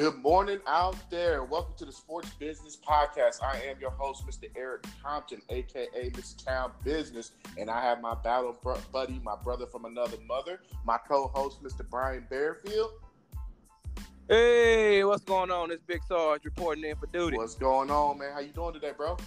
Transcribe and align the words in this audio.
Good 0.00 0.22
morning 0.22 0.60
out 0.66 0.96
there. 1.10 1.44
Welcome 1.44 1.74
to 1.76 1.84
the 1.84 1.92
Sports 1.92 2.30
Business 2.38 2.74
Podcast. 2.74 3.42
I 3.42 3.60
am 3.68 3.78
your 3.78 3.90
host, 3.90 4.26
Mr. 4.26 4.44
Eric 4.56 4.86
Compton, 5.04 5.42
aka 5.50 6.10
Mr. 6.12 6.42
Town 6.42 6.72
Business, 6.82 7.32
and 7.58 7.68
I 7.68 7.82
have 7.82 8.00
my 8.00 8.14
battle 8.14 8.56
buddy, 8.92 9.20
my 9.22 9.36
brother 9.44 9.66
from 9.66 9.84
another 9.84 10.16
mother, 10.26 10.62
my 10.86 10.96
co-host, 11.06 11.62
Mr. 11.62 11.86
Brian 11.86 12.26
Bearfield. 12.32 12.92
Hey, 14.26 15.04
what's 15.04 15.22
going 15.22 15.50
on? 15.50 15.70
It's 15.70 15.82
Big 15.82 16.02
Sarge 16.04 16.46
reporting 16.46 16.84
in 16.84 16.96
for 16.96 17.06
duty. 17.08 17.36
What's 17.36 17.56
going 17.56 17.90
on, 17.90 18.20
man? 18.20 18.32
How 18.32 18.40
you 18.40 18.52
doing 18.52 18.72
today, 18.72 18.92
bro? 18.96 19.18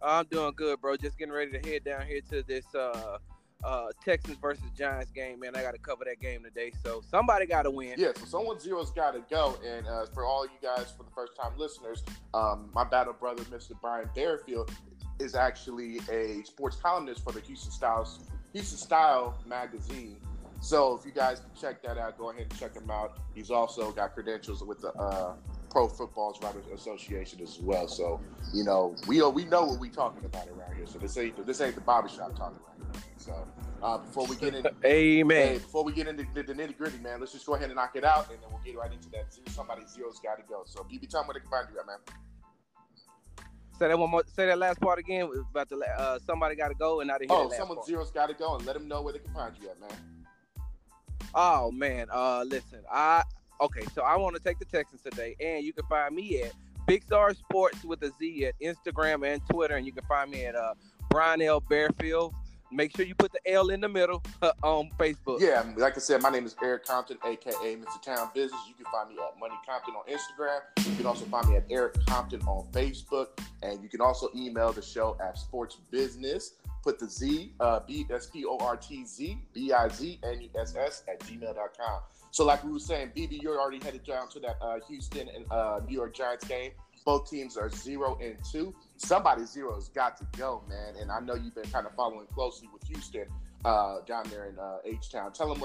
I'm 0.00 0.24
doing 0.30 0.54
good, 0.56 0.80
bro. 0.80 0.96
Just 0.96 1.18
getting 1.18 1.34
ready 1.34 1.50
to 1.58 1.70
head 1.70 1.84
down 1.84 2.06
here 2.06 2.22
to 2.30 2.42
this 2.42 2.74
uh 2.74 3.18
uh, 3.64 3.88
Texans 4.04 4.38
versus 4.40 4.64
Giants 4.76 5.10
game, 5.10 5.40
man. 5.40 5.56
I 5.56 5.62
got 5.62 5.72
to 5.72 5.78
cover 5.78 6.04
that 6.04 6.20
game 6.20 6.42
today. 6.42 6.72
So 6.84 7.02
somebody 7.10 7.46
got 7.46 7.62
to 7.62 7.70
win. 7.70 7.94
Yeah, 7.96 8.08
so 8.16 8.24
someone 8.26 8.60
zero's 8.60 8.90
got 8.90 9.12
to 9.12 9.22
go. 9.30 9.58
And 9.66 9.86
uh, 9.86 10.06
for 10.12 10.24
all 10.24 10.44
you 10.44 10.58
guys, 10.62 10.92
for 10.96 11.04
the 11.04 11.10
first 11.14 11.36
time 11.36 11.52
listeners, 11.56 12.02
um, 12.32 12.70
my 12.74 12.84
battle 12.84 13.14
brother, 13.14 13.42
Mr. 13.44 13.72
Brian 13.80 14.08
Bearfield, 14.16 14.70
is 15.18 15.34
actually 15.34 16.00
a 16.10 16.42
sports 16.44 16.76
columnist 16.76 17.22
for 17.22 17.32
the 17.32 17.40
Houston 17.40 17.70
Styles 17.70 18.20
Houston 18.52 18.78
Style 18.78 19.38
magazine. 19.46 20.16
So 20.60 20.96
if 20.96 21.04
you 21.04 21.12
guys 21.12 21.40
can 21.40 21.50
check 21.60 21.82
that 21.82 21.98
out, 21.98 22.16
go 22.16 22.30
ahead 22.30 22.46
and 22.50 22.58
check 22.58 22.74
him 22.74 22.90
out. 22.90 23.18
He's 23.34 23.50
also 23.50 23.92
got 23.92 24.14
credentials 24.14 24.62
with 24.64 24.80
the 24.80 24.92
uh, 24.94 25.34
Pro 25.74 25.88
Football 25.88 26.38
Writers 26.40 26.66
Association 26.72 27.40
as 27.42 27.58
well. 27.58 27.88
So 27.88 28.20
you 28.52 28.62
know 28.62 28.94
we 29.08 29.20
we 29.22 29.44
know 29.46 29.64
what 29.64 29.80
we're 29.80 29.90
talking 29.90 30.24
about 30.24 30.46
around 30.46 30.76
here. 30.76 30.86
So 30.86 31.00
this 31.00 31.18
ain't 31.18 31.44
this 31.44 31.60
ain't 31.60 31.74
the 31.74 31.80
barbershop 31.80 32.36
talking 32.36 32.60
right 32.64 33.02
So 33.16 33.34
uh, 33.82 33.98
before 33.98 34.24
we 34.28 34.36
get 34.36 34.54
into 34.54 34.72
Amen. 34.84 35.48
Hey, 35.48 35.54
before 35.54 35.82
we 35.82 35.92
get 35.92 36.06
into 36.06 36.24
the, 36.32 36.44
the 36.44 36.54
nitty 36.54 36.78
gritty, 36.78 36.98
man, 36.98 37.18
let's 37.18 37.32
just 37.32 37.44
go 37.44 37.56
ahead 37.56 37.66
and 37.70 37.74
knock 37.74 37.96
it 37.96 38.04
out, 38.04 38.30
and 38.30 38.40
then 38.40 38.48
we'll 38.52 38.60
get 38.64 38.76
right 38.76 38.92
into 38.92 39.10
that. 39.10 39.36
Somebody 39.48 39.82
zero's 39.92 40.20
got 40.20 40.36
to 40.36 40.44
go. 40.48 40.62
So 40.64 40.84
BB, 40.84 41.08
tell 41.08 41.22
me 41.24 41.26
where 41.26 41.34
they 41.34 41.40
can 41.40 41.50
find 41.50 41.66
you 41.74 41.80
at, 41.80 41.86
man. 41.88 41.96
Say 43.76 43.88
that 43.88 43.98
one 43.98 44.10
more. 44.10 44.22
Say 44.28 44.46
that 44.46 44.56
last 44.56 44.80
part 44.80 45.00
again. 45.00 45.28
About 45.50 45.68
the 45.68 45.76
uh, 45.98 46.20
somebody 46.24 46.54
got 46.54 46.68
to 46.68 46.74
go, 46.76 47.00
and 47.00 47.10
I 47.10 47.18
didn't 47.18 47.32
hear 47.32 47.40
Oh, 47.40 47.50
someone 47.50 47.78
part. 47.78 47.88
zero's 47.88 48.12
got 48.12 48.28
to 48.28 48.34
go, 48.34 48.54
and 48.54 48.64
let 48.64 48.74
them 48.74 48.86
know 48.86 49.02
where 49.02 49.12
they 49.12 49.18
can 49.18 49.34
find 49.34 49.56
you 49.60 49.68
at, 49.70 49.80
man. 49.80 49.90
Oh 51.34 51.72
man, 51.72 52.06
uh, 52.12 52.44
listen, 52.46 52.84
I 52.88 53.24
okay, 53.60 53.84
so 53.94 54.02
I 54.02 54.16
want 54.16 54.36
to 54.36 54.42
take 54.42 54.58
the 54.58 54.64
Texans 54.64 55.02
today, 55.02 55.36
and 55.40 55.64
you 55.64 55.72
can 55.72 55.84
find 55.86 56.14
me 56.14 56.42
at 56.42 56.52
Big 56.86 57.02
Star 57.02 57.32
Sports 57.34 57.84
with 57.84 58.02
a 58.02 58.12
Z 58.18 58.46
at 58.46 58.54
Instagram 58.60 59.26
and 59.26 59.40
Twitter, 59.50 59.76
and 59.76 59.86
you 59.86 59.92
can 59.92 60.04
find 60.04 60.30
me 60.30 60.44
at 60.44 60.54
uh, 60.54 60.74
Brian 61.10 61.40
L. 61.42 61.60
Bearfield. 61.60 62.32
Make 62.72 62.96
sure 62.96 63.06
you 63.06 63.14
put 63.14 63.30
the 63.32 63.52
L 63.52 63.70
in 63.70 63.80
the 63.80 63.88
middle 63.88 64.22
on 64.62 64.90
Facebook. 64.98 65.40
Yeah, 65.40 65.64
like 65.76 65.96
I 65.96 66.00
said, 66.00 66.20
my 66.22 66.30
name 66.30 66.44
is 66.44 66.56
Eric 66.62 66.84
Compton, 66.84 67.18
aka 67.24 67.76
Mr. 67.76 68.02
Town 68.02 68.30
Business. 68.34 68.60
You 68.66 68.74
can 68.74 68.86
find 68.90 69.08
me 69.08 69.16
at 69.22 69.38
Money 69.38 69.54
Compton 69.66 69.94
on 69.94 70.04
Instagram. 70.06 70.60
You 70.90 70.96
can 70.96 71.06
also 71.06 71.24
find 71.26 71.48
me 71.48 71.56
at 71.56 71.64
Eric 71.70 72.04
Compton 72.06 72.42
on 72.42 72.66
Facebook, 72.72 73.28
and 73.62 73.82
you 73.82 73.88
can 73.88 74.00
also 74.00 74.28
email 74.34 74.72
the 74.72 74.82
show 74.82 75.16
at 75.22 75.38
Sports 75.38 75.76
Business. 75.90 76.54
Put 76.82 76.98
the 76.98 77.08
Z, 77.08 77.52
uh, 77.60 77.80
B 77.86 78.06
S 78.10 78.26
P 78.26 78.44
O 78.44 78.58
R 78.58 78.76
T 78.76 79.06
Z 79.06 79.38
B 79.54 79.72
I 79.72 79.88
Z 79.88 80.18
N 80.22 80.42
E 80.42 80.50
S 80.58 80.74
S 80.76 81.04
at 81.08 81.20
gmail.com. 81.20 82.00
So, 82.34 82.44
like 82.44 82.64
we 82.64 82.72
were 82.72 82.80
saying, 82.80 83.12
BB, 83.16 83.40
you're 83.42 83.60
already 83.60 83.78
headed 83.78 84.02
down 84.02 84.28
to 84.30 84.40
that 84.40 84.56
uh, 84.60 84.80
Houston 84.88 85.28
and 85.28 85.44
uh, 85.52 85.78
New 85.86 85.94
York 85.94 86.16
Giants 86.16 86.44
game. 86.44 86.72
Both 87.04 87.30
teams 87.30 87.56
are 87.56 87.70
zero 87.70 88.18
and 88.20 88.34
two. 88.50 88.74
Somebody 88.96 89.44
zero 89.44 89.72
has 89.76 89.86
got 89.86 90.16
to 90.16 90.26
go, 90.36 90.64
man. 90.68 90.96
And 91.00 91.12
I 91.12 91.20
know 91.20 91.36
you've 91.36 91.54
been 91.54 91.70
kind 91.70 91.86
of 91.86 91.94
following 91.94 92.26
closely 92.34 92.68
with 92.72 92.82
Houston 92.88 93.26
uh, 93.64 93.98
down 94.04 94.24
there 94.30 94.46
in 94.46 94.58
uh, 94.58 94.78
H 94.84 95.12
Town. 95.12 95.32
Tell 95.32 95.54
them 95.54 95.62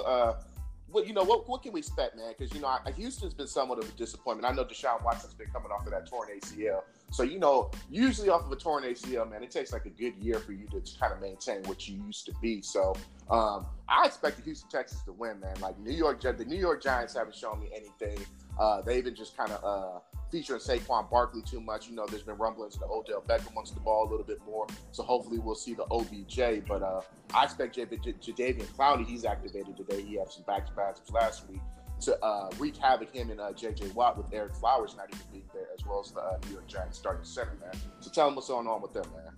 what 0.91 1.07
you 1.07 1.13
know. 1.13 1.23
What, 1.23 1.47
what 1.47 1.63
can 1.63 1.73
we 1.73 1.79
expect, 1.79 2.15
man? 2.15 2.33
Because 2.37 2.53
you 2.53 2.61
know 2.61 2.77
Houston's 2.95 3.33
been 3.33 3.47
somewhat 3.47 3.79
of 3.79 3.89
a 3.89 3.91
disappointment. 3.93 4.51
I 4.51 4.55
know 4.55 4.65
Deshaun 4.65 5.03
Watson's 5.03 5.33
been 5.33 5.49
coming 5.49 5.71
off 5.71 5.85
of 5.85 5.91
that 5.91 6.07
torn 6.07 6.29
ACL. 6.29 6.81
So 7.11 7.23
you 7.23 7.39
know, 7.39 7.71
usually 7.89 8.29
off 8.29 8.45
of 8.45 8.51
a 8.51 8.55
torn 8.55 8.83
ACL, 8.83 9.29
man, 9.29 9.43
it 9.43 9.51
takes 9.51 9.73
like 9.73 9.85
a 9.85 9.89
good 9.89 10.15
year 10.17 10.39
for 10.39 10.51
you 10.51 10.67
to 10.67 10.81
kind 10.99 11.13
of 11.13 11.21
maintain 11.21 11.63
what 11.63 11.87
you 11.87 12.03
used 12.05 12.25
to 12.25 12.33
be. 12.41 12.61
So 12.61 12.95
um, 13.29 13.65
I 13.87 14.05
expect 14.05 14.37
the 14.37 14.43
Houston 14.43 14.69
Texans 14.69 15.03
to 15.03 15.11
win, 15.11 15.39
man. 15.39 15.59
Like 15.61 15.79
New 15.79 15.93
York, 15.93 16.21
the 16.21 16.45
New 16.45 16.59
York 16.59 16.83
Giants 16.83 17.15
haven't 17.15 17.35
shown 17.35 17.59
me 17.59 17.69
anything. 17.75 18.23
Uh, 18.59 18.81
they've 18.81 19.03
been 19.03 19.15
just 19.15 19.37
kind 19.37 19.51
of 19.51 19.63
uh, 19.63 19.99
featuring 20.31 20.59
Saquon 20.59 21.09
Barkley 21.09 21.41
too 21.41 21.59
much. 21.59 21.87
You 21.87 21.95
know, 21.95 22.05
there's 22.05 22.23
been 22.23 22.37
rumblings 22.37 22.77
that 22.77 22.87
Odell 22.87 23.21
Beckham 23.27 23.53
wants 23.55 23.71
the 23.71 23.79
ball 23.79 24.07
a 24.07 24.09
little 24.09 24.25
bit 24.25 24.39
more. 24.45 24.67
So 24.91 25.03
hopefully 25.03 25.39
we'll 25.39 25.55
see 25.55 25.73
the 25.73 25.85
OBJ. 25.91 26.65
But 26.67 26.83
uh, 26.83 27.01
I 27.33 27.45
expect 27.45 27.75
J- 27.75 27.85
J- 27.85 28.13
Jadeveon 28.13 28.65
Clowney, 28.77 29.05
he's 29.05 29.25
activated 29.25 29.77
today. 29.77 30.01
He 30.01 30.15
had 30.15 30.31
some 30.31 30.43
back-to-backs 30.43 31.01
last 31.11 31.49
week 31.49 31.61
to 32.01 32.23
uh, 32.23 32.49
wreak 32.57 32.77
havoc 32.77 33.13
him 33.13 33.29
and 33.29 33.41
uh, 33.41 33.51
J.J. 33.51 33.89
Watt 33.89 34.17
with 34.17 34.31
Ereck 34.31 34.55
Flowers 34.55 34.95
not 34.95 35.07
even 35.09 35.25
being 35.31 35.49
there, 35.53 35.67
as 35.77 35.85
well 35.85 36.01
as 36.03 36.11
the 36.11 36.21
uh, 36.21 36.37
New 36.45 36.53
York 36.53 36.67
Giants 36.67 36.97
starting 36.97 37.25
center, 37.25 37.57
man. 37.59 37.73
So 37.99 38.09
tell 38.09 38.27
them 38.27 38.35
what's 38.35 38.47
going 38.47 38.67
on 38.67 38.81
with 38.81 38.93
them, 38.93 39.05
man. 39.13 39.33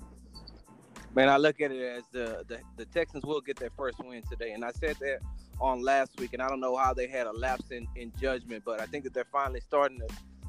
Man, 1.14 1.28
I 1.28 1.38
look 1.38 1.60
at 1.60 1.72
it 1.72 1.82
as 1.82 2.04
the, 2.12 2.46
the, 2.48 2.60
the 2.78 2.86
Texans 2.86 3.26
will 3.26 3.42
get 3.42 3.58
their 3.58 3.72
first 3.76 3.98
win 4.00 4.22
today, 4.30 4.52
and 4.54 4.64
I 4.64 4.72
said 4.72 4.96
that 5.02 5.20
on 5.60 5.82
last 5.82 6.20
week, 6.20 6.34
and 6.34 6.42
I 6.42 6.48
don't 6.48 6.60
know 6.60 6.76
how 6.78 6.94
they 6.94 7.08
had 7.08 7.28
a 7.28 7.32
lapse 7.32 7.72
in, 7.72 7.88
in 7.96 8.14
judgment, 8.20 8.64
but 8.64 8.80
I 8.80 8.86
think 8.86 9.04
that 9.04 9.14
they're 9.14 9.26
finally 9.26 9.60
starting 9.60 10.00
to 10.00 10.08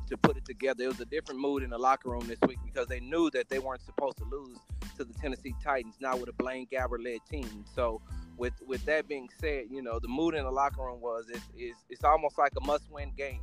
to 0.09 0.17
put 0.17 0.37
it 0.37 0.45
together. 0.45 0.85
It 0.85 0.89
was 0.89 1.01
a 1.01 1.07
different 1.07 1.41
mood 1.41 1.63
in 1.63 1.71
the 1.71 1.79
locker 1.79 2.11
room 2.11 2.27
this 2.27 2.39
week 2.47 2.59
because 2.65 2.87
they 2.87 3.01
knew 3.01 3.31
that 3.31 3.49
they 3.49 3.59
weren't 3.59 3.83
supposed 3.83 4.19
to 4.19 4.25
lose 4.25 4.59
to 4.97 5.05
the 5.05 5.15
Tennessee 5.15 5.55
Titans, 5.63 5.97
now 6.01 6.17
with 6.17 6.29
a 6.29 6.33
Blaine 6.33 6.67
Gabbert 6.67 7.05
led 7.05 7.21
team. 7.31 7.65
So 7.75 8.01
with 8.37 8.55
with 8.67 8.85
that 8.87 9.09
being 9.09 9.29
said, 9.41 9.65
you 9.71 9.83
know, 9.83 9.99
the 9.99 10.09
mood 10.09 10.35
in 10.35 10.45
the 10.45 10.51
locker 10.51 10.83
room 10.83 11.01
was 11.01 11.27
it's 11.29 11.49
it's, 11.57 11.79
it's 11.89 12.05
almost 12.05 12.39
like 12.39 12.53
a 12.61 12.67
must 12.67 12.91
win 12.91 13.13
game. 13.17 13.41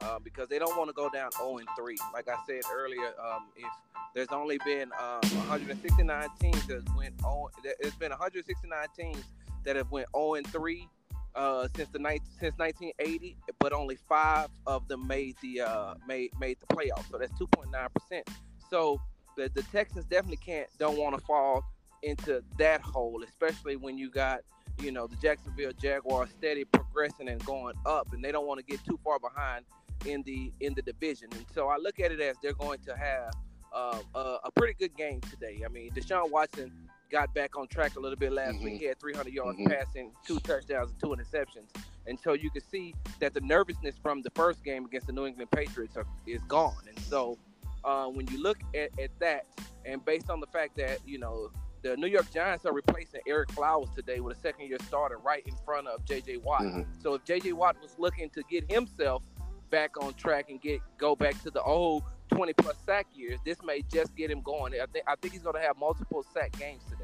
Uh, 0.00 0.16
because 0.22 0.48
they 0.48 0.60
don't 0.60 0.78
want 0.78 0.88
to 0.88 0.94
go 0.94 1.10
down 1.10 1.28
0 1.32 1.58
and 1.58 1.66
3. 1.76 1.98
Like 2.14 2.28
I 2.28 2.36
said 2.46 2.60
earlier, 2.72 3.08
um, 3.20 3.48
if 3.56 3.66
there's 4.14 4.28
only 4.28 4.56
been 4.64 4.92
um, 4.92 5.18
169 5.38 6.28
teams 6.40 6.66
that 6.68 6.84
went 6.96 7.14
on, 7.24 7.50
there's 7.64 7.96
been 7.96 8.10
169 8.10 8.86
teams 8.96 9.24
that 9.64 9.74
have 9.74 9.90
went 9.90 10.06
0 10.14 10.34
and 10.34 10.46
3 10.46 10.88
uh, 11.38 11.68
since 11.76 11.88
the 11.90 12.00
night 12.00 12.20
since 12.40 12.58
1980, 12.58 13.36
but 13.60 13.72
only 13.72 13.96
five 14.08 14.48
of 14.66 14.86
them 14.88 15.06
made 15.06 15.36
the 15.40 15.60
uh, 15.60 15.94
made 16.06 16.30
made 16.40 16.58
the 16.60 16.74
playoffs. 16.74 17.08
So 17.10 17.18
that's 17.18 17.32
2.9 17.32 17.88
percent. 17.94 18.28
So 18.68 19.00
the 19.36 19.48
the 19.54 19.62
Texans 19.62 20.04
definitely 20.04 20.38
can't 20.44 20.68
don't 20.78 20.98
want 20.98 21.16
to 21.16 21.24
fall 21.24 21.64
into 22.02 22.42
that 22.58 22.80
hole, 22.80 23.22
especially 23.22 23.76
when 23.76 23.96
you 23.96 24.10
got 24.10 24.40
you 24.82 24.90
know 24.90 25.06
the 25.06 25.16
Jacksonville 25.16 25.72
Jaguars 25.80 26.30
steady 26.36 26.64
progressing 26.64 27.28
and 27.28 27.42
going 27.44 27.76
up, 27.86 28.12
and 28.12 28.22
they 28.22 28.32
don't 28.32 28.46
want 28.46 28.58
to 28.58 28.66
get 28.66 28.84
too 28.84 28.98
far 29.04 29.20
behind 29.20 29.64
in 30.06 30.24
the 30.24 30.52
in 30.60 30.74
the 30.74 30.82
division. 30.82 31.28
And 31.32 31.46
so 31.54 31.68
I 31.68 31.76
look 31.76 32.00
at 32.00 32.10
it 32.10 32.20
as 32.20 32.34
they're 32.42 32.52
going 32.52 32.80
to 32.80 32.96
have 32.96 33.32
uh, 33.72 34.00
a, 34.16 34.38
a 34.44 34.50
pretty 34.56 34.74
good 34.74 34.96
game 34.96 35.20
today. 35.20 35.62
I 35.64 35.68
mean, 35.68 35.92
Deshaun 35.92 36.30
Watson 36.32 36.72
got 37.10 37.32
back 37.34 37.56
on 37.56 37.66
track 37.68 37.96
a 37.96 38.00
little 38.00 38.18
bit 38.18 38.32
last 38.32 38.56
mm-hmm. 38.56 38.64
week. 38.64 38.80
He 38.80 38.86
had 38.86 38.98
300 38.98 39.32
yards 39.32 39.58
mm-hmm. 39.58 39.70
passing, 39.70 40.12
two 40.26 40.38
touchdowns, 40.40 40.90
and 40.90 41.00
two 41.00 41.08
interceptions. 41.08 41.68
And 42.06 42.18
so 42.18 42.32
you 42.32 42.50
can 42.50 42.62
see 42.62 42.94
that 43.20 43.34
the 43.34 43.40
nervousness 43.40 43.96
from 44.02 44.22
the 44.22 44.30
first 44.30 44.64
game 44.64 44.84
against 44.86 45.06
the 45.06 45.12
New 45.12 45.26
England 45.26 45.50
Patriots 45.50 45.96
are, 45.96 46.06
is 46.26 46.42
gone. 46.48 46.82
And 46.88 46.98
so 47.00 47.38
uh, 47.84 48.06
when 48.06 48.26
you 48.28 48.42
look 48.42 48.58
at, 48.74 48.90
at 48.98 49.10
that, 49.20 49.46
and 49.84 50.04
based 50.04 50.30
on 50.30 50.40
the 50.40 50.46
fact 50.46 50.76
that, 50.76 50.98
you 51.06 51.18
know, 51.18 51.50
the 51.82 51.96
New 51.96 52.08
York 52.08 52.30
Giants 52.32 52.66
are 52.66 52.72
replacing 52.72 53.20
Ereck 53.28 53.50
Flowers 53.52 53.88
today 53.94 54.20
with 54.20 54.36
a 54.36 54.40
second 54.40 54.68
year 54.68 54.78
starter 54.86 55.18
right 55.18 55.42
in 55.46 55.54
front 55.64 55.86
of 55.86 56.04
JJ 56.04 56.42
Watt. 56.42 56.62
Mm-hmm. 56.62 56.82
So 57.00 57.14
if 57.14 57.24
JJ 57.24 57.52
Watt 57.52 57.76
was 57.80 57.94
looking 57.98 58.30
to 58.30 58.42
get 58.50 58.70
himself 58.70 59.22
back 59.70 60.02
on 60.02 60.14
track 60.14 60.46
and 60.50 60.60
get 60.60 60.80
go 60.96 61.14
back 61.14 61.40
to 61.42 61.50
the 61.50 61.62
old 61.62 62.02
20 62.30 62.52
plus 62.54 62.76
sack 62.84 63.06
years, 63.14 63.38
this 63.44 63.58
may 63.62 63.82
just 63.82 64.14
get 64.16 64.30
him 64.30 64.40
going. 64.42 64.74
I 64.74 64.86
think 64.92 65.04
I 65.06 65.14
think 65.16 65.34
he's 65.34 65.42
going 65.42 65.54
to 65.54 65.62
have 65.62 65.76
multiple 65.78 66.24
sack 66.34 66.52
games 66.58 66.82
today. 66.90 66.97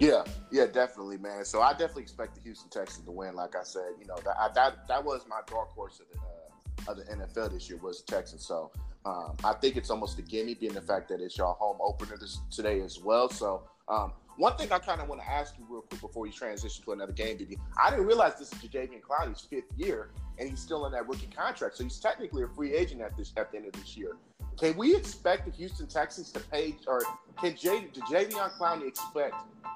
Yeah, 0.00 0.24
yeah, 0.50 0.64
definitely, 0.64 1.18
man. 1.18 1.44
So 1.44 1.60
I 1.60 1.72
definitely 1.72 2.04
expect 2.04 2.34
the 2.34 2.40
Houston 2.40 2.70
Texans 2.70 3.04
to 3.04 3.12
win. 3.12 3.34
Like 3.34 3.54
I 3.54 3.62
said, 3.62 3.90
you 4.00 4.06
know 4.06 4.16
that 4.24 4.54
that 4.54 4.88
that 4.88 5.04
was 5.04 5.26
my 5.28 5.40
dark 5.46 5.70
horse 5.72 6.00
of 6.00 6.06
the 6.10 6.18
uh, 6.18 6.90
of 6.90 6.96
the 6.96 7.04
NFL 7.14 7.52
this 7.52 7.68
year 7.68 7.78
was 7.82 8.02
the 8.02 8.10
Texans. 8.10 8.46
So 8.46 8.72
um, 9.04 9.36
I 9.44 9.52
think 9.52 9.76
it's 9.76 9.90
almost 9.90 10.18
a 10.18 10.22
gimme, 10.22 10.54
being 10.54 10.72
the 10.72 10.80
fact 10.80 11.10
that 11.10 11.20
it's 11.20 11.36
your 11.36 11.52
home 11.52 11.76
opener 11.82 12.16
this, 12.16 12.40
today 12.50 12.80
as 12.80 12.98
well. 12.98 13.28
So 13.28 13.62
um, 13.88 14.12
one 14.40 14.56
thing 14.56 14.72
I 14.72 14.78
kind 14.78 15.02
of 15.02 15.08
want 15.08 15.20
to 15.20 15.30
ask 15.30 15.54
you 15.58 15.66
real 15.68 15.82
quick 15.82 16.00
before 16.00 16.26
you 16.26 16.32
transition 16.32 16.82
to 16.84 16.92
another 16.92 17.12
game, 17.12 17.36
BB. 17.36 17.58
I 17.82 17.90
didn't 17.90 18.06
realize 18.06 18.38
this 18.38 18.50
is 18.50 18.58
Jadeveon 18.58 19.02
Clowney's 19.02 19.42
fifth 19.42 19.70
year, 19.76 20.08
and 20.38 20.48
he's 20.48 20.60
still 20.60 20.86
in 20.86 20.92
that 20.92 21.06
rookie 21.06 21.28
contract. 21.28 21.76
So 21.76 21.84
he's 21.84 22.00
technically 22.00 22.42
a 22.44 22.48
free 22.48 22.74
agent 22.74 23.02
at 23.02 23.14
this 23.18 23.34
at 23.36 23.52
the 23.52 23.58
end 23.58 23.66
of 23.66 23.72
this 23.74 23.98
year. 23.98 24.16
Can 24.58 24.78
we 24.78 24.96
expect 24.96 25.44
the 25.44 25.52
Houston 25.52 25.86
Texans 25.86 26.32
to 26.32 26.40
pay, 26.40 26.74
or 26.86 27.02
can 27.38 27.54
J, 27.54 27.88
Jadeveon 28.10 28.50
Clowney 28.52 28.88
expect 28.88 29.34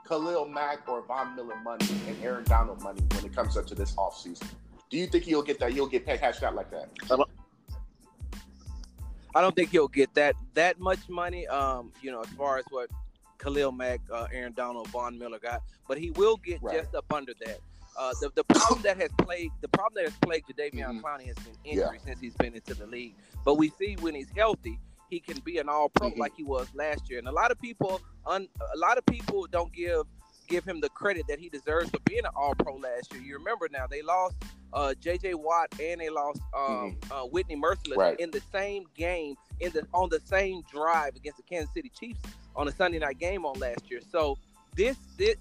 Khalil 0.08 0.48
Mack 0.48 0.88
or 0.88 1.02
Von 1.02 1.36
Miller 1.36 1.56
money 1.62 1.86
and 2.08 2.16
Aaron 2.24 2.44
Donald 2.44 2.82
money 2.82 3.02
when 3.12 3.26
it 3.26 3.36
comes 3.36 3.58
up 3.58 3.66
to 3.66 3.74
this 3.74 3.94
offseason? 3.96 4.48
Do 4.88 4.96
you 4.96 5.06
think 5.06 5.24
he'll 5.24 5.42
get 5.42 5.60
that? 5.60 5.72
He'll 5.72 5.86
get 5.86 6.06
paid 6.06 6.20
hashed 6.20 6.42
out 6.42 6.54
like 6.54 6.70
that? 6.70 6.88
I 9.34 9.40
don't 9.42 9.54
think 9.54 9.70
he'll 9.70 9.88
get 9.88 10.14
that 10.14 10.36
that 10.54 10.80
much 10.80 11.06
money. 11.10 11.46
Um, 11.48 11.92
you 12.00 12.10
know, 12.10 12.22
as 12.22 12.28
far 12.28 12.56
as 12.56 12.64
what 12.70 12.88
Khalil 13.44 13.72
Mack, 13.72 14.00
uh, 14.10 14.26
Aaron 14.32 14.54
Donald, 14.54 14.88
Von 14.88 15.18
Miller 15.18 15.38
got, 15.38 15.62
but 15.86 15.98
he 15.98 16.10
will 16.12 16.38
get 16.38 16.62
right. 16.62 16.78
just 16.78 16.94
up 16.94 17.04
under 17.12 17.32
that. 17.44 17.58
Uh, 17.96 18.12
the, 18.20 18.30
the 18.34 18.44
problem 18.44 18.82
that 18.82 18.96
has 18.96 19.10
plagued 19.18 19.52
the 19.60 19.68
problem 19.68 19.92
that 19.94 20.10
has 20.10 20.18
plagued 20.20 20.48
Jadeveon 20.48 20.72
mm-hmm. 20.72 20.98
Clowney 20.98 21.26
has 21.26 21.36
been 21.36 21.54
injury 21.64 21.98
yeah. 21.98 22.04
since 22.04 22.20
he's 22.20 22.34
been 22.34 22.54
into 22.54 22.74
the 22.74 22.86
league. 22.86 23.14
But 23.44 23.54
we 23.54 23.68
see 23.70 23.96
when 24.00 24.14
he's 24.14 24.30
healthy, 24.34 24.80
he 25.10 25.20
can 25.20 25.38
be 25.40 25.58
an 25.58 25.68
All 25.68 25.90
Pro 25.90 26.10
mm-hmm. 26.10 26.20
like 26.20 26.32
he 26.34 26.42
was 26.42 26.66
last 26.74 27.08
year. 27.08 27.20
And 27.20 27.28
a 27.28 27.32
lot 27.32 27.52
of 27.52 27.60
people, 27.60 28.00
un, 28.26 28.48
a 28.74 28.78
lot 28.78 28.98
of 28.98 29.06
people 29.06 29.46
don't 29.50 29.72
give 29.72 30.06
give 30.48 30.64
him 30.64 30.80
the 30.80 30.88
credit 30.90 31.24
that 31.28 31.38
he 31.38 31.48
deserves 31.48 31.90
for 31.90 32.00
being 32.04 32.24
an 32.24 32.32
All 32.34 32.54
Pro 32.54 32.76
last 32.76 33.12
year. 33.12 33.22
You 33.22 33.38
remember 33.38 33.68
now 33.70 33.86
they 33.86 34.02
lost 34.02 34.36
uh, 34.72 34.94
J.J. 35.00 35.34
Watt 35.34 35.68
and 35.80 36.00
they 36.00 36.08
lost 36.08 36.40
um, 36.56 36.96
mm-hmm. 36.98 37.12
uh, 37.12 37.26
Whitney 37.26 37.56
Mercilus 37.56 37.96
right. 37.96 38.18
in 38.18 38.30
the 38.32 38.42
same 38.50 38.86
game 38.96 39.36
in 39.60 39.70
the 39.72 39.86
on 39.94 40.08
the 40.08 40.20
same 40.24 40.62
drive 40.72 41.14
against 41.14 41.36
the 41.36 41.44
Kansas 41.44 41.72
City 41.74 41.92
Chiefs 41.96 42.20
on 42.56 42.68
a 42.68 42.72
Sunday 42.72 42.98
night 42.98 43.18
game 43.18 43.44
on 43.44 43.58
last 43.58 43.90
year. 43.90 44.00
So 44.10 44.38
this, 44.76 44.96
this 45.16 45.36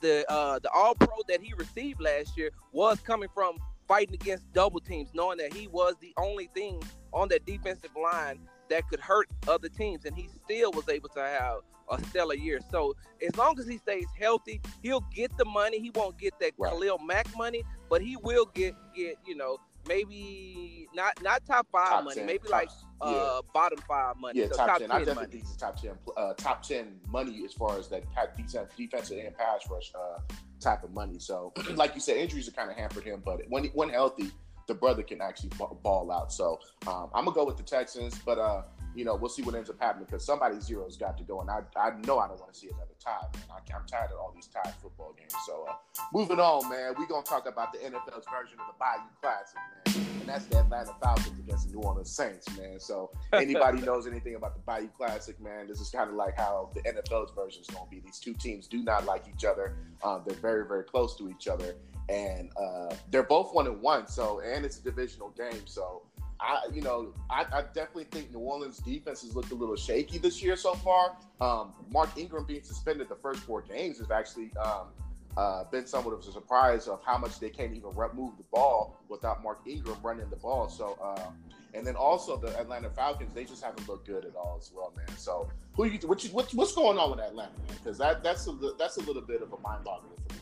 the 0.00 0.24
uh, 0.30 0.58
the 0.60 0.70
All 0.70 0.94
Pro 0.94 1.16
that 1.28 1.40
he 1.40 1.52
received 1.54 2.00
last 2.00 2.36
year 2.36 2.50
was 2.72 3.00
coming 3.00 3.28
from 3.34 3.58
fighting 3.86 4.14
against 4.14 4.50
double 4.52 4.80
teams, 4.80 5.10
knowing 5.14 5.38
that 5.38 5.52
he 5.52 5.66
was 5.66 5.94
the 6.00 6.12
only 6.18 6.48
thing 6.54 6.82
on 7.12 7.28
that 7.28 7.44
defensive 7.46 7.90
line 8.00 8.38
that 8.68 8.86
could 8.88 9.00
hurt 9.00 9.28
other 9.48 9.68
teams, 9.68 10.04
and 10.04 10.14
he 10.14 10.28
still 10.44 10.70
was 10.72 10.88
able 10.88 11.08
to 11.08 11.20
have 11.20 11.60
a 11.90 12.04
stellar 12.06 12.34
year. 12.34 12.60
So 12.70 12.94
as 13.26 13.34
long 13.36 13.58
as 13.58 13.66
he 13.66 13.78
stays 13.78 14.06
healthy, 14.18 14.60
he'll 14.82 15.04
get 15.14 15.36
the 15.38 15.46
money. 15.46 15.80
He 15.80 15.90
won't 15.90 16.18
get 16.18 16.38
that 16.40 16.52
right. 16.58 16.70
Khalil 16.70 16.98
Mack 16.98 17.26
money, 17.36 17.62
but 17.88 18.02
he 18.02 18.16
will 18.16 18.46
get 18.54 18.74
get 18.94 19.16
you 19.26 19.36
know 19.36 19.58
maybe 19.86 20.86
not 20.94 21.20
not 21.22 21.44
top 21.46 21.66
five 21.72 21.88
top 21.88 22.04
money, 22.04 22.16
10, 22.16 22.26
maybe 22.26 22.44
top, 22.44 22.52
like 22.52 22.68
uh 23.00 23.10
yeah. 23.10 23.40
bottom 23.52 23.78
five 23.86 24.16
money. 24.16 24.40
Yeah, 24.40 24.46
so 24.50 24.56
top, 24.56 24.66
top, 24.68 24.78
10. 24.78 24.88
10 24.88 24.90
I 24.90 24.98
definitely 24.98 25.14
money. 25.14 25.32
think 25.32 25.46
he's 25.46 25.56
top 25.56 25.80
ten 25.80 25.92
uh, 26.16 26.34
top 26.34 26.62
ten 26.62 27.00
money 27.08 27.42
as 27.44 27.52
far 27.52 27.78
as 27.78 27.88
that 27.88 28.04
defensive 28.36 28.68
defensive 28.76 29.18
and 29.24 29.36
pass 29.36 29.68
rush 29.70 29.92
uh, 29.94 30.18
type 30.60 30.82
of 30.82 30.92
money. 30.92 31.18
So 31.18 31.52
like 31.74 31.94
you 31.94 32.00
said, 32.00 32.16
injuries 32.16 32.46
have 32.46 32.56
kind 32.56 32.70
of 32.70 32.76
hampered 32.76 33.04
him, 33.04 33.22
but 33.24 33.40
when 33.48 33.66
when 33.66 33.88
healthy, 33.88 34.30
the 34.66 34.74
brother 34.74 35.02
can 35.02 35.20
actually 35.20 35.50
ball 35.82 36.10
out. 36.12 36.32
So 36.32 36.60
um, 36.86 37.10
I'm 37.14 37.24
gonna 37.24 37.34
go 37.34 37.44
with 37.44 37.56
the 37.56 37.62
Texans, 37.62 38.18
but 38.24 38.38
uh, 38.38 38.62
you 38.94 39.04
know, 39.04 39.14
we'll 39.14 39.28
see 39.28 39.42
what 39.42 39.54
ends 39.54 39.70
up 39.70 39.76
happening 39.80 40.06
because 40.06 40.24
somebody 40.24 40.58
zero's 40.60 40.96
got 40.96 41.16
to 41.18 41.24
go, 41.24 41.40
and 41.40 41.50
I, 41.50 41.60
I 41.76 41.90
know 42.06 42.18
I 42.18 42.28
don't 42.28 42.40
want 42.40 42.52
to 42.52 42.58
see 42.58 42.68
another 42.68 42.94
tie. 42.98 43.26
Man. 43.34 43.42
I, 43.50 43.76
am 43.76 43.86
tired 43.86 44.10
of 44.12 44.18
all 44.18 44.32
these 44.34 44.46
tied 44.46 44.74
football 44.82 45.14
games. 45.16 45.34
So, 45.46 45.66
uh, 45.68 45.74
moving 46.12 46.40
on, 46.40 46.68
man, 46.68 46.94
we're 46.98 47.06
gonna 47.06 47.24
talk 47.24 47.46
about 47.46 47.72
the 47.72 47.78
NFL's 47.78 48.26
version 48.30 48.58
of 48.60 48.66
the 48.66 48.78
Bayou 48.78 49.08
Classic, 49.20 49.58
man, 49.86 50.20
and 50.20 50.28
that's 50.28 50.46
the 50.46 50.58
Atlanta 50.58 50.92
Falcons 51.00 51.38
against 51.38 51.68
the 51.68 51.76
New 51.76 51.82
Orleans 51.82 52.10
Saints, 52.10 52.48
man. 52.58 52.80
So, 52.80 53.10
anybody 53.32 53.80
knows 53.80 54.06
anything 54.06 54.34
about 54.34 54.54
the 54.54 54.60
Bayou 54.60 54.88
Classic, 54.96 55.40
man, 55.40 55.68
this 55.68 55.80
is 55.80 55.90
kind 55.90 56.08
of 56.08 56.16
like 56.16 56.36
how 56.36 56.70
the 56.74 56.80
NFL's 56.82 57.32
version 57.34 57.62
is 57.62 57.68
gonna 57.68 57.88
be. 57.90 58.00
These 58.00 58.18
two 58.18 58.34
teams 58.34 58.66
do 58.66 58.82
not 58.82 59.04
like 59.04 59.26
each 59.28 59.44
other. 59.44 59.76
Um, 60.02 60.22
they're 60.26 60.36
very, 60.36 60.66
very 60.66 60.84
close 60.84 61.16
to 61.18 61.28
each 61.28 61.46
other, 61.46 61.74
and 62.08 62.50
uh, 62.56 62.94
they're 63.10 63.22
both 63.22 63.54
one 63.54 63.66
and 63.66 63.80
one. 63.80 64.06
So, 64.06 64.40
and 64.40 64.64
it's 64.64 64.78
a 64.78 64.82
divisional 64.82 65.30
game, 65.30 65.66
so 65.66 66.02
I, 66.40 66.60
you 66.72 66.82
know, 66.82 67.12
I, 67.30 67.44
I, 67.52 67.62
definitely 67.62 68.04
think 68.04 68.32
New 68.32 68.38
Orleans 68.38 68.78
defense 68.78 69.22
has 69.22 69.34
looked 69.34 69.50
a 69.50 69.56
little 69.56 69.74
shaky 69.74 70.18
this 70.18 70.42
year 70.42 70.56
so 70.56 70.74
far. 70.74 71.16
Um, 71.40 71.72
Mark 71.90 72.10
Ingram 72.16 72.44
being 72.44 72.62
suspended 72.62 73.08
the 73.08 73.16
first 73.16 73.40
four 73.40 73.62
games 73.62 73.98
has 73.98 74.10
actually 74.10 74.50
um, 74.56 74.88
uh, 75.36 75.64
been 75.64 75.86
somewhat 75.86 76.12
of 76.12 76.20
a 76.20 76.32
surprise 76.32 76.88
of 76.88 77.00
how 77.04 77.18
much 77.18 77.38
they 77.40 77.50
can't 77.50 77.72
even 77.74 77.90
move 78.14 78.36
the 78.36 78.44
ball 78.52 78.96
without 79.08 79.42
Mark 79.42 79.60
Ingram 79.66 79.96
running 80.02 80.28
the 80.30 80.36
ball. 80.36 80.68
So, 80.68 80.98
uh, 81.02 81.30
and 81.74 81.86
then 81.86 81.96
also 81.96 82.36
the 82.36 82.58
Atlanta 82.58 82.90
Falcons, 82.90 83.32
they 83.34 83.44
just 83.44 83.62
haven't 83.62 83.88
looked 83.88 84.06
good 84.06 84.24
at 84.24 84.34
all 84.34 84.58
as 84.60 84.72
well, 84.74 84.92
man. 84.96 85.16
So, 85.16 85.48
who 85.74 85.84
you, 85.84 85.98
what 86.08 86.24
you, 86.24 86.30
what, 86.30 86.52
what's 86.54 86.74
going 86.74 86.98
on 86.98 87.10
with 87.10 87.20
Atlanta? 87.20 87.52
Because 87.68 87.98
that 87.98 88.22
that's 88.22 88.46
a 88.46 88.52
that's 88.78 88.96
a 88.96 89.00
little 89.02 89.22
bit 89.22 89.42
of 89.42 89.52
a 89.52 89.58
mind 89.60 89.84
boggling 89.84 90.16
for 90.28 90.34
me. 90.34 90.37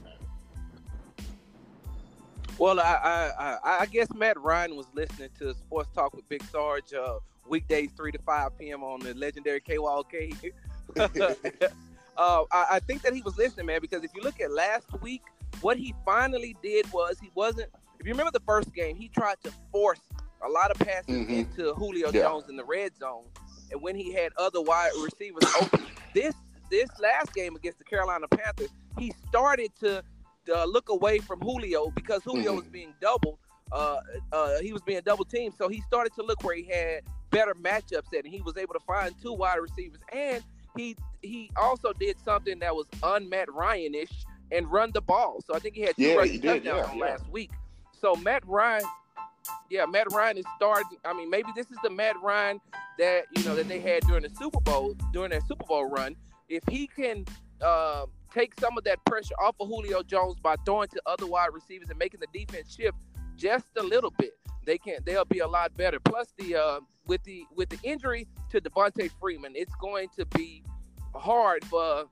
Well, 2.59 2.81
I, 2.81 3.33
I, 3.39 3.79
I 3.81 3.87
guess 3.87 4.09
Matt 4.15 4.41
Ryan 4.41 4.77
was 4.77 4.87
listening 4.95 5.29
to 5.39 5.55
Sports 5.55 5.91
Talk 5.95 6.15
with 6.17 6.27
Big 6.29 6.43
Sarge 6.45 6.95
uh, 6.95 7.19
weekdays 7.47 7.91
three 7.97 8.13
to 8.13 8.19
five 8.19 8.59
p.m. 8.59 8.83
on 8.83 9.01
the 9.01 9.13
legendary 9.15 9.61
KYOK. 9.61 10.53
uh, 12.17 12.45
I, 12.51 12.67
I 12.71 12.81
think 12.81 13.03
that 13.03 13.13
he 13.13 13.21
was 13.21 13.37
listening, 13.37 13.67
man, 13.67 13.81
because 13.83 14.05
if 14.05 14.11
you 14.15 14.23
look 14.23 14.41
at 14.41 14.51
last 14.51 14.87
week, 15.03 15.23
what 15.61 15.77
he 15.77 15.95
finally 16.05 16.57
did 16.63 16.91
was 16.93 17.19
he 17.21 17.31
wasn't. 17.35 17.69
If 18.01 18.07
you 18.07 18.13
remember 18.13 18.33
the 18.33 18.45
first 18.47 18.75
game, 18.75 18.97
he 18.97 19.09
tried 19.09 19.37
to 19.45 19.53
force 19.71 20.01
a 20.43 20.49
lot 20.49 20.71
of 20.71 20.79
passes 20.79 21.15
mm-hmm. 21.15 21.33
into 21.33 21.75
Julio 21.75 22.11
yeah. 22.11 22.23
Jones 22.23 22.49
in 22.49 22.57
the 22.57 22.65
red 22.65 22.97
zone, 22.97 23.25
and 23.71 23.83
when 23.83 23.97
he 23.97 24.13
had 24.13 24.33
other 24.39 24.63
wide 24.63 24.93
receivers 25.03 25.45
open, 25.61 25.85
this 26.15 26.35
this 26.71 26.89
last 27.01 27.35
game 27.35 27.55
against 27.55 27.79
the 27.79 27.85
Carolina 27.85 28.27
Panthers, 28.29 28.71
he 28.99 29.13
started 29.29 29.71
to 29.81 30.03
uh, 30.55 30.65
look 30.65 30.89
away 30.89 31.19
from 31.19 31.41
Julio 31.41 31.91
because 31.91 32.23
Julio 32.25 32.51
mm-hmm. 32.51 32.57
was 32.57 32.67
being 32.69 32.95
doubled. 33.01 33.39
Uh, 33.73 33.99
uh, 34.33 34.59
he 34.61 34.73
was 34.73 34.83
being 34.83 35.01
double 35.05 35.25
teamed, 35.25 35.55
so 35.59 35.69
he 35.69 35.81
started 35.83 36.15
to 36.15 36.23
look 36.23 36.43
where 36.45 36.55
he 36.55 36.65
had 36.65 37.01
better 37.31 37.55
matchups 37.55 38.13
at, 38.17 38.25
and 38.25 38.33
he 38.33 38.41
was 38.43 38.57
able 38.57 38.75
to 38.75 38.81
find 38.81 39.15
two 39.21 39.33
wide 39.33 39.59
receivers. 39.59 40.01
And 40.13 40.43
he 40.77 40.97
he 41.23 41.51
also 41.57 41.93
did 41.93 42.17
something 42.25 42.59
that 42.61 42.75
was 42.75 42.87
un-Matt 43.03 43.53
Ryan-ish 43.53 44.13
and 44.53 44.71
run 44.71 44.93
the 44.93 45.01
ball. 45.01 45.43
So 45.45 45.55
I 45.55 45.59
think 45.59 45.75
he 45.75 45.83
had 45.83 45.97
two 45.97 46.03
yeah, 46.03 46.17
touchdowns 46.17 46.65
yeah, 46.65 46.95
yeah. 46.95 47.01
last 47.01 47.29
week. 47.29 47.51
So 48.01 48.15
Matt 48.15 48.47
Ryan, 48.47 48.85
yeah, 49.71 49.87
Matt 49.87 50.13
Ryan 50.13 50.39
is 50.39 50.45
starting. 50.57 50.99
I 51.05 51.13
mean, 51.13 51.29
maybe 51.29 51.49
this 51.57 51.71
is 51.71 51.79
the 51.83 51.91
Matt 51.91 52.17
Ryan 52.23 52.61
that 52.99 53.25
you 53.37 53.45
know 53.45 53.57
that 53.57 53.69
they 53.69 53.81
had 53.81 54.03
during 54.03 54.23
the 54.23 54.31
Super 54.31 54.61
Bowl 54.61 54.95
during 55.13 55.31
their 55.31 55.41
Super 55.41 55.65
Bowl 55.65 55.89
run. 55.89 56.15
If 56.49 56.63
he 56.71 56.87
can 56.87 57.25
uh, 57.61 58.07
take 58.37 58.59
some 58.61 58.77
of 58.77 58.85
that 58.85 59.03
pressure 59.07 59.35
off 59.41 59.57
of 59.61 59.69
Julio 59.69 60.03
Jones 60.03 60.37
by 60.39 60.57
throwing 60.67 60.89
to 60.89 61.01
other 61.07 61.27
wide 61.27 61.49
receivers 61.53 61.89
and 61.89 61.99
making 61.99 62.21
the 62.21 62.39
defense 62.39 62.75
shift 62.75 62.97
just 63.37 63.67
a 63.79 63.83
little 63.83 64.13
bit. 64.19 64.33
They 64.65 64.79
can 64.79 64.99
they'll 65.05 65.25
be 65.25 65.39
a 65.39 65.47
lot 65.47 65.75
better. 65.77 65.99
Plus 66.01 66.33
the 66.37 66.57
uh, 66.57 66.81
with 67.07 67.23
the 67.25 67.45
with 67.55 67.69
the 67.69 67.79
injury 67.83 68.27
to 68.51 68.61
Devonta 68.61 69.11
Freeman, 69.21 69.53
it's 69.55 69.75
going 69.77 70.09
to 70.17 70.27
be 70.27 70.63
hard 71.15 71.65
for 71.65 72.05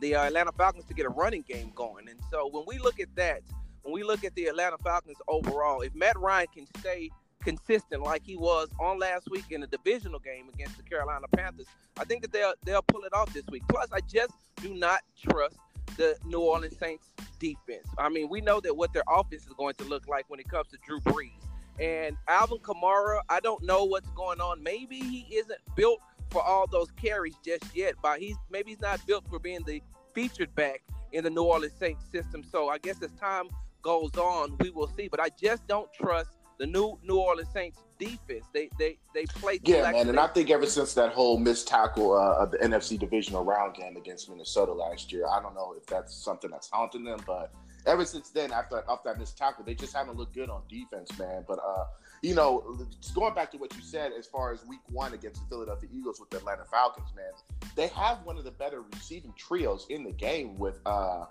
the 0.00 0.14
Atlanta 0.14 0.52
Falcons 0.52 0.84
to 0.84 0.94
get 0.94 1.06
a 1.06 1.08
running 1.08 1.42
game 1.48 1.72
going. 1.74 2.08
And 2.08 2.20
so 2.30 2.48
when 2.48 2.64
we 2.66 2.78
look 2.78 3.00
at 3.00 3.08
that, 3.16 3.40
when 3.82 3.94
we 3.94 4.04
look 4.04 4.24
at 4.24 4.34
the 4.34 4.46
Atlanta 4.46 4.76
Falcons 4.78 5.16
overall, 5.26 5.80
if 5.80 5.94
Matt 5.94 6.18
Ryan 6.18 6.46
can 6.54 6.66
stay 6.78 7.10
consistent 7.46 8.02
like 8.02 8.22
he 8.24 8.36
was 8.36 8.68
on 8.80 8.98
last 8.98 9.30
week 9.30 9.44
in 9.50 9.60
the 9.60 9.68
divisional 9.68 10.18
game 10.18 10.48
against 10.52 10.76
the 10.76 10.82
Carolina 10.82 11.26
Panthers, 11.36 11.66
I 11.96 12.04
think 12.04 12.22
that 12.22 12.32
they'll 12.32 12.54
they'll 12.64 12.82
pull 12.82 13.04
it 13.04 13.14
off 13.14 13.32
this 13.32 13.44
week. 13.50 13.62
Plus, 13.68 13.88
I 13.92 14.00
just 14.00 14.32
do 14.56 14.74
not 14.74 15.00
trust 15.16 15.56
the 15.96 16.16
New 16.26 16.40
Orleans 16.40 16.76
Saints 16.76 17.10
defense. 17.38 17.86
I 17.98 18.08
mean, 18.08 18.28
we 18.28 18.40
know 18.40 18.60
that 18.60 18.76
what 18.76 18.92
their 18.92 19.04
offense 19.08 19.46
is 19.46 19.52
going 19.56 19.74
to 19.74 19.84
look 19.84 20.08
like 20.08 20.24
when 20.28 20.40
it 20.40 20.48
comes 20.48 20.68
to 20.70 20.78
Drew 20.84 21.00
Brees. 21.00 21.30
And 21.78 22.16
Alvin 22.26 22.58
Kamara, 22.58 23.20
I 23.28 23.38
don't 23.38 23.62
know 23.62 23.84
what's 23.84 24.10
going 24.10 24.40
on. 24.40 24.62
Maybe 24.62 24.98
he 24.98 25.26
isn't 25.36 25.60
built 25.76 26.00
for 26.30 26.42
all 26.42 26.66
those 26.66 26.90
carries 26.92 27.36
just 27.44 27.64
yet, 27.76 27.94
but 28.02 28.18
he's 28.18 28.36
maybe 28.50 28.70
he's 28.70 28.80
not 28.80 29.06
built 29.06 29.24
for 29.30 29.38
being 29.38 29.62
the 29.66 29.80
featured 30.14 30.52
back 30.56 30.82
in 31.12 31.22
the 31.22 31.30
New 31.30 31.44
Orleans 31.44 31.74
Saints 31.78 32.04
system. 32.10 32.42
So 32.42 32.68
I 32.68 32.78
guess 32.78 33.00
as 33.02 33.12
time 33.12 33.46
goes 33.82 34.16
on, 34.16 34.56
we 34.58 34.70
will 34.70 34.88
see. 34.88 35.06
But 35.06 35.20
I 35.20 35.28
just 35.40 35.64
don't 35.68 35.92
trust 35.92 36.30
the 36.58 36.66
new 36.66 36.98
New 37.02 37.16
Orleans 37.16 37.48
Saints 37.52 37.82
defense. 37.98 38.46
They 38.52 38.70
they 38.78 38.98
they 39.14 39.26
play. 39.26 39.60
Yeah, 39.62 39.90
man, 39.90 40.08
and 40.08 40.18
I 40.18 40.26
think 40.28 40.50
ever 40.50 40.66
since 40.66 40.94
that 40.94 41.12
whole 41.12 41.38
missed 41.38 41.68
tackle 41.68 42.12
uh, 42.12 42.42
of 42.42 42.50
the 42.50 42.58
NFC 42.58 42.98
divisional 42.98 43.44
round 43.44 43.74
game 43.74 43.96
against 43.96 44.28
Minnesota 44.28 44.72
last 44.72 45.12
year, 45.12 45.26
I 45.26 45.40
don't 45.40 45.54
know 45.54 45.74
if 45.76 45.86
that's 45.86 46.14
something 46.14 46.50
that's 46.50 46.70
haunting 46.70 47.04
them, 47.04 47.20
but 47.26 47.52
ever 47.86 48.04
since 48.04 48.30
then, 48.30 48.52
after 48.52 48.82
after 48.88 49.10
that 49.10 49.18
missed 49.18 49.38
tackle, 49.38 49.64
they 49.64 49.74
just 49.74 49.94
haven't 49.94 50.16
looked 50.16 50.34
good 50.34 50.50
on 50.50 50.62
defense, 50.68 51.16
man. 51.18 51.44
But 51.46 51.58
uh, 51.64 51.86
you 52.22 52.34
know, 52.34 52.78
going 53.14 53.34
back 53.34 53.50
to 53.52 53.58
what 53.58 53.74
you 53.74 53.82
said 53.82 54.12
as 54.18 54.26
far 54.26 54.52
as 54.52 54.64
Week 54.66 54.80
One 54.90 55.14
against 55.14 55.42
the 55.42 55.48
Philadelphia 55.48 55.88
Eagles 55.92 56.20
with 56.20 56.30
the 56.30 56.38
Atlanta 56.38 56.64
Falcons, 56.64 57.08
man, 57.14 57.70
they 57.74 57.88
have 57.88 58.18
one 58.24 58.36
of 58.36 58.44
the 58.44 58.50
better 58.50 58.82
receiving 58.94 59.32
trios 59.36 59.86
in 59.90 60.04
the 60.04 60.12
game 60.12 60.58
with 60.58 60.80
uh, 60.86 61.26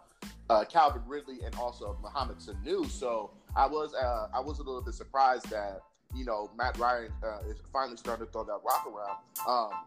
uh, 0.50 0.63
Calvin 0.65 1.01
Ridley 1.08 1.39
and 1.44 1.55
also 1.55 1.98
Mohamed 2.01 2.38
Sanu. 2.38 2.89
So 2.89 3.32
I 3.55 3.67
was 3.67 3.93
uh, 3.93 4.27
I 4.33 4.39
was 4.39 4.59
a 4.59 4.63
little 4.63 4.81
bit 4.81 4.93
surprised 4.93 5.50
that 5.50 5.81
you 6.13 6.25
know 6.25 6.51
Matt 6.57 6.77
Ryan 6.77 7.12
uh, 7.24 7.50
is 7.50 7.57
finally 7.71 7.97
starting 7.97 8.25
to 8.25 8.31
throw 8.31 8.43
that 8.43 8.59
rock 8.65 8.85
around. 8.85 9.17
Um, 9.47 9.79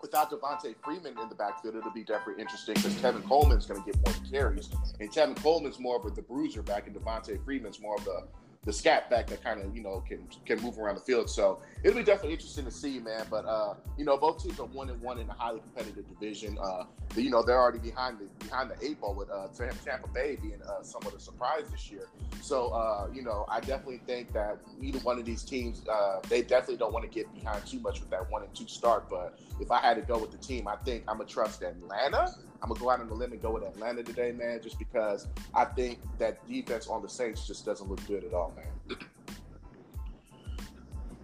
without 0.00 0.30
Devonta 0.30 0.74
Freeman 0.82 1.18
in 1.18 1.28
the 1.28 1.34
backfield, 1.34 1.76
it'll 1.76 1.90
be 1.90 2.04
definitely 2.04 2.40
interesting 2.40 2.74
because 2.74 2.94
Tevin 2.94 3.26
Coleman's 3.26 3.66
going 3.66 3.82
to 3.82 3.86
get 3.90 3.96
more 4.06 4.30
carries, 4.30 4.70
and 5.00 5.10
Tevin 5.10 5.36
Coleman's 5.36 5.78
more 5.78 5.96
of 5.96 6.06
a, 6.06 6.10
the 6.10 6.22
bruiser 6.22 6.62
back, 6.62 6.86
and 6.86 6.96
Devonta 6.96 7.42
Freeman's 7.44 7.80
more 7.80 7.96
of 7.96 8.04
the 8.04 8.24
the 8.64 8.72
scat 8.72 9.10
back 9.10 9.26
that 9.26 9.44
kind 9.44 9.60
of 9.60 9.76
you 9.76 9.82
know 9.82 10.02
can 10.08 10.26
can 10.46 10.60
move 10.62 10.78
around 10.78 10.94
the 10.94 11.00
field. 11.00 11.28
So 11.28 11.60
it'll 11.82 11.98
be 11.98 12.04
definitely 12.04 12.32
interesting 12.32 12.64
to 12.64 12.70
see, 12.70 12.98
man. 12.98 13.26
But 13.30 13.44
uh, 13.44 13.74
you 13.98 14.04
know, 14.04 14.16
both 14.16 14.42
teams 14.42 14.58
are 14.58 14.66
one 14.66 14.90
and 14.90 15.00
one 15.00 15.18
in 15.18 15.28
a 15.28 15.34
highly 15.34 15.60
competitive 15.60 16.08
division. 16.08 16.58
Uh, 16.58 16.84
you 17.14 17.30
know, 17.30 17.42
they're 17.42 17.60
already 17.60 17.78
behind 17.78 18.18
the 18.18 18.44
behind 18.44 18.70
the 18.70 18.76
eight 18.84 19.00
ball 19.00 19.14
with 19.14 19.30
uh, 19.30 19.48
Tampa 19.84 20.08
Bay 20.08 20.36
being 20.40 20.60
uh, 20.62 20.82
somewhat 20.82 21.14
a 21.14 21.20
surprise 21.20 21.64
this 21.70 21.90
year. 21.90 22.08
So 22.44 22.68
uh, 22.68 23.08
you 23.10 23.22
know, 23.22 23.46
I 23.48 23.60
definitely 23.60 24.02
think 24.06 24.34
that 24.34 24.58
either 24.78 24.98
one 24.98 25.18
of 25.18 25.24
these 25.24 25.42
teams, 25.42 25.82
uh, 25.88 26.20
they 26.28 26.42
definitely 26.42 26.76
don't 26.76 26.92
want 26.92 27.06
to 27.06 27.10
get 27.10 27.32
behind 27.34 27.64
too 27.64 27.80
much 27.80 28.00
with 28.00 28.10
that 28.10 28.30
one 28.30 28.42
and 28.42 28.54
two 28.54 28.68
start. 28.68 29.08
But 29.08 29.38
if 29.60 29.70
I 29.70 29.80
had 29.80 29.94
to 29.94 30.02
go 30.02 30.18
with 30.18 30.30
the 30.30 30.36
team, 30.36 30.68
I 30.68 30.76
think 30.76 31.04
I'm 31.08 31.16
gonna 31.16 31.28
trust 31.28 31.62
Atlanta. 31.62 32.34
I'm 32.62 32.68
gonna 32.68 32.78
go 32.78 32.90
out 32.90 33.00
on 33.00 33.08
the 33.08 33.14
limb 33.14 33.32
and 33.32 33.40
go 33.40 33.52
with 33.52 33.62
Atlanta 33.62 34.02
today, 34.02 34.32
man, 34.32 34.60
just 34.62 34.78
because 34.78 35.26
I 35.54 35.64
think 35.64 36.00
that 36.18 36.46
defense 36.46 36.86
on 36.86 37.00
the 37.00 37.08
Saints 37.08 37.46
just 37.46 37.64
doesn't 37.64 37.88
look 37.88 38.06
good 38.06 38.24
at 38.24 38.34
all, 38.34 38.52
man. 38.54 38.98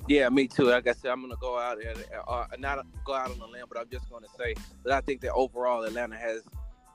Yeah, 0.09 0.27
me 0.31 0.49
too. 0.49 0.65
Like 0.65 0.89
I 0.89 0.93
said, 0.93 1.11
I'm 1.11 1.21
gonna 1.21 1.37
go 1.39 1.59
out 1.59 1.83
and 1.85 2.03
uh, 2.27 2.47
not 2.59 2.87
go 3.05 3.13
out 3.13 3.31
on 3.31 3.39
the 3.39 3.47
limb, 3.47 3.67
but 3.69 3.79
I'm 3.79 3.91
just 3.91 4.09
gonna 4.09 4.27
say 4.39 4.55
that 4.87 4.95
I 4.95 5.03
think 5.03 5.21
that 5.21 5.35
overall 5.35 5.83
Atlanta 5.83 6.17
has, 6.17 6.45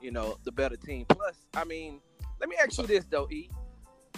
you 0.00 0.10
know, 0.10 0.36
the 0.42 0.50
better 0.50 0.76
team. 0.76 1.06
Plus, 1.08 1.46
I 1.54 1.62
mean, 1.62 2.00
let 2.40 2.48
me 2.48 2.56
ask 2.60 2.76
you 2.76 2.88
this 2.88 3.04
though, 3.04 3.28
E, 3.30 3.48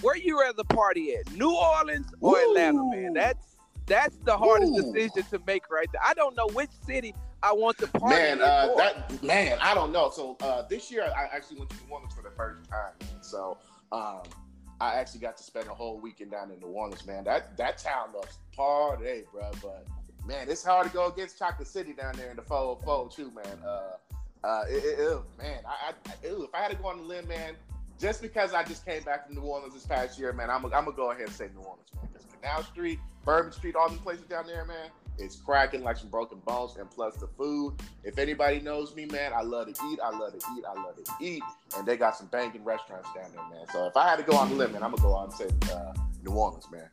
where 0.01 0.17
you 0.17 0.41
rather 0.41 0.65
party 0.65 1.15
at, 1.15 1.31
New 1.33 1.55
Orleans 1.55 2.13
or 2.21 2.39
Ooh. 2.39 2.51
Atlanta, 2.51 2.85
man? 2.91 3.13
That's 3.15 3.57
that's 3.87 4.17
the 4.25 4.37
hardest 4.37 4.73
Ooh. 4.73 4.93
decision 4.93 5.25
to 5.31 5.41
make 5.47 5.71
right 5.71 5.89
there. 5.93 6.03
I 6.05 6.15
don't 6.15 6.37
know 6.37 6.49
which 6.53 6.71
city 6.87 7.15
I 7.43 7.53
want 7.53 7.79
to 7.79 7.87
party. 7.87 8.17
Man, 8.17 8.43
uh, 8.43 8.75
that 8.77 9.23
man, 9.23 9.59
I 9.61 9.75
don't 9.75 9.93
know. 9.93 10.11
So 10.11 10.37
uh, 10.41 10.63
this 10.69 10.91
year, 10.91 11.11
I 11.17 11.35
actually 11.35 11.59
went 11.59 11.71
to 11.71 11.77
New 11.87 11.93
Orleans 11.93 12.15
for 12.15 12.23
the 12.23 12.31
first 12.31 12.69
time. 12.69 12.93
So 13.21 13.59
um, 13.93 14.23
I 14.81 14.95
actually 14.95 15.21
got 15.21 15.37
to 15.37 15.43
spend 15.43 15.69
a 15.69 15.75
whole 15.75 15.99
weekend 15.99 16.33
down 16.33 16.51
in 16.51 16.61
New 16.61 16.67
Orleans. 16.67 17.07
Man, 17.07 17.25
that 17.25 17.57
that 17.57 17.79
town 17.79 18.13
loves 18.15 18.39
party, 18.55 19.25
bro. 19.33 19.51
But 19.63 19.87
man, 20.27 20.49
it's 20.49 20.65
hard 20.65 20.87
to 20.89 20.93
go 20.93 21.07
against 21.07 21.39
Chocolate 21.39 21.69
City 21.69 21.93
down 21.93 22.15
there 22.17 22.31
in 22.31 22.37
the 22.37 22.43
404 22.43 23.11
too, 23.11 23.33
man. 23.35 23.59
Uh, 23.67 24.47
uh, 24.47 24.65
it, 24.69 24.85
it, 24.85 24.99
it, 25.01 25.19
man, 25.39 25.61
I, 25.67 25.91
I 25.91 26.13
if 26.23 26.55
I 26.55 26.59
had 26.59 26.71
to 26.71 26.77
go 26.77 26.89
on 26.89 26.99
the 26.99 27.03
limb, 27.05 27.27
man, 27.27 27.55
just 27.99 28.23
because 28.23 28.55
I 28.55 28.63
just 28.65 28.85
came 28.85 29.03
back 29.03 29.27
from 29.27 29.35
New 29.35 29.43
Orleans 29.43 29.75
this 29.75 29.87
past 29.87 30.19
year, 30.19 30.33
man, 30.33 30.51
I'm, 30.51 30.65
I'm 30.67 30.71
gonna 30.71 30.93
go 30.93 31.11
ahead 31.11 31.27
and 31.27 31.33
say 31.33 31.49
New 31.55 31.63
Orleans, 31.63 31.89
man. 31.95 32.09
Because 32.13 32.27
Canal 32.41 32.63
Street, 32.65 32.99
Bourbon 33.25 33.53
Street, 33.53 33.75
all 33.75 33.89
these 33.89 33.99
places 33.99 34.27
down 34.27 34.47
there, 34.47 34.65
man, 34.65 34.91
it's 35.19 35.37
cracking 35.37 35.83
like 35.83 35.97
some 35.97 36.09
broken 36.09 36.39
bones. 36.47 36.77
And 36.79 36.89
plus 36.91 37.17
the 37.17 37.27
food. 37.27 37.75
If 38.05 38.19
anybody 38.19 38.61
knows 38.61 38.95
me, 38.95 39.07
man, 39.07 39.33
I 39.35 39.43
love 39.43 39.73
to 39.73 39.85
eat. 39.91 39.99
I 40.03 40.17
love 40.17 40.33
to 40.33 40.47
eat. 40.57 40.65
I 40.65 40.75
love 40.75 40.95
to 41.03 41.13
eat. 41.21 41.43
And 41.77 41.87
they 41.87 41.97
got 41.97 42.17
some 42.17 42.29
banging 42.29 42.65
restaurants 42.65 43.09
down 43.15 43.31
there, 43.35 43.45
man. 43.51 43.67
So 43.73 43.87
if 43.87 43.97
I 43.97 44.09
had 44.09 44.17
to 44.17 44.23
go 44.23 44.37
on 44.37 44.51
the 44.51 44.55
limit, 44.55 44.77
I'm 44.83 44.93
gonna 44.93 45.03
go 45.03 45.15
on 45.15 45.25
and 45.25 45.33
say 45.33 45.49
uh, 45.73 45.93
New 46.23 46.33
Orleans, 46.33 46.71
man. 46.71 46.89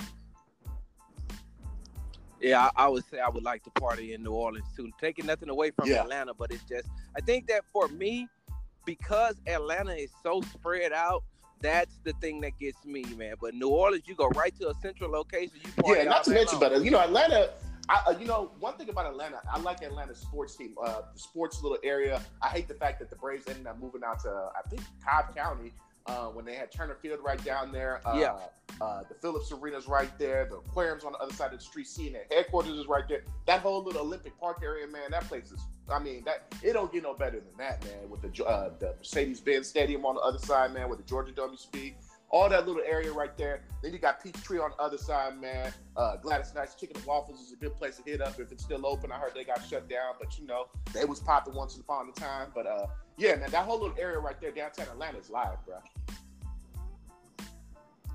Yeah, 2.41 2.69
I, 2.75 2.85
I, 2.85 2.87
would 2.87 3.05
say 3.05 3.19
I 3.19 3.29
would 3.29 3.43
like 3.43 3.63
to 3.63 3.69
party 3.71 4.13
in 4.13 4.23
New 4.23 4.31
Orleans 4.31 4.67
too. 4.75 4.91
Taking 4.99 5.25
nothing 5.25 5.49
away 5.49 5.71
from 5.71 5.89
yeah. 5.89 6.01
Atlanta, 6.01 6.33
but 6.33 6.51
it's 6.51 6.63
just 6.63 6.87
I 7.15 7.21
think 7.21 7.47
that 7.47 7.63
for 7.71 7.87
me, 7.87 8.27
because 8.85 9.35
Atlanta 9.47 9.93
is 9.93 10.11
so 10.23 10.41
spread 10.41 10.93
out, 10.93 11.23
that's 11.61 11.99
the 12.03 12.13
thing 12.13 12.41
that 12.41 12.57
gets 12.59 12.85
me, 12.85 13.03
man. 13.17 13.35
But 13.41 13.55
New 13.55 13.69
Orleans, 13.69 14.03
you 14.07 14.15
go 14.15 14.27
right 14.29 14.53
to 14.59 14.69
a 14.69 14.73
central 14.75 15.09
location. 15.09 15.59
You 15.63 15.95
yeah, 15.95 16.03
not 16.03 16.23
to 16.25 16.31
mention, 16.31 16.59
but 16.59 16.83
you 16.83 16.91
know, 16.91 16.99
Atlanta. 16.99 17.51
I, 17.87 18.01
uh, 18.07 18.17
you 18.19 18.25
know, 18.25 18.49
one 18.59 18.73
thing 18.77 18.89
about 18.89 19.05
Atlanta, 19.05 19.39
I 19.47 19.59
like 19.59 19.83
Atlanta's 19.83 20.17
sports 20.17 20.55
team, 20.55 20.73
uh, 20.83 21.01
the 21.13 21.19
sports 21.19 21.61
little 21.61 21.77
area. 21.83 22.19
I 22.41 22.47
hate 22.47 22.67
the 22.67 22.73
fact 22.73 22.97
that 22.97 23.11
the 23.11 23.15
Braves 23.15 23.47
ended 23.47 23.67
up 23.67 23.79
moving 23.79 24.01
out 24.03 24.21
to, 24.21 24.29
I 24.29 24.67
think, 24.67 24.81
Cobb 25.07 25.35
County 25.35 25.71
uh, 26.07 26.27
when 26.27 26.45
they 26.45 26.55
had 26.55 26.71
Turner 26.71 26.95
Field 26.95 27.19
right 27.23 27.43
down 27.43 27.71
there. 27.71 28.01
Uh, 28.05 28.17
yeah. 28.19 28.35
Uh, 28.81 29.03
the 29.07 29.15
Phillips 29.15 29.51
Arena's 29.51 29.87
right 29.87 30.11
there. 30.19 30.47
The 30.49 30.57
aquarium's 30.57 31.03
on 31.03 31.13
the 31.13 31.17
other 31.19 31.33
side 31.33 31.53
of 31.53 31.59
the 31.59 31.65
street. 31.65 31.87
CNN 31.87 32.31
headquarters 32.31 32.77
is 32.77 32.87
right 32.87 33.07
there. 33.07 33.23
That 33.45 33.61
whole 33.61 33.83
little 33.83 34.01
Olympic 34.01 34.37
Park 34.39 34.59
area, 34.63 34.87
man, 34.87 35.11
that 35.11 35.23
place 35.27 35.51
is. 35.51 35.61
I 35.89 35.99
mean, 35.99 36.23
that 36.25 36.53
it 36.63 36.73
don't 36.73 36.91
get 36.91 37.03
no 37.03 37.13
better 37.13 37.39
than 37.39 37.57
that, 37.59 37.83
man. 37.85 38.09
With 38.09 38.21
the 38.21 38.45
uh, 38.45 38.71
the 38.79 38.95
Mercedes 38.97 39.39
Benz 39.39 39.67
Stadium 39.67 40.05
on 40.05 40.15
the 40.15 40.21
other 40.21 40.39
side, 40.39 40.73
man, 40.73 40.89
with 40.89 40.97
the 40.99 41.05
Georgia 41.05 41.31
Dome 41.31 41.51
you 41.51 41.57
speak 41.57 41.95
all 42.29 42.49
that 42.49 42.67
little 42.67 42.81
area 42.85 43.11
right 43.11 43.35
there. 43.37 43.61
Then 43.81 43.93
you 43.93 43.99
got 43.99 44.23
Peachtree 44.23 44.59
on 44.59 44.71
the 44.71 44.83
other 44.83 44.97
side, 44.97 45.39
man. 45.39 45.71
Uh, 45.95 46.17
Gladys 46.17 46.53
Knight's 46.53 46.75
Chicken 46.75 46.97
and 46.97 47.05
Waffles 47.05 47.39
is 47.39 47.51
a 47.53 47.55
good 47.55 47.75
place 47.75 47.97
to 47.97 48.03
hit 48.03 48.21
up 48.21 48.39
if 48.39 48.51
it's 48.51 48.63
still 48.63 48.85
open. 48.85 49.11
I 49.11 49.17
heard 49.17 49.33
they 49.35 49.43
got 49.43 49.61
shut 49.67 49.87
down, 49.89 50.15
but 50.19 50.37
you 50.39 50.45
know 50.45 50.67
they 50.93 51.05
was 51.05 51.19
popping 51.19 51.53
once 51.53 51.77
upon 51.77 52.09
a 52.09 52.19
time. 52.19 52.49
But 52.53 52.67
uh, 52.67 52.87
yeah, 53.17 53.35
man, 53.35 53.51
that 53.51 53.65
whole 53.65 53.79
little 53.79 53.97
area 53.99 54.19
right 54.19 54.39
there, 54.41 54.51
downtown 54.51 54.87
Atlanta, 54.87 55.17
is 55.19 55.29
live, 55.29 55.57
bro. 55.65 55.77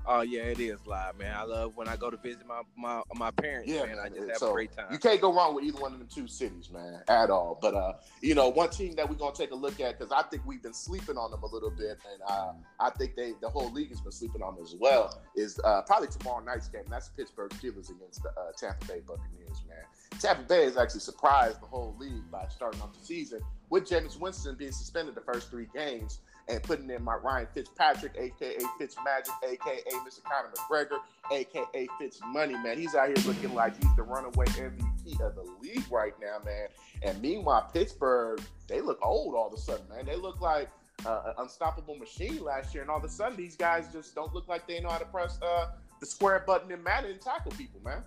Oh 0.05 0.21
yeah, 0.21 0.41
it 0.41 0.59
is 0.59 0.79
live, 0.87 1.17
man. 1.17 1.35
I 1.35 1.43
love 1.43 1.75
when 1.75 1.87
I 1.87 1.95
go 1.95 2.09
to 2.09 2.17
visit 2.17 2.45
my 2.47 2.61
my, 2.75 3.01
my 3.13 3.31
parents, 3.31 3.71
yeah, 3.71 3.85
man. 3.85 3.97
I 4.03 4.09
just 4.09 4.27
have 4.29 4.37
so 4.37 4.49
a 4.49 4.53
great 4.53 4.75
time. 4.75 4.87
You 4.91 4.97
can't 4.97 5.21
go 5.21 5.33
wrong 5.33 5.53
with 5.53 5.63
either 5.63 5.79
one 5.79 5.93
of 5.93 5.99
the 5.99 6.05
two 6.05 6.27
cities, 6.27 6.69
man, 6.71 7.01
at 7.07 7.29
all. 7.29 7.59
But 7.61 7.75
uh, 7.75 7.93
you 8.21 8.33
know, 8.33 8.49
one 8.49 8.69
team 8.69 8.95
that 8.95 9.07
we're 9.07 9.15
gonna 9.15 9.35
take 9.35 9.51
a 9.51 9.55
look 9.55 9.79
at 9.79 9.99
because 9.99 10.11
I 10.11 10.23
think 10.23 10.43
we've 10.45 10.61
been 10.61 10.73
sleeping 10.73 11.17
on 11.17 11.29
them 11.29 11.43
a 11.43 11.47
little 11.47 11.69
bit, 11.69 11.99
and 12.11 12.21
uh, 12.27 12.53
I 12.79 12.89
think 12.91 13.15
they 13.15 13.33
the 13.41 13.49
whole 13.49 13.71
league 13.71 13.89
has 13.89 14.01
been 14.01 14.11
sleeping 14.11 14.41
on 14.41 14.55
them 14.55 14.63
as 14.63 14.75
well. 14.79 15.21
Is 15.35 15.59
uh, 15.63 15.83
probably 15.83 16.07
tomorrow 16.07 16.43
night's 16.43 16.67
game. 16.67 16.83
That's 16.89 17.09
Pittsburgh 17.09 17.51
Steelers 17.51 17.89
against 17.91 18.23
the 18.23 18.29
uh, 18.29 18.51
Tampa 18.57 18.85
Bay 18.87 19.01
Buccaneers, 19.05 19.63
man. 19.67 19.85
Tampa 20.19 20.43
Bay 20.43 20.63
has 20.63 20.77
actually 20.77 21.01
surprised 21.01 21.61
the 21.61 21.67
whole 21.67 21.95
league 21.99 22.29
by 22.31 22.45
starting 22.49 22.81
off 22.81 22.93
the 22.97 23.05
season 23.05 23.41
with 23.69 23.87
Jameis 23.87 24.19
Winston 24.19 24.55
being 24.55 24.71
suspended 24.71 25.15
the 25.15 25.21
first 25.21 25.49
three 25.49 25.67
games 25.73 26.19
and 26.47 26.61
putting 26.63 26.89
in 26.89 27.03
my 27.03 27.15
Ryan 27.15 27.47
Fitzpatrick, 27.53 28.13
aka 28.17 28.57
Fitzmagic, 28.79 29.29
aka 29.43 29.81
Mr. 30.05 30.23
Conor 30.23 30.49
McGregor, 30.55 30.99
aka 31.31 31.87
Fitz 31.99 32.19
Money, 32.27 32.53
man. 32.53 32.77
He's 32.77 32.95
out 32.95 33.07
here 33.07 33.27
looking 33.27 33.53
like 33.53 33.75
he's 33.81 33.95
the 33.95 34.03
runaway 34.03 34.45
MVP 34.45 35.21
of 35.21 35.35
the 35.35 35.45
league 35.61 35.85
right 35.91 36.13
now, 36.21 36.37
man. 36.43 36.67
And 37.03 37.21
meanwhile, 37.21 37.69
Pittsburgh, 37.73 38.41
they 38.67 38.81
look 38.81 38.99
old 39.01 39.35
all 39.35 39.47
of 39.47 39.53
a 39.53 39.57
sudden, 39.57 39.85
man. 39.89 40.05
They 40.05 40.15
look 40.15 40.41
like 40.41 40.69
uh, 41.05 41.23
an 41.27 41.33
unstoppable 41.39 41.95
machine 41.95 42.43
last 42.43 42.73
year, 42.73 42.83
and 42.83 42.91
all 42.91 42.97
of 42.97 43.03
a 43.03 43.09
sudden, 43.09 43.37
these 43.37 43.55
guys 43.55 43.91
just 43.91 44.15
don't 44.15 44.33
look 44.33 44.47
like 44.47 44.67
they 44.67 44.79
know 44.79 44.89
how 44.89 44.97
to 44.97 45.05
press 45.05 45.39
uh, 45.41 45.67
the 45.99 46.05
square 46.05 46.43
button 46.45 46.71
and 46.71 46.83
Madden 46.83 47.11
and 47.11 47.21
tackle 47.21 47.51
people, 47.51 47.79
man. 47.83 48.03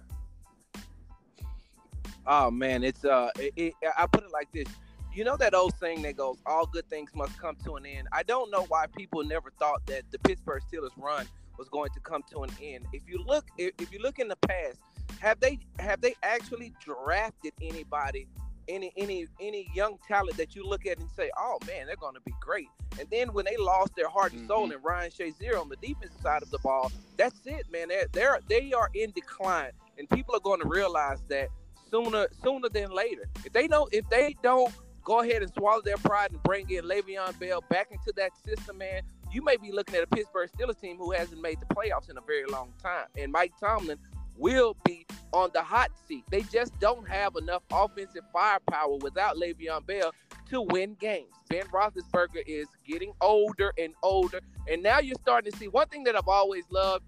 Oh 2.27 2.51
man, 2.51 2.83
it's 2.85 3.05
uh, 3.05 3.31
it, 3.39 3.53
it, 3.57 3.75
I 3.99 4.07
put 4.07 4.25
it 4.25 4.33
like 4.33 4.51
this: 4.53 4.67
you 5.15 5.25
know 5.25 5.37
that 5.37 5.55
old 5.55 5.75
saying 5.79 6.03
that 6.03 6.17
goes, 6.17 6.39
"All 6.47 6.67
good 6.67 6.89
things 6.89 7.11
must 7.15 7.39
come 7.39 7.57
to 7.65 7.77
an 7.77 7.87
end." 7.87 8.09
I 8.13 8.23
don't 8.23 8.51
know 8.51 8.65
why 8.65 8.87
people 8.87 9.23
never 9.23 9.51
thought 9.59 9.87
that 9.87 10.03
the 10.11 10.19
Pittsburgh 10.19 10.63
Steelers 10.71 10.91
run 10.97 11.27
was 11.59 11.69
going 11.69 11.91
to 11.95 12.01
come 12.01 12.23
to 12.33 12.43
an 12.43 12.51
end. 12.61 12.87
If 12.93 13.03
you 13.09 13.23
look, 13.25 13.47
if, 13.57 13.73
if 13.81 13.93
you 13.93 14.01
look 14.01 14.19
in 14.19 14.29
the 14.29 14.37
past, 14.37 14.79
have 15.21 15.41
they 15.41 15.59
have 15.79 16.01
they 16.01 16.15
actually 16.23 16.73
drafted 16.81 17.53
anybody, 17.63 18.27
any 18.69 18.93
any 18.97 19.27
any 19.41 19.71
young 19.75 19.99
talent 20.07 20.37
that 20.37 20.55
you 20.55 20.67
look 20.67 20.87
at 20.87 20.99
and 20.99 21.11
say, 21.11 21.31
"Oh 21.39 21.59
man, 21.67 21.87
they're 21.87 21.97
going 21.97 22.15
to 22.15 22.21
be 22.23 22.35
great." 22.41 22.69
And 22.99 23.09
then 23.11 23.33
when 23.33 23.45
they 23.45 23.57
lost 23.57 23.95
their 23.97 24.09
heart 24.09 24.33
and 24.33 24.43
mm-hmm. 24.43 24.49
soul 24.49 24.73
and 24.73 24.85
Ryan 24.85 25.11
Shazier 25.11 25.61
on 25.61 25.69
the 25.69 25.77
defensive 25.77 26.21
side 26.21 26.43
of 26.43 26.51
the 26.51 26.59
ball, 26.59 26.93
that's 27.17 27.41
it, 27.47 27.67
man. 27.71 27.89
They're, 27.89 28.07
they're 28.13 28.39
they 28.49 28.73
are 28.73 28.91
in 28.95 29.13
decline, 29.13 29.71
and 29.99 30.09
people 30.11 30.35
are 30.35 30.41
going 30.41 30.61
to 30.61 30.69
realize 30.69 31.23
that 31.29 31.49
sooner 31.91 32.27
sooner 32.43 32.69
than 32.69 32.91
later. 32.91 33.25
If 33.45 33.53
they 33.53 33.69
don't 33.69 33.93
if 33.93 34.09
they 34.11 34.37
don't 34.43 34.73
go 35.05 35.21
ahead 35.21 35.43
and 35.43 35.53
swallow 35.55 35.83
their 35.83 35.97
pride 35.99 36.33
and 36.33 36.43
bring 36.43 36.69
in 36.71 36.85
Le'Veon 36.85 37.39
Bell 37.39 37.63
back 37.71 37.89
into 37.91 38.13
that 38.17 38.31
system, 38.45 38.79
man, 38.79 39.03
you 39.31 39.43
may 39.43 39.57
be 39.57 39.71
looking 39.71 39.95
at 39.95 40.03
a 40.03 40.07
Pittsburgh 40.07 40.51
Steelers 40.51 40.81
team 40.81 40.97
who 40.97 41.13
hasn't 41.13 41.41
made 41.41 41.59
the 41.61 41.67
playoffs 41.75 42.11
in 42.11 42.17
a 42.17 42.21
very 42.21 42.47
long 42.47 42.73
time. 42.83 43.07
And 43.19 43.31
Mike 43.31 43.53
Tomlin 43.61 43.99
will 44.37 44.77
be 44.85 45.07
on 45.33 45.51
the 45.53 45.63
hot 45.63 45.91
seat. 46.09 46.25
They 46.31 46.43
just 46.43 46.79
don't 46.81 47.09
have 47.09 47.37
enough 47.37 47.63
offensive 47.71 48.23
firepower 48.33 48.97
without 48.97 49.37
Le'Veon 49.37 49.87
Bell 49.87 50.13
to 50.51 50.63
win 50.63 50.97
games. 51.01 51.33
Ben 51.49 51.65
Roethlisberger 51.67 52.43
is 52.47 52.67
getting 52.87 53.13
older 53.21 53.73
and 53.79 53.95
older, 54.03 54.41
and 54.69 54.83
now 54.83 54.99
you're 54.99 55.17
starting 55.21 55.53
to 55.53 55.59
see 55.59 55.69
one 55.69 55.89
thing 55.89 56.05
that 56.05 56.17
I've 56.17 56.29
always 56.29 56.65
loved 56.71 57.05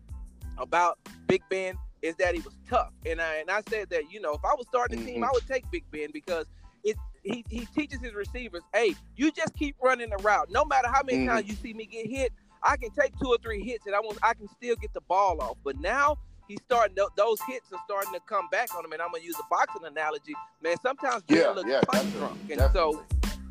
about 0.58 0.98
Big 1.26 1.42
Ben 1.48 1.76
is 2.02 2.14
that 2.16 2.34
he 2.34 2.40
was 2.40 2.56
tough. 2.68 2.92
And 3.04 3.20
I 3.20 3.36
and 3.36 3.50
I 3.50 3.62
said 3.68 3.90
that 3.90 4.10
you 4.10 4.20
know 4.20 4.34
if 4.34 4.44
I 4.44 4.54
was 4.54 4.66
starting 4.68 5.00
a 5.00 5.04
team, 5.04 5.14
mm-hmm. 5.16 5.24
I 5.24 5.30
would 5.32 5.46
take 5.46 5.68
Big 5.70 5.84
Ben 5.90 6.10
because 6.12 6.46
it 6.84 6.96
he, 7.26 7.44
he 7.48 7.66
teaches 7.66 8.00
his 8.00 8.14
receivers, 8.14 8.62
hey, 8.72 8.94
you 9.16 9.30
just 9.30 9.54
keep 9.54 9.76
running 9.82 10.10
the 10.10 10.16
route. 10.22 10.50
No 10.50 10.64
matter 10.64 10.88
how 10.88 11.02
many 11.02 11.18
mm-hmm. 11.18 11.28
times 11.28 11.48
you 11.48 11.54
see 11.54 11.74
me 11.74 11.86
get 11.86 12.06
hit, 12.06 12.32
I 12.62 12.76
can 12.76 12.90
take 12.90 13.18
two 13.18 13.28
or 13.28 13.38
three 13.38 13.62
hits 13.62 13.86
and 13.86 13.94
I 13.94 14.00
want 14.00 14.18
I 14.22 14.34
can 14.34 14.48
still 14.48 14.76
get 14.76 14.92
the 14.92 15.00
ball 15.02 15.40
off. 15.40 15.56
But 15.62 15.78
now 15.78 16.18
he's 16.48 16.58
starting 16.64 16.96
those 17.16 17.38
hits 17.48 17.72
are 17.72 17.80
starting 17.84 18.12
to 18.12 18.20
come 18.20 18.48
back 18.50 18.74
on 18.74 18.84
him. 18.84 18.92
And 18.92 19.02
I'm 19.02 19.12
gonna 19.12 19.22
use 19.22 19.36
a 19.38 19.46
boxing 19.50 19.84
analogy. 19.84 20.34
Man, 20.62 20.76
sometimes 20.82 21.22
yeah, 21.28 21.50
look 21.50 21.66
yeah, 21.66 21.80
punch 21.86 22.10
drunk. 22.14 22.38
And 22.50 22.58
definitely. 22.58 22.72
so 22.72 23.02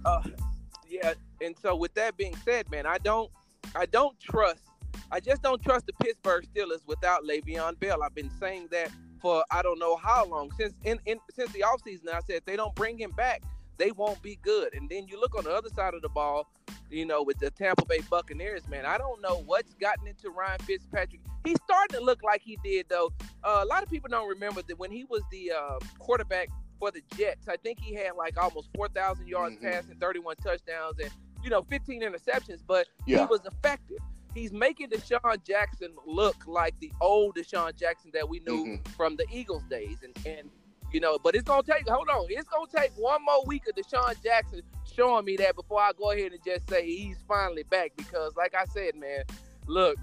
uh, 0.06 0.24
yeah, 0.88 1.14
and 1.42 1.56
so 1.62 1.76
with 1.76 1.94
that 1.94 2.18
being 2.18 2.36
said, 2.44 2.70
man, 2.72 2.86
I 2.86 2.98
don't 2.98 3.32
I 3.76 3.86
don't 3.86 4.20
trust 4.20 4.64
I 5.12 5.20
just 5.20 5.42
don't 5.42 5.62
trust 5.62 5.86
the 5.86 5.94
Pittsburgh 5.94 6.46
Steelers 6.54 6.86
without 6.88 7.24
Le'Veon 7.24 7.80
Bell. 7.80 8.04
I've 8.04 8.16
been 8.16 8.32
saying 8.40 8.70
that 8.72 8.90
for 9.22 9.44
I 9.52 9.62
don't 9.62 9.80
know 9.80 9.96
how 9.96 10.26
long 10.26 10.52
since 10.58 10.74
in, 10.84 11.00
in 11.06 11.20
since 11.34 11.52
the 11.52 11.62
offseason. 11.62 12.10
I 12.10 12.20
said 12.20 12.38
if 12.38 12.46
they 12.46 12.56
don't 12.56 12.76
bring 12.76 12.98
him 12.98 13.12
back, 13.12 13.44
they 13.78 13.92
won't 13.92 14.22
be 14.22 14.38
good. 14.42 14.74
And 14.74 14.90
then 14.90 15.08
you 15.08 15.20
look 15.20 15.36
on 15.38 15.44
the 15.44 15.54
other 15.54 15.70
side 15.70 15.94
of 15.94 16.02
the 16.02 16.10
ball, 16.10 16.52
you 16.90 17.06
know, 17.06 17.24
with 17.24 17.40
the 17.40 17.52
Tampa 17.52 17.86
Bay 17.86 18.00
Buccaneers, 18.10 18.68
man. 18.68 18.86
I 18.86 18.98
don't 18.98 19.22
know 19.22 19.44
what's 19.46 19.74
gotten 19.76 20.08
into 20.08 20.30
Ryan 20.30 20.60
Fitzpatrick. 20.60 21.22
He's 21.44 21.58
starting 21.64 22.00
to 22.00 22.04
look 22.04 22.24
like 22.24 22.42
he 22.42 22.58
did 22.64 22.88
though. 22.90 23.12
Uh, 23.44 23.62
a 23.64 23.66
lot 23.66 23.84
of 23.84 23.90
people 23.90 24.10
don't 24.10 24.28
remember 24.28 24.62
that 24.68 24.80
when 24.80 24.92
he 24.92 25.06
was 25.06 25.22
the 25.32 25.52
uh, 25.52 25.80
quarterback 26.00 26.50
for 26.80 26.92
the 26.92 27.02
Jets, 27.18 27.48
I 27.48 27.58
think 27.58 27.80
he 27.80 27.94
had 27.94 28.16
like 28.16 28.38
almost 28.38 28.70
four 28.76 28.88
thousand 28.88 29.28
yards 29.28 29.56
mm-hmm. 29.56 29.70
passing, 29.70 29.96
thirty 29.96 30.20
one 30.20 30.36
touchdowns, 30.38 31.00
and 31.00 31.12
you 31.44 31.50
know, 31.50 31.64
fifteen 31.64 32.02
interceptions. 32.02 32.62
But 32.66 32.88
yeah. 33.06 33.20
he 33.20 33.26
was 33.26 33.42
effective. 33.46 34.00
He's 34.34 34.52
making 34.52 34.90
DeSean 34.90 35.44
Jackson 35.46 35.92
look 36.06 36.36
like 36.46 36.78
the 36.80 36.92
old 37.00 37.36
DeSean 37.36 37.74
Jackson 37.78 38.12
that 38.14 38.28
we 38.28 38.40
knew 38.42 38.66
mm-hmm. 38.66 38.92
from 38.94 39.16
the 39.16 39.26
Eagles 39.32 39.64
days, 39.70 40.00
and 40.04 40.18
and 40.26 40.50
you 40.96 41.02
know, 41.02 41.18
but 41.22 41.36
it's 41.36 41.44
gonna 41.44 41.62
take. 41.62 41.90
Hold 41.90 42.08
on, 42.08 42.26
it's 42.30 42.48
gonna 42.48 42.72
take 42.74 42.92
one 42.96 43.20
more 43.26 43.44
week 43.46 43.64
of 43.68 43.76
DeSean 43.76 44.16
Jackson 44.24 44.62
showing 44.96 45.26
me 45.26 45.36
that 45.36 45.54
before 45.58 45.82
I 45.82 45.92
go 45.92 46.12
ahead 46.12 46.32
and 46.32 46.40
just 46.42 46.70
say 46.70 46.86
he's 46.86 47.18
finally 47.28 47.64
back. 47.64 47.92
Because, 47.98 48.34
like 48.38 48.56
I 48.56 48.64
said, 48.64 48.96
man, 48.96 49.24
look, 49.68 49.98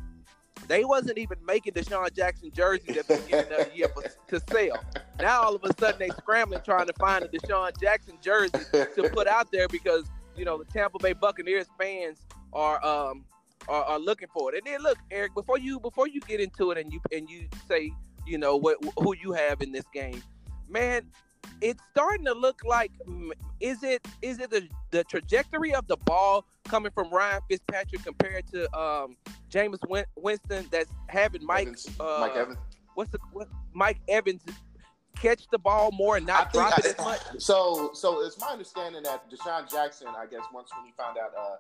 they 0.69 0.85
wasn't 0.85 1.17
even 1.17 1.39
making 1.47 1.73
DeSean 1.73 2.15
Jackson 2.15 2.51
jerseys 2.55 2.99
at 2.99 3.09
the 3.09 3.17
beginning 3.17 3.59
of 3.59 3.71
the 3.71 3.75
year 3.75 3.89
for, 3.89 4.03
to 4.03 4.41
sell. 4.51 4.85
Now 5.19 5.41
all 5.41 5.55
of 5.55 5.65
a 5.65 5.73
sudden 5.81 5.99
they 5.99 6.11
scrambling 6.11 6.61
trying 6.63 6.89
to 6.89 6.93
find 7.01 7.25
a 7.25 7.29
DeSean 7.29 7.73
Jackson 7.81 8.19
jersey 8.21 8.53
to 8.73 9.11
put 9.15 9.27
out 9.27 9.51
there 9.51 9.69
because 9.69 10.05
you 10.37 10.45
know 10.45 10.59
the 10.59 10.67
Tampa 10.67 10.99
Bay 10.99 11.15
Buccaneers 11.15 11.69
fans 11.81 12.19
are 12.53 12.85
um 12.85 13.25
are, 13.67 13.85
are 13.85 13.99
looking 13.99 14.29
for 14.29 14.55
it. 14.55 14.59
And 14.59 14.67
then 14.67 14.83
look, 14.83 14.99
Eric, 15.11 15.33
before 15.35 15.57
you 15.57 15.81
before 15.81 16.07
you 16.07 16.21
get 16.21 16.39
into 16.39 16.71
it 16.71 16.77
and 16.77 16.93
you 16.93 17.01
and 17.11 17.31
you 17.31 17.49
say 17.67 17.95
you 18.27 18.37
know 18.37 18.57
what 18.57 18.77
who 18.99 19.17
you 19.17 19.33
have 19.33 19.63
in 19.63 19.73
this 19.73 19.87
game, 19.95 20.23
man, 20.73 21.03
it's 21.61 21.83
starting 21.91 22.25
to 22.25 22.35
look 22.35 22.65
like 22.65 22.91
is 23.61 23.83
it 23.83 24.07
is 24.23 24.41
it 24.41 24.51
the, 24.51 24.67
the 24.91 25.05
trajectory 25.05 25.75
of 25.75 25.87
the 25.87 25.97
ball 25.99 26.45
coming 26.65 26.91
from 26.93 27.11
Ryan 27.11 27.41
Fitzpatrick 27.49 28.03
compared 28.03 28.47
to 28.49 28.65
um 28.77 29.17
Jameis 29.51 29.81
Winston 30.17 30.67
that's 30.71 30.91
having 31.09 31.45
Mike 31.45 31.69
Evans, 31.69 31.89
uh, 32.01 32.19
Mike 32.21 32.37
Evans 32.37 32.59
what's 32.95 33.11
the 33.11 33.19
what, 33.33 33.49
Mike 33.73 34.01
Evans 34.09 34.43
catch 35.17 35.47
the 35.51 35.59
ball 35.59 35.93
more 35.93 36.17
and 36.17 36.27
not 36.27 36.53
drop 36.53 36.79
it 36.79 36.87
as 36.87 36.99
much. 36.99 37.21
So 37.39 37.91
so 37.93 38.25
it's 38.25 38.41
my 38.41 38.49
understanding 38.49 39.03
that 39.05 39.31
DeSean 39.31 39.71
Jackson, 39.71 40.09
I 40.09 40.27
guess 40.27 40.43
once 40.53 40.71
when 40.77 40.87
he 40.87 40.93
found 40.97 41.19
out 41.19 41.33
uh 41.39 41.57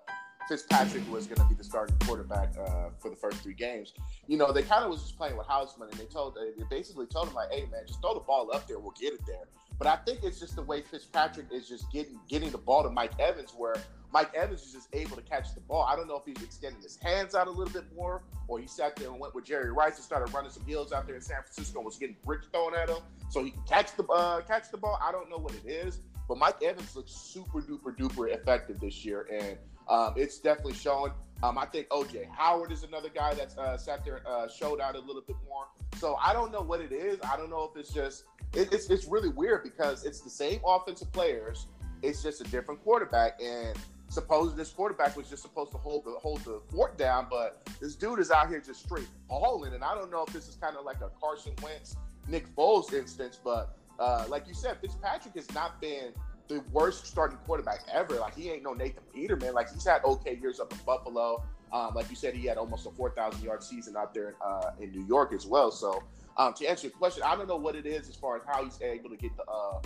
Fitzpatrick 0.48 1.10
was 1.10 1.26
going 1.26 1.38
to 1.38 1.44
be 1.44 1.54
the 1.54 1.64
starting 1.64 1.96
quarterback 2.00 2.52
uh, 2.58 2.90
for 2.98 3.10
the 3.10 3.16
first 3.16 3.38
three 3.38 3.54
games. 3.54 3.92
You 4.26 4.36
know, 4.36 4.52
they 4.52 4.62
kind 4.62 4.84
of 4.84 4.90
was 4.90 5.02
just 5.02 5.16
playing 5.16 5.36
with 5.36 5.46
house 5.46 5.76
money. 5.78 5.92
They 5.96 6.04
told, 6.04 6.36
they 6.36 6.64
basically 6.70 7.06
told 7.06 7.28
him 7.28 7.34
like, 7.34 7.50
"Hey, 7.50 7.62
man, 7.70 7.82
just 7.86 8.00
throw 8.00 8.14
the 8.14 8.20
ball 8.20 8.50
up 8.52 8.66
there. 8.66 8.78
We'll 8.78 8.94
get 8.98 9.14
it 9.14 9.26
there." 9.26 9.46
But 9.78 9.86
I 9.86 9.96
think 10.04 10.20
it's 10.22 10.38
just 10.38 10.54
the 10.56 10.62
way 10.62 10.82
Fitzpatrick 10.82 11.46
is 11.50 11.68
just 11.68 11.90
getting 11.92 12.18
getting 12.28 12.50
the 12.50 12.58
ball 12.58 12.82
to 12.82 12.90
Mike 12.90 13.18
Evans, 13.18 13.52
where 13.56 13.74
Mike 14.12 14.34
Evans 14.34 14.62
is 14.62 14.72
just 14.72 14.88
able 14.92 15.16
to 15.16 15.22
catch 15.22 15.54
the 15.54 15.60
ball. 15.60 15.82
I 15.82 15.96
don't 15.96 16.06
know 16.06 16.16
if 16.16 16.24
he's 16.24 16.42
extending 16.42 16.82
his 16.82 16.96
hands 16.96 17.34
out 17.34 17.46
a 17.46 17.50
little 17.50 17.72
bit 17.72 17.84
more, 17.96 18.22
or 18.46 18.58
he 18.58 18.66
sat 18.66 18.94
there 18.96 19.08
and 19.08 19.18
went 19.18 19.34
with 19.34 19.44
Jerry 19.44 19.72
Rice 19.72 19.96
and 19.96 20.04
started 20.04 20.32
running 20.34 20.50
some 20.50 20.64
heels 20.66 20.92
out 20.92 21.06
there 21.06 21.16
in 21.16 21.22
San 21.22 21.42
Francisco, 21.42 21.78
and 21.78 21.86
was 21.86 21.96
getting 21.96 22.16
bricks 22.24 22.46
thrown 22.52 22.74
at 22.74 22.88
him, 22.88 22.98
so 23.30 23.42
he 23.42 23.50
can 23.50 23.62
catch 23.62 23.96
the 23.96 24.04
uh, 24.04 24.40
catch 24.42 24.70
the 24.70 24.76
ball. 24.76 25.00
I 25.02 25.10
don't 25.10 25.30
know 25.30 25.38
what 25.38 25.54
it 25.54 25.66
is, 25.66 26.00
but 26.28 26.38
Mike 26.38 26.62
Evans 26.62 26.94
looks 26.94 27.12
super 27.12 27.60
duper 27.60 27.96
duper 27.96 28.32
effective 28.32 28.78
this 28.80 29.04
year, 29.04 29.26
and 29.32 29.56
um, 29.88 30.14
it's 30.16 30.38
definitely 30.38 30.74
showing. 30.74 31.12
Um, 31.42 31.58
I 31.58 31.66
think 31.66 31.88
OJ 31.88 32.28
Howard 32.30 32.70
is 32.70 32.84
another 32.84 33.08
guy 33.08 33.34
that's 33.34 33.58
uh, 33.58 33.76
sat 33.76 34.04
there, 34.04 34.22
uh, 34.26 34.48
showed 34.48 34.80
out 34.80 34.94
a 34.94 35.00
little 35.00 35.22
bit 35.22 35.36
more. 35.48 35.66
So 35.98 36.16
I 36.22 36.32
don't 36.32 36.52
know 36.52 36.62
what 36.62 36.80
it 36.80 36.92
is. 36.92 37.18
I 37.28 37.36
don't 37.36 37.50
know 37.50 37.68
if 37.72 37.78
it's 37.78 37.92
just 37.92 38.24
it, 38.54 38.72
it's 38.72 38.90
it's 38.90 39.06
really 39.06 39.28
weird 39.28 39.64
because 39.64 40.04
it's 40.04 40.20
the 40.20 40.30
same 40.30 40.60
offensive 40.66 41.12
players. 41.12 41.66
It's 42.02 42.22
just 42.22 42.40
a 42.40 42.44
different 42.44 42.82
quarterback, 42.82 43.40
and 43.42 43.76
suppose 44.08 44.54
this 44.54 44.70
quarterback 44.70 45.16
was 45.16 45.28
just 45.28 45.42
supposed 45.42 45.72
to 45.72 45.78
hold 45.78 46.04
the 46.04 46.12
hold 46.12 46.44
the 46.44 46.60
fort 46.70 46.98
down, 46.98 47.26
but 47.30 47.66
this 47.80 47.94
dude 47.94 48.18
is 48.18 48.30
out 48.30 48.48
here 48.48 48.60
just 48.60 48.84
straight 48.84 49.08
balling. 49.28 49.72
And 49.72 49.82
I 49.82 49.94
don't 49.94 50.10
know 50.10 50.24
if 50.26 50.32
this 50.32 50.48
is 50.48 50.56
kind 50.56 50.76
of 50.76 50.84
like 50.84 51.00
a 51.00 51.10
Carson 51.20 51.52
Wentz, 51.62 51.96
Nick 52.28 52.54
Foles 52.54 52.92
instance, 52.92 53.38
but 53.42 53.78
uh, 53.98 54.26
like 54.28 54.46
you 54.46 54.54
said, 54.54 54.76
Fitzpatrick 54.80 55.34
has 55.34 55.52
not 55.54 55.80
been 55.80 56.12
the 56.52 56.64
worst 56.72 57.06
starting 57.06 57.38
quarterback 57.38 57.80
ever. 57.92 58.14
Like 58.16 58.36
he 58.36 58.50
ain't 58.50 58.62
no 58.62 58.74
Nathan 58.74 59.02
Peterman. 59.14 59.54
Like 59.54 59.72
he's 59.72 59.84
had 59.84 60.04
okay 60.04 60.38
years 60.40 60.60
up 60.60 60.72
in 60.72 60.78
Buffalo. 60.84 61.44
Um, 61.72 61.94
like 61.94 62.10
you 62.10 62.16
said, 62.16 62.34
he 62.34 62.46
had 62.46 62.58
almost 62.58 62.86
a 62.86 62.90
four 62.90 63.10
thousand 63.10 63.42
yard 63.42 63.62
season 63.62 63.96
out 63.96 64.12
there 64.12 64.30
in, 64.30 64.34
uh, 64.44 64.70
in 64.80 64.90
New 64.92 65.04
York 65.06 65.32
as 65.32 65.46
well. 65.46 65.70
So 65.70 66.02
um, 66.36 66.52
to 66.54 66.66
answer 66.66 66.88
your 66.88 66.96
question, 66.96 67.22
I 67.24 67.36
don't 67.36 67.48
know 67.48 67.56
what 67.56 67.76
it 67.76 67.86
is 67.86 68.08
as 68.08 68.16
far 68.16 68.36
as 68.36 68.42
how 68.46 68.64
he's 68.64 68.80
able 68.82 69.10
to 69.10 69.16
get 69.16 69.36
the 69.36 69.44
uh, 69.44 69.80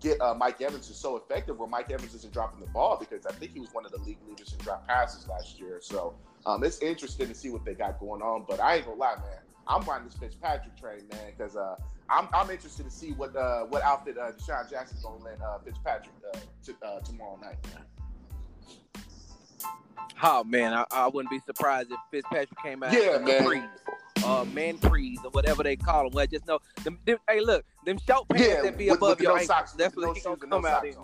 get 0.00 0.20
uh, 0.20 0.34
Mike 0.34 0.60
Evans 0.60 0.88
is 0.88 0.96
so 0.96 1.16
effective 1.16 1.58
where 1.58 1.68
Mike 1.68 1.90
Evans 1.90 2.14
isn't 2.14 2.32
dropping 2.32 2.60
the 2.60 2.70
ball 2.70 2.96
because 2.98 3.26
I 3.26 3.32
think 3.32 3.52
he 3.52 3.60
was 3.60 3.72
one 3.72 3.84
of 3.84 3.92
the 3.92 3.98
league 3.98 4.18
leaders 4.28 4.52
in 4.52 4.58
drop 4.58 4.86
passes 4.86 5.26
last 5.28 5.58
year. 5.58 5.78
So 5.80 6.14
um, 6.44 6.62
it's 6.64 6.78
interesting 6.80 7.28
to 7.28 7.34
see 7.34 7.50
what 7.50 7.64
they 7.64 7.74
got 7.74 7.98
going 7.98 8.22
on. 8.22 8.44
But 8.48 8.60
I 8.60 8.76
ain't 8.76 8.86
gonna 8.86 8.98
lie, 8.98 9.16
man. 9.16 9.38
I'm 9.66 9.82
riding 9.82 10.06
this 10.06 10.16
Fitzpatrick 10.16 10.78
train, 10.78 11.00
man, 11.10 11.32
because 11.36 11.56
uh, 11.56 11.74
I'm, 12.08 12.28
I'm 12.32 12.50
interested 12.50 12.84
to 12.84 12.90
see 12.90 13.12
what 13.12 13.34
uh, 13.36 13.64
what 13.64 13.82
outfit 13.82 14.16
uh, 14.18 14.32
DeSean 14.32 14.70
Jackson's 14.70 15.02
gonna 15.02 15.24
let 15.24 15.40
uh, 15.40 15.58
Fitzpatrick 15.58 16.14
uh, 16.32 16.38
to, 16.64 16.74
uh, 16.86 17.00
tomorrow 17.00 17.38
night. 17.42 17.56
Oh 20.22 20.44
man, 20.44 20.72
I, 20.72 20.84
I, 20.90 21.08
wouldn't 21.08 21.30
be 21.30 21.40
surprised 21.46 21.90
if 21.90 21.98
Fitzpatrick 22.10 22.62
came 22.62 22.82
out. 22.82 22.92
Yeah, 22.92 23.18
man. 23.18 23.44
Freeze, 23.44 23.62
uh, 24.24 24.44
man 24.52 24.78
or 24.82 25.30
whatever 25.30 25.62
they 25.62 25.76
call 25.76 26.04
them. 26.04 26.12
Well, 26.12 26.26
just 26.26 26.46
know 26.46 26.58
them, 26.84 26.98
them, 27.04 27.18
Hey, 27.28 27.40
look, 27.40 27.64
them 27.84 27.98
short 28.06 28.28
pants 28.28 28.46
yeah, 28.46 28.62
that 28.62 28.78
be 28.78 28.88
with, 28.88 28.98
above 28.98 29.10
with 29.10 29.20
your 29.20 29.32
no 29.32 29.36
ankles. 29.38 29.48
Socks, 29.48 29.72
that's 29.72 29.96
what 29.96 30.16
no 30.16 30.36
gonna 30.36 30.36
come 30.36 30.62
no 30.62 30.68
out 30.68 30.86
in. 30.86 30.94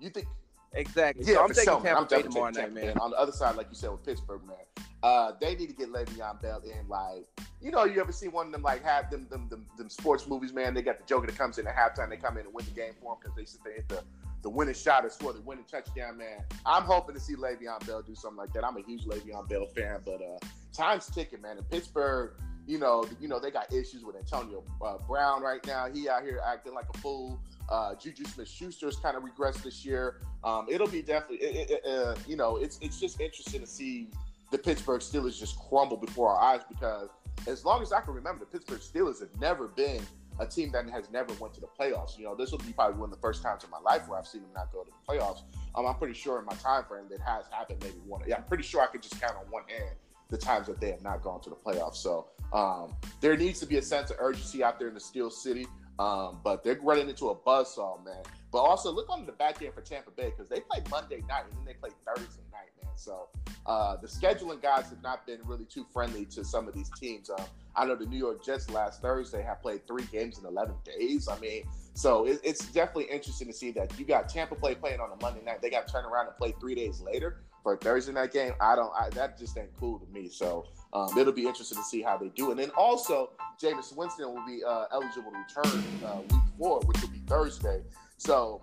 You 0.00 0.10
think? 0.10 0.26
Exactly. 0.74 1.24
Yeah, 1.26 1.34
so 1.34 1.42
I'm 1.42 1.48
taking 1.48 1.64
sure. 1.64 1.82
Tampa 1.82 2.04
Bay 2.06 2.22
tomorrow 2.22 2.50
night, 2.50 2.72
man. 2.72 2.98
On 2.98 3.10
the 3.10 3.16
other 3.16 3.32
side, 3.32 3.56
like 3.56 3.68
you 3.68 3.76
said 3.76 3.90
with 3.90 4.04
Pittsburgh, 4.04 4.40
man, 4.46 4.56
uh, 5.02 5.32
they 5.40 5.54
need 5.54 5.68
to 5.68 5.74
get 5.74 5.92
Le'Veon 5.92 6.40
Bell 6.40 6.62
in. 6.64 6.88
Like, 6.88 7.26
you 7.60 7.70
know, 7.70 7.84
you 7.84 8.00
ever 8.00 8.12
see 8.12 8.28
one 8.28 8.46
of 8.46 8.52
them 8.52 8.62
like 8.62 8.82
have 8.82 9.10
them 9.10 9.26
them 9.30 9.48
them, 9.48 9.66
them 9.76 9.90
sports 9.90 10.26
movies, 10.26 10.52
man? 10.52 10.74
They 10.74 10.82
got 10.82 10.98
the 10.98 11.04
Joker 11.04 11.26
that 11.26 11.36
comes 11.36 11.58
in 11.58 11.66
at 11.66 11.76
halftime. 11.76 12.08
They 12.10 12.16
come 12.16 12.38
in 12.38 12.46
and 12.46 12.54
win 12.54 12.64
the 12.64 12.70
game 12.72 12.92
for 13.00 13.14
them 13.14 13.18
because 13.20 13.36
they 13.36 13.44
sit 13.44 13.62
there 13.64 13.74
hit 13.74 13.88
the 13.88 14.02
the 14.42 14.50
winning 14.50 14.74
shot 14.74 15.04
or 15.04 15.10
score 15.10 15.32
the 15.32 15.40
winning 15.42 15.64
touchdown, 15.70 16.18
man. 16.18 16.40
I'm 16.66 16.82
hoping 16.82 17.14
to 17.14 17.20
see 17.20 17.36
Le'Veon 17.36 17.86
Bell 17.86 18.02
do 18.02 18.14
something 18.14 18.38
like 18.38 18.52
that. 18.54 18.64
I'm 18.64 18.76
a 18.76 18.82
huge 18.82 19.04
Le'Veon 19.04 19.48
Bell 19.48 19.66
fan, 19.66 20.00
but 20.04 20.20
uh, 20.20 20.38
time's 20.72 21.06
ticking, 21.06 21.40
man. 21.42 21.58
In 21.58 21.64
Pittsburgh, 21.64 22.32
you 22.66 22.78
know, 22.78 23.04
you 23.20 23.28
know 23.28 23.38
they 23.38 23.50
got 23.50 23.72
issues 23.72 24.04
with 24.04 24.16
Antonio 24.16 24.64
uh, 24.84 24.98
Brown 25.08 25.42
right 25.42 25.64
now. 25.66 25.88
He 25.92 26.08
out 26.08 26.22
here 26.22 26.40
acting 26.46 26.74
like 26.74 26.86
a 26.92 26.98
fool. 26.98 27.40
Uh, 27.72 27.94
Juju 27.94 28.24
Smith-Schuster's 28.24 28.96
kind 28.96 29.16
of 29.16 29.22
regressed 29.22 29.62
this 29.62 29.82
year. 29.82 30.20
Um, 30.44 30.66
it'll 30.68 30.86
be 30.86 31.00
definitely, 31.00 31.38
it, 31.38 31.70
it, 31.70 31.86
uh, 31.86 32.14
you 32.28 32.36
know, 32.36 32.56
it's 32.56 32.78
it's 32.82 33.00
just 33.00 33.18
interesting 33.18 33.60
to 33.60 33.66
see 33.66 34.10
the 34.50 34.58
Pittsburgh 34.58 35.00
Steelers 35.00 35.38
just 35.38 35.58
crumble 35.58 35.96
before 35.96 36.28
our 36.34 36.54
eyes 36.54 36.60
because 36.68 37.08
as 37.48 37.64
long 37.64 37.80
as 37.80 37.90
I 37.90 38.02
can 38.02 38.12
remember, 38.12 38.44
the 38.44 38.58
Pittsburgh 38.58 38.80
Steelers 38.80 39.20
have 39.20 39.40
never 39.40 39.68
been 39.68 40.02
a 40.38 40.46
team 40.46 40.70
that 40.72 40.86
has 40.90 41.10
never 41.10 41.32
went 41.40 41.54
to 41.54 41.60
the 41.60 41.66
playoffs. 41.66 42.18
You 42.18 42.24
know, 42.24 42.34
this 42.34 42.50
will 42.50 42.58
be 42.58 42.74
probably 42.74 43.00
one 43.00 43.08
of 43.08 43.16
the 43.16 43.20
first 43.22 43.42
times 43.42 43.64
in 43.64 43.70
my 43.70 43.78
life 43.78 44.06
where 44.06 44.18
I've 44.18 44.26
seen 44.26 44.42
them 44.42 44.50
not 44.54 44.70
go 44.70 44.82
to 44.82 44.90
the 44.90 45.12
playoffs. 45.12 45.40
Um, 45.74 45.86
I'm 45.86 45.94
pretty 45.94 46.14
sure 46.14 46.38
in 46.38 46.44
my 46.44 46.54
time 46.54 46.84
frame 46.84 47.04
that 47.10 47.20
has 47.20 47.46
happened 47.50 47.78
maybe 47.82 47.96
one. 48.06 48.22
Yeah, 48.26 48.36
I'm 48.36 48.44
pretty 48.44 48.64
sure 48.64 48.82
I 48.82 48.86
could 48.86 49.02
just 49.02 49.18
count 49.18 49.36
on 49.36 49.50
one 49.50 49.64
hand 49.68 49.94
the 50.28 50.36
times 50.36 50.66
that 50.66 50.78
they 50.78 50.90
have 50.90 51.02
not 51.02 51.22
gone 51.22 51.40
to 51.40 51.50
the 51.50 51.56
playoffs. 51.56 51.96
So 51.96 52.26
um, 52.52 52.94
there 53.20 53.36
needs 53.36 53.60
to 53.60 53.66
be 53.66 53.78
a 53.78 53.82
sense 53.82 54.10
of 54.10 54.16
urgency 54.20 54.62
out 54.62 54.78
there 54.78 54.88
in 54.88 54.94
the 54.94 55.00
Steel 55.00 55.30
City. 55.30 55.66
Um, 55.98 56.40
but 56.42 56.64
they're 56.64 56.78
running 56.82 57.08
into 57.08 57.28
a 57.28 57.34
buzzsaw, 57.34 58.02
man. 58.04 58.22
But 58.50 58.58
also 58.58 58.90
look 58.90 59.08
on 59.08 59.24
the 59.24 59.32
back 59.32 59.62
end 59.62 59.74
for 59.74 59.82
Tampa 59.82 60.10
Bay 60.10 60.32
because 60.36 60.48
they 60.48 60.60
play 60.60 60.82
Monday 60.90 61.22
night 61.28 61.44
and 61.48 61.58
then 61.58 61.64
they 61.64 61.74
play 61.74 61.90
Thursday 62.06 62.42
night, 62.50 62.70
man. 62.82 62.90
So 62.96 63.28
uh, 63.66 63.96
the 63.96 64.06
scheduling 64.06 64.60
guys 64.60 64.88
have 64.90 65.02
not 65.02 65.26
been 65.26 65.38
really 65.44 65.64
too 65.64 65.86
friendly 65.92 66.24
to 66.26 66.44
some 66.44 66.66
of 66.66 66.74
these 66.74 66.90
teams. 66.98 67.30
Um, 67.30 67.44
I 67.76 67.86
know 67.86 67.94
the 67.94 68.06
New 68.06 68.18
York 68.18 68.44
Jets 68.44 68.68
last 68.70 69.00
Thursday 69.00 69.42
have 69.42 69.62
played 69.62 69.86
three 69.86 70.04
games 70.12 70.38
in 70.38 70.44
11 70.44 70.74
days. 70.84 71.28
I 71.28 71.38
mean, 71.38 71.64
so 71.94 72.26
it, 72.26 72.40
it's 72.42 72.66
definitely 72.72 73.04
interesting 73.04 73.46
to 73.48 73.54
see 73.54 73.70
that 73.72 73.98
you 73.98 74.04
got 74.04 74.28
Tampa 74.28 74.54
play 74.54 74.74
playing 74.74 75.00
on 75.00 75.10
a 75.12 75.22
Monday 75.22 75.42
night. 75.44 75.62
They 75.62 75.70
got 75.70 75.86
to 75.86 75.92
turn 75.92 76.04
around 76.04 76.26
and 76.26 76.36
play 76.36 76.54
three 76.60 76.74
days 76.74 77.00
later 77.00 77.42
for 77.62 77.74
a 77.74 77.76
Thursday 77.76 78.12
night 78.12 78.32
game. 78.32 78.52
I 78.60 78.76
don't. 78.76 78.92
I, 78.98 79.08
that 79.10 79.38
just 79.38 79.56
ain't 79.56 79.70
cool 79.78 79.98
to 79.98 80.06
me. 80.12 80.28
So 80.28 80.66
um, 80.92 81.16
it'll 81.16 81.32
be 81.32 81.46
interesting 81.46 81.78
to 81.78 81.84
see 81.84 82.02
how 82.02 82.18
they 82.18 82.28
do. 82.28 82.50
And 82.50 82.58
then 82.58 82.70
also, 82.70 83.30
Jameis 83.60 83.96
Winston 83.96 84.26
will 84.26 84.46
be 84.46 84.62
uh, 84.64 84.84
eligible 84.92 85.32
to 85.32 85.38
return 85.38 85.84
uh, 86.04 86.20
week 86.20 86.42
four, 86.58 86.80
which 86.80 87.00
will 87.00 87.08
be 87.08 87.22
Thursday. 87.26 87.82
So 88.18 88.62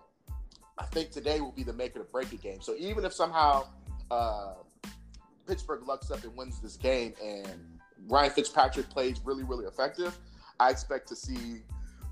I 0.77 0.85
think 0.85 1.11
today 1.11 1.41
will 1.41 1.51
be 1.51 1.63
the 1.63 1.73
make 1.73 1.95
or 1.95 2.03
break 2.03 2.31
it 2.31 2.41
game. 2.41 2.61
So 2.61 2.75
even 2.77 3.03
if 3.03 3.13
somehow 3.13 3.67
uh, 4.11 4.53
Pittsburgh 5.47 5.87
lucks 5.87 6.11
up 6.11 6.23
and 6.23 6.35
wins 6.37 6.61
this 6.61 6.77
game 6.77 7.13
and 7.23 7.79
Ryan 8.07 8.31
Fitzpatrick 8.31 8.89
plays 8.89 9.19
really, 9.23 9.43
really 9.43 9.65
effective, 9.65 10.17
I 10.59 10.69
expect 10.69 11.07
to 11.09 11.15
see 11.15 11.63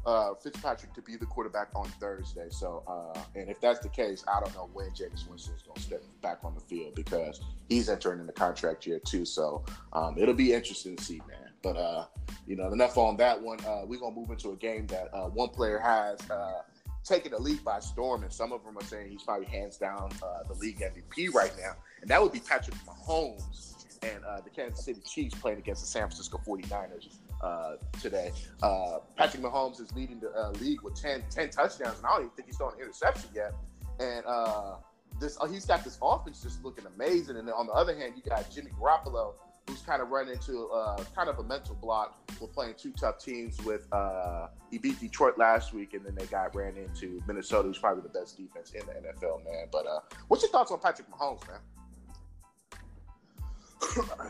uh, 0.08 0.34
Fitzpatrick 0.36 0.93
to 0.93 1.02
be 1.02 1.17
the 1.17 1.26
quarterback 1.26 1.67
on 1.76 1.86
Thursday. 2.00 2.48
So, 2.50 2.82
uh, 2.88 3.20
and 3.36 3.50
if 3.50 3.60
that's 3.60 3.80
the 3.80 3.89
case, 3.89 4.24
I 4.34 4.39
don't 4.39 4.56
know 4.56 4.70
when 4.74 4.89
Jameis 4.91 5.30
Winston 5.30 5.54
is 5.56 5.62
going 5.62 5.76
to 5.76 5.82
step 5.82 6.04
back 6.22 6.39
on 6.43 6.56
the 6.56 6.62
field 6.62 6.96
because 6.96 7.41
he's 7.67 7.89
entering 7.89 8.22
in 8.22 8.26
the 8.26 8.34
contract 8.34 8.88
year 8.88 9.00
too. 9.00 9.26
So, 9.26 9.65
um, 9.91 10.17
it'll 10.17 10.34
be 10.34 10.54
interesting 10.54 10.96
to 10.96 11.04
see, 11.04 11.22
man. 11.28 11.52
But 11.62 11.76
uh, 11.76 12.06
you 12.48 12.56
know, 12.56 12.72
enough 12.72 12.98
on 12.98 13.17
that 13.17 13.41
one. 13.41 13.60
Uh, 13.65 13.82
we're 13.86 14.00
gonna 14.00 14.15
move 14.15 14.30
into 14.30 14.52
a 14.52 14.56
game 14.56 14.88
that 14.88 15.10
uh, 15.13 15.28
one 15.28 15.50
player 15.50 15.80
has 15.80 16.20
uh, 16.32 16.62
taking 17.04 17.32
the 17.32 17.39
league 17.39 17.63
by 17.65 17.80
storm, 17.82 18.24
and 18.24 18.32
some 18.32 18.54
of 18.54 18.63
them 18.63 18.78
are 18.78 18.84
saying 18.84 19.10
he's 19.10 19.24
probably 19.24 19.48
hands 19.48 19.76
down 19.78 20.10
the 20.48 20.54
league 20.54 20.80
MVP 20.80 21.34
right 21.34 21.52
now, 21.60 21.74
and 22.02 22.10
that 22.10 22.22
would 22.22 22.32
be 22.32 22.39
Patrick 22.39 22.78
Mahomes 22.86 23.74
and 24.04 24.24
the 24.46 24.50
Kansas 24.52 24.86
City 24.86 25.02
Chiefs 25.02 25.36
playing 25.36 25.58
against 25.58 25.82
the 25.82 25.88
San 25.88 26.04
Francisco 26.04 26.39
49ers 26.48 27.08
uh, 27.41 27.76
today. 28.02 28.32
Uh, 28.62 29.00
Patrick 29.15 29.43
Mahomes 29.43 29.80
is 29.82 29.91
leading 29.93 30.19
the 30.19 30.32
uh, 30.32 30.52
league 30.60 30.82
with 30.82 31.00
10, 31.00 31.23
10, 31.30 31.50
touchdowns, 31.50 31.97
and 31.97 32.06
I 32.06 32.10
don't 32.10 32.19
even 32.21 32.30
think 32.32 32.47
he's 32.47 32.58
thrown 32.58 32.73
an 32.73 32.80
interception 32.82 33.30
yet. 33.34 33.54
And 34.00 34.26
uh, 34.26 34.76
this, 35.19 35.38
he's 35.50 35.65
got 35.65 35.84
this 35.84 35.97
offense 36.02 36.41
just 36.41 36.63
looking 36.63 36.86
amazing. 36.86 37.38
And 37.38 37.47
then 37.47 37.56
on 37.56 37.67
the 37.67 37.73
other 37.73 37.95
hand, 37.95 38.13
you 38.15 38.30
got 38.30 38.50
Jimmy 38.52 38.71
Garoppolo, 38.80 39.34
who's 39.67 39.82
kind 39.82 40.02
of 40.02 40.10
run 40.10 40.30
into 40.30 40.67
uh, 40.67 41.04
kind 41.15 41.30
of 41.30 41.39
a 41.39 41.43
mental 41.43 41.76
block 41.76 42.17
with 42.39 42.54
playing 42.54 42.76
two 42.78 42.91
tough 42.91 43.23
teams. 43.23 43.62
With 43.63 43.88
uh, 43.91 44.47
he 44.71 44.78
beat 44.78 45.00
Detroit 45.00 45.38
last 45.38 45.73
week, 45.73 45.93
and 45.93 46.06
then 46.06 46.15
they 46.15 46.26
got 46.26 46.56
ran 46.56 46.78
into 46.78 47.21
Minnesota, 47.28 47.67
who's 47.67 47.78
probably 47.78 48.04
the 48.04 48.19
best 48.19 48.38
defense 48.38 48.71
in 48.71 48.86
the 48.86 48.93
NFL, 48.93 49.43
man. 49.43 49.67
But 49.71 49.88
uh, 49.88 50.00
what's 50.28 50.43
your 50.43 50.52
thoughts 50.52 50.71
on 50.71 50.80
Patrick 50.80 51.10
Mahomes, 51.12 51.47
man? 51.47 51.60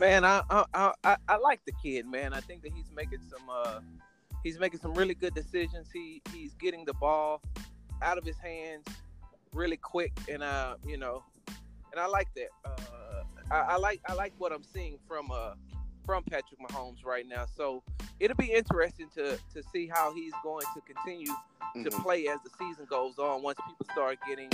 Man, 0.00 0.24
I, 0.24 0.42
I 0.50 0.92
I 1.04 1.16
I 1.28 1.36
like 1.36 1.60
the 1.64 1.72
kid, 1.82 2.06
man. 2.06 2.32
I 2.32 2.40
think 2.40 2.62
that 2.62 2.72
he's 2.72 2.90
making 2.94 3.20
some 3.30 3.48
uh 3.50 3.80
he's 4.42 4.58
making 4.58 4.80
some 4.80 4.94
really 4.94 5.14
good 5.14 5.34
decisions. 5.34 5.88
He 5.92 6.22
he's 6.32 6.54
getting 6.54 6.84
the 6.84 6.94
ball 6.94 7.42
out 8.02 8.18
of 8.18 8.24
his 8.24 8.38
hands 8.38 8.84
really 9.52 9.76
quick, 9.76 10.12
and 10.28 10.42
uh 10.42 10.76
you 10.86 10.98
know, 10.98 11.22
and 11.92 12.00
I 12.00 12.06
like 12.06 12.28
that. 12.34 12.48
Uh, 12.64 13.24
I, 13.50 13.56
I 13.56 13.76
like 13.76 14.00
I 14.08 14.12
like 14.12 14.32
what 14.38 14.52
I'm 14.52 14.62
seeing 14.62 14.98
from 15.06 15.30
uh 15.30 15.54
from 16.04 16.22
Patrick 16.24 16.60
Mahomes 16.60 17.04
right 17.04 17.26
now. 17.26 17.44
So 17.56 17.82
it'll 18.20 18.36
be 18.36 18.52
interesting 18.52 19.08
to 19.14 19.38
to 19.54 19.62
see 19.72 19.86
how 19.86 20.14
he's 20.14 20.32
going 20.42 20.64
to 20.74 20.80
continue 20.80 21.32
mm-hmm. 21.32 21.84
to 21.84 21.90
play 21.90 22.28
as 22.28 22.38
the 22.44 22.50
season 22.58 22.86
goes 22.88 23.18
on. 23.18 23.42
Once 23.42 23.58
people 23.66 23.86
start 23.92 24.18
getting 24.26 24.50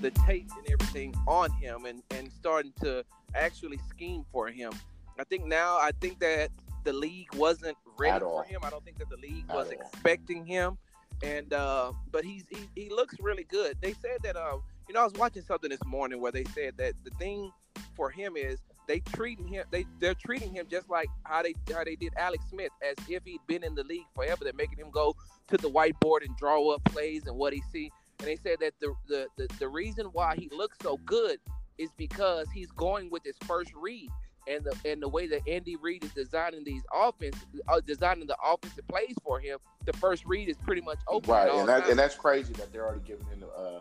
the 0.00 0.10
tape 0.10 0.48
and 0.56 0.66
everything 0.70 1.14
on 1.26 1.50
him 1.52 1.84
and 1.86 2.02
and 2.10 2.30
starting 2.32 2.72
to 2.82 3.04
actually 3.34 3.78
scheme 3.90 4.24
for 4.32 4.48
him. 4.48 4.72
I 5.18 5.24
think 5.24 5.46
now 5.46 5.76
I 5.76 5.92
think 6.00 6.18
that 6.20 6.50
the 6.84 6.92
league 6.92 7.34
wasn't 7.34 7.76
ready 7.98 8.20
for 8.20 8.44
him. 8.44 8.60
I 8.62 8.70
don't 8.70 8.84
think 8.84 8.98
that 8.98 9.08
the 9.10 9.16
league 9.16 9.44
At 9.48 9.56
was 9.56 9.66
all. 9.68 9.72
expecting 9.72 10.46
him. 10.46 10.78
And 11.22 11.52
uh, 11.52 11.92
but 12.12 12.24
he's 12.24 12.44
he, 12.50 12.68
he 12.74 12.90
looks 12.90 13.16
really 13.20 13.44
good. 13.44 13.78
They 13.80 13.94
said 13.94 14.18
that 14.22 14.36
uh, 14.36 14.58
you 14.88 14.94
know 14.94 15.00
I 15.00 15.04
was 15.04 15.14
watching 15.14 15.42
something 15.42 15.70
this 15.70 15.84
morning 15.86 16.20
where 16.20 16.32
they 16.32 16.44
said 16.44 16.74
that 16.76 16.92
the 17.04 17.10
thing 17.18 17.50
for 17.94 18.10
him 18.10 18.36
is 18.36 18.58
they 18.86 19.00
treating 19.00 19.48
him 19.48 19.64
they 19.70 19.86
they're 19.98 20.14
treating 20.14 20.52
him 20.52 20.66
just 20.70 20.88
like 20.90 21.08
how 21.24 21.42
they 21.42 21.54
how 21.72 21.82
they 21.84 21.96
did 21.96 22.12
Alex 22.18 22.44
Smith 22.50 22.70
as 22.88 22.96
if 23.08 23.24
he'd 23.24 23.40
been 23.46 23.64
in 23.64 23.74
the 23.74 23.84
league 23.84 24.04
forever. 24.14 24.44
They're 24.44 24.52
making 24.52 24.78
him 24.78 24.90
go 24.90 25.16
to 25.48 25.56
the 25.56 25.70
whiteboard 25.70 26.24
and 26.24 26.36
draw 26.36 26.70
up 26.74 26.84
plays 26.84 27.26
and 27.26 27.36
what 27.36 27.52
he 27.54 27.62
see. 27.72 27.90
And 28.18 28.28
they 28.28 28.36
said 28.36 28.58
that 28.60 28.72
the 28.80 28.94
the 29.08 29.26
the, 29.36 29.48
the 29.58 29.68
reason 29.68 30.06
why 30.06 30.36
he 30.36 30.48
looks 30.50 30.78
so 30.82 30.98
good 31.04 31.38
is 31.78 31.90
because 31.96 32.46
he's 32.54 32.70
going 32.72 33.10
with 33.10 33.24
his 33.24 33.36
first 33.46 33.72
read. 33.74 34.10
And 34.48 34.64
the 34.64 34.90
and 34.90 35.02
the 35.02 35.08
way 35.08 35.26
that 35.26 35.40
Andy 35.48 35.74
Reid 35.74 36.04
is 36.04 36.12
designing 36.12 36.62
these 36.62 36.82
offense, 36.94 37.36
uh, 37.68 37.80
designing 37.84 38.28
the 38.28 38.36
offensive 38.44 38.86
plays 38.86 39.16
for 39.24 39.40
him, 39.40 39.58
the 39.86 39.92
first 39.94 40.24
read 40.24 40.48
is 40.48 40.56
pretty 40.58 40.82
much 40.82 40.98
open. 41.08 41.32
Right, 41.32 41.50
and 41.50 41.68
that, 41.68 41.88
and 41.88 41.98
that's 41.98 42.14
crazy 42.14 42.52
that 42.54 42.72
they're 42.72 42.86
already 42.86 43.02
giving 43.04 43.26
him 43.26 43.40
the 43.40 43.48
uh, 43.48 43.80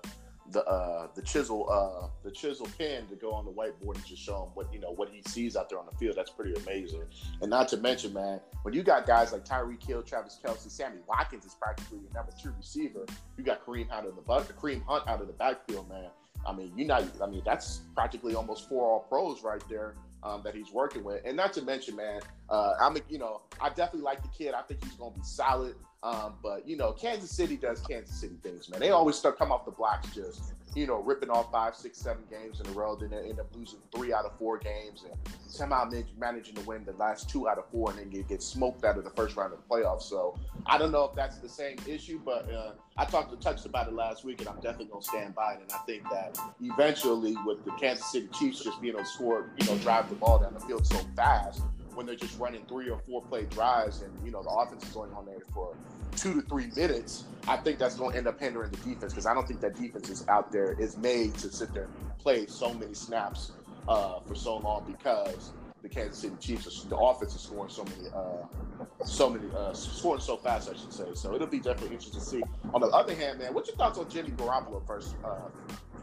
the 0.51 0.63
uh, 0.65 1.07
the 1.15 1.21
chisel 1.21 1.67
uh, 1.69 2.07
the 2.23 2.31
chisel 2.31 2.67
pen 2.77 3.07
to 3.07 3.15
go 3.15 3.31
on 3.31 3.45
the 3.45 3.51
whiteboard 3.51 3.95
and 3.95 4.05
just 4.05 4.21
show 4.21 4.43
him 4.43 4.49
what 4.53 4.71
you 4.73 4.79
know 4.79 4.91
what 4.91 5.09
he 5.09 5.21
sees 5.27 5.55
out 5.55 5.69
there 5.69 5.79
on 5.79 5.85
the 5.91 5.97
field. 5.97 6.15
That's 6.15 6.29
pretty 6.29 6.53
amazing. 6.61 7.03
And 7.41 7.49
not 7.49 7.67
to 7.69 7.77
mention, 7.77 8.13
man, 8.13 8.39
when 8.63 8.73
you 8.73 8.83
got 8.83 9.05
guys 9.07 9.31
like 9.31 9.45
Tyreek 9.45 9.83
Hill, 9.83 10.03
Travis 10.03 10.39
Kelce, 10.43 10.69
Sammy 10.69 10.97
Watkins 11.07 11.45
is 11.45 11.55
practically 11.55 11.99
your 11.99 12.13
number 12.13 12.31
two 12.41 12.51
receiver. 12.57 13.05
You 13.37 13.43
got 13.43 13.65
Kareem 13.65 13.89
out 13.91 14.05
of 14.05 14.15
the 14.15 14.21
Kareem 14.21 14.83
Hunt 14.85 15.07
out 15.07 15.21
of 15.21 15.27
the 15.27 15.33
backfield, 15.33 15.89
man. 15.89 16.09
I 16.45 16.53
mean, 16.53 16.71
you 16.75 16.85
know, 16.85 17.07
I 17.21 17.25
mean, 17.25 17.41
that's 17.43 17.81
practically 17.95 18.35
almost 18.35 18.69
four 18.69 18.85
all 18.85 18.99
pros 18.99 19.43
right 19.43 19.63
there 19.67 19.95
um, 20.23 20.41
that 20.43 20.53
he's 20.53 20.71
working 20.71 21.03
with. 21.03 21.21
And 21.25 21.35
not 21.35 21.53
to 21.53 21.61
mention, 21.61 21.95
man, 21.95 22.21
uh, 22.49 22.73
I'm, 22.79 22.95
a, 22.95 22.99
you 23.09 23.17
know, 23.17 23.41
I 23.59 23.69
definitely 23.69 24.01
like 24.01 24.21
the 24.21 24.29
kid. 24.29 24.53
I 24.53 24.61
think 24.61 24.83
he's 24.83 24.93
going 24.93 25.13
to 25.13 25.19
be 25.19 25.25
solid. 25.25 25.75
Um, 26.05 26.35
but 26.43 26.67
you 26.67 26.77
know, 26.77 26.91
Kansas 26.91 27.31
City 27.31 27.57
does 27.57 27.81
Kansas 27.81 28.15
City 28.15 28.35
things, 28.43 28.69
man. 28.69 28.79
They 28.79 28.91
always 28.91 29.15
start 29.15 29.39
come 29.39 29.51
off 29.51 29.65
the 29.65 29.71
blocks 29.71 30.13
just 30.13 30.53
you 30.75 30.85
know 30.85 31.01
ripping 31.01 31.31
off 31.31 31.51
five, 31.51 31.73
six, 31.73 31.97
seven 31.97 32.21
games 32.29 32.59
in 32.59 32.67
a 32.67 32.71
row. 32.73 32.95
Then 32.95 33.09
they 33.09 33.27
end 33.27 33.39
up 33.39 33.47
losing 33.55 33.79
three 33.91 34.13
out 34.13 34.23
of 34.23 34.37
four 34.37 34.59
games, 34.59 35.03
and 35.09 35.19
somehow 35.47 35.89
managing 36.19 36.53
to 36.53 36.61
win 36.61 36.85
the 36.85 36.91
last 36.93 37.27
two 37.27 37.49
out 37.49 37.57
of 37.57 37.65
four, 37.71 37.89
and 37.89 37.97
then 37.97 38.11
get, 38.11 38.27
get 38.27 38.43
smoked 38.43 38.85
out 38.85 38.99
of 38.99 39.03
the 39.03 39.09
first 39.09 39.35
round 39.35 39.51
of 39.51 39.59
the 39.59 39.75
playoffs. 39.75 40.03
So 40.03 40.37
I 40.67 40.77
don't 40.77 40.91
know 40.91 41.05
if 41.05 41.15
that's 41.15 41.39
the 41.39 41.49
same 41.49 41.77
issue, 41.87 42.21
but 42.23 42.53
uh, 42.53 42.73
I 42.97 43.05
talked 43.05 43.31
to 43.31 43.37
Touch 43.37 43.65
about 43.65 43.87
it 43.87 43.95
last 43.95 44.23
week, 44.23 44.41
and 44.41 44.47
I'm 44.47 44.57
definitely 44.57 44.91
gonna 44.91 45.01
stand 45.01 45.33
by 45.33 45.53
it. 45.53 45.61
And 45.61 45.71
I 45.71 45.79
think 45.87 46.03
that 46.11 46.37
eventually, 46.61 47.35
with 47.47 47.65
the 47.65 47.71
Kansas 47.71 48.11
City 48.11 48.29
Chiefs 48.31 48.63
just 48.63 48.79
being 48.79 48.93
able 48.93 49.03
to 49.03 49.09
score, 49.09 49.49
you 49.57 49.65
know, 49.65 49.75
drive 49.79 50.07
the 50.09 50.15
ball 50.15 50.37
down 50.37 50.53
the 50.53 50.59
field 50.59 50.85
so 50.85 50.99
fast 51.15 51.63
when 51.95 52.05
they're 52.05 52.15
just 52.15 52.37
running 52.39 52.63
three 52.67 52.89
or 52.89 52.99
four 53.07 53.21
play 53.23 53.45
drives 53.45 54.01
and 54.01 54.11
you 54.23 54.31
know 54.31 54.43
the 54.43 54.49
offense 54.49 54.83
is 54.83 54.89
going 54.89 55.11
on 55.13 55.25
there 55.25 55.39
for 55.53 55.73
two 56.15 56.41
to 56.41 56.41
three 56.47 56.67
minutes, 56.75 57.25
I 57.47 57.57
think 57.57 57.79
that's 57.79 57.95
going 57.95 58.11
to 58.11 58.17
end 58.17 58.27
up 58.27 58.39
hindering 58.39 58.71
the 58.71 58.77
defense 58.77 59.13
because 59.13 59.25
I 59.25 59.33
don't 59.33 59.47
think 59.47 59.61
that 59.61 59.75
defense 59.75 60.09
is 60.09 60.27
out 60.27 60.51
there 60.51 60.73
is 60.79 60.97
made 60.97 61.35
to 61.35 61.51
sit 61.51 61.73
there 61.73 61.83
and 61.83 62.17
play 62.17 62.47
so 62.47 62.73
many 62.73 62.93
snaps 62.93 63.51
uh, 63.87 64.19
for 64.21 64.35
so 64.35 64.57
long 64.57 64.83
because 64.85 65.53
the 65.81 65.89
Kansas 65.89 66.17
City 66.17 66.35
Chiefs, 66.39 66.83
the 66.85 66.97
offense 66.97 67.35
is 67.35 67.41
scoring 67.41 67.69
so 67.69 67.83
many, 67.83 68.09
uh, 68.15 69.05
so 69.05 69.29
many, 69.29 69.45
uh, 69.55 69.71
scoring 69.73 70.21
so 70.21 70.35
fast, 70.37 70.69
I 70.69 70.75
should 70.75 70.91
say. 70.91 71.05
So 71.13 71.35
it'll 71.35 71.45
be 71.45 71.59
definitely 71.59 71.95
interesting 71.95 72.19
to 72.19 72.25
see. 72.25 72.43
On 72.73 72.81
the 72.81 72.87
other 72.87 73.13
hand, 73.13 73.37
man, 73.37 73.53
what's 73.53 73.67
your 73.67 73.77
thoughts 73.77 73.99
on 73.99 74.09
Jimmy 74.09 74.31
Garoppolo 74.31 74.85
first, 74.87 75.15
uh, 75.23 75.49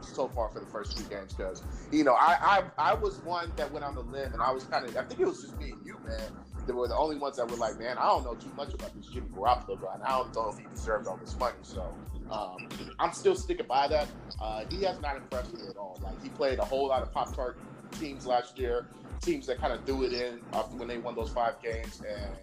so 0.00 0.28
far 0.28 0.48
for 0.50 0.60
the 0.60 0.66
first 0.66 0.96
two 0.96 1.02
games? 1.04 1.32
Because 1.34 1.64
you 1.90 2.04
know, 2.04 2.14
I, 2.14 2.62
I 2.78 2.90
I 2.90 2.94
was 2.94 3.18
one 3.24 3.50
that 3.56 3.72
went 3.72 3.84
on 3.84 3.96
the 3.96 4.02
limb, 4.02 4.32
and 4.32 4.40
I 4.40 4.52
was 4.52 4.64
kind 4.64 4.86
of, 4.86 4.96
I 4.96 5.02
think 5.02 5.18
it 5.18 5.26
was 5.26 5.42
just 5.42 5.58
me 5.58 5.72
and 5.72 5.84
you, 5.84 5.98
man. 6.06 6.30
They 6.66 6.72
were 6.72 6.88
the 6.88 6.96
only 6.96 7.16
ones 7.16 7.36
that 7.36 7.50
were 7.50 7.56
like, 7.56 7.78
man, 7.78 7.96
I 7.98 8.06
don't 8.06 8.24
know 8.24 8.34
too 8.34 8.52
much 8.56 8.72
about 8.74 8.94
this 8.94 9.06
Jimmy 9.06 9.28
Garoppolo 9.34 9.80
guy, 9.80 9.96
I 10.06 10.10
don't 10.10 10.34
know 10.34 10.48
if 10.48 10.58
he 10.58 10.66
deserves 10.74 11.08
all 11.08 11.16
this 11.16 11.36
money. 11.38 11.56
So 11.62 11.94
um, 12.30 12.56
I'm 12.98 13.12
still 13.12 13.34
sticking 13.34 13.66
by 13.66 13.88
that. 13.88 14.08
Uh, 14.40 14.64
he 14.70 14.82
has 14.82 15.00
not 15.00 15.16
impressed 15.16 15.52
me 15.54 15.60
at 15.68 15.76
all. 15.76 15.98
Like 16.02 16.20
he 16.22 16.28
played 16.28 16.58
a 16.58 16.64
whole 16.64 16.88
lot 16.88 17.02
of 17.02 17.12
Pop 17.12 17.34
Tart 17.34 17.58
teams 17.92 18.26
last 18.26 18.58
year 18.58 18.86
teams 19.22 19.46
that 19.46 19.60
kind 19.60 19.72
of 19.72 19.84
threw 19.84 20.04
it 20.04 20.12
in 20.12 20.40
after 20.52 20.76
when 20.76 20.88
they 20.88 20.98
won 20.98 21.14
those 21.14 21.30
five 21.30 21.54
games. 21.62 22.02
And 22.06 22.34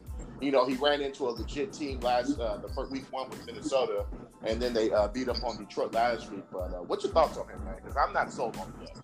you 0.42 0.52
know, 0.52 0.66
he 0.66 0.76
ran 0.76 1.02
into 1.02 1.28
a 1.28 1.32
legit 1.32 1.74
team 1.74 2.00
last 2.00 2.40
uh, 2.40 2.58
the 2.58 2.70
first 2.70 2.92
week 2.92 3.06
one 3.12 3.30
with 3.30 3.46
Minnesota, 3.46 4.06
and 4.44 4.62
then 4.62 4.74
they 4.74 4.92
uh, 4.92 5.10
beat 5.10 5.28
up 5.28 5.44
on 5.44 5.58
Detroit 5.58 5.94
last 5.94 6.32
week. 6.32 6.44
But 6.52 6.74
uh, 6.74 6.84
what's 6.88 7.04
your 7.04 7.14
thoughts 7.14 7.38
on 7.38 7.50
him, 7.50 7.64
man? 7.66 7.76
Because 7.76 7.98
I'm 7.98 8.14
not 8.14 8.32
sold 8.32 8.56
on 8.58 8.68
him 8.68 8.74
yet. 8.82 8.98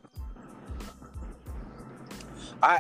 I 2.64 2.80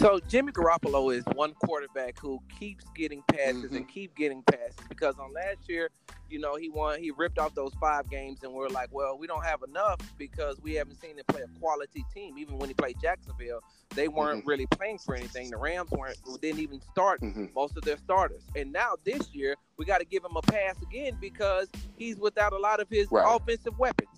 so 0.00 0.20
Jimmy 0.28 0.52
Garoppolo 0.52 1.14
is 1.14 1.24
one 1.34 1.52
quarterback 1.54 2.18
who 2.18 2.40
keeps 2.58 2.84
getting 2.96 3.22
passes 3.28 3.64
mm-hmm. 3.64 3.76
and 3.76 3.88
keep 3.88 4.16
getting 4.16 4.42
passes 4.42 4.76
because 4.88 5.18
on 5.18 5.32
last 5.32 5.68
year, 5.68 5.90
you 6.30 6.38
know, 6.38 6.56
he 6.56 6.70
won 6.70 7.00
he 7.00 7.10
ripped 7.10 7.38
off 7.38 7.54
those 7.54 7.74
five 7.80 8.08
games 8.08 8.42
and 8.42 8.52
we're 8.52 8.68
like, 8.68 8.88
well, 8.92 9.18
we 9.18 9.26
don't 9.26 9.44
have 9.44 9.62
enough 9.62 9.98
because 10.16 10.60
we 10.62 10.74
haven't 10.74 11.00
seen 11.00 11.18
him 11.18 11.24
play 11.28 11.42
a 11.42 11.58
quality 11.60 12.04
team. 12.14 12.38
Even 12.38 12.58
when 12.58 12.68
he 12.68 12.74
played 12.74 12.96
Jacksonville, 13.00 13.60
they 13.94 14.08
weren't 14.08 14.40
mm-hmm. 14.40 14.48
really 14.48 14.66
playing 14.66 14.98
for 14.98 15.14
anything. 15.14 15.50
The 15.50 15.56
Rams 15.56 15.90
weren't 15.90 16.16
didn't 16.40 16.60
even 16.60 16.80
start 16.80 17.20
mm-hmm. 17.20 17.46
most 17.54 17.76
of 17.76 17.84
their 17.84 17.98
starters. 17.98 18.42
And 18.56 18.72
now 18.72 18.94
this 19.04 19.34
year, 19.34 19.56
we 19.76 19.84
got 19.84 19.98
to 19.98 20.06
give 20.06 20.24
him 20.24 20.36
a 20.36 20.42
pass 20.42 20.76
again 20.82 21.18
because 21.20 21.68
he's 21.96 22.16
without 22.16 22.52
a 22.52 22.58
lot 22.58 22.80
of 22.80 22.88
his 22.88 23.08
right. 23.10 23.24
offensive 23.26 23.78
weapons. 23.78 24.08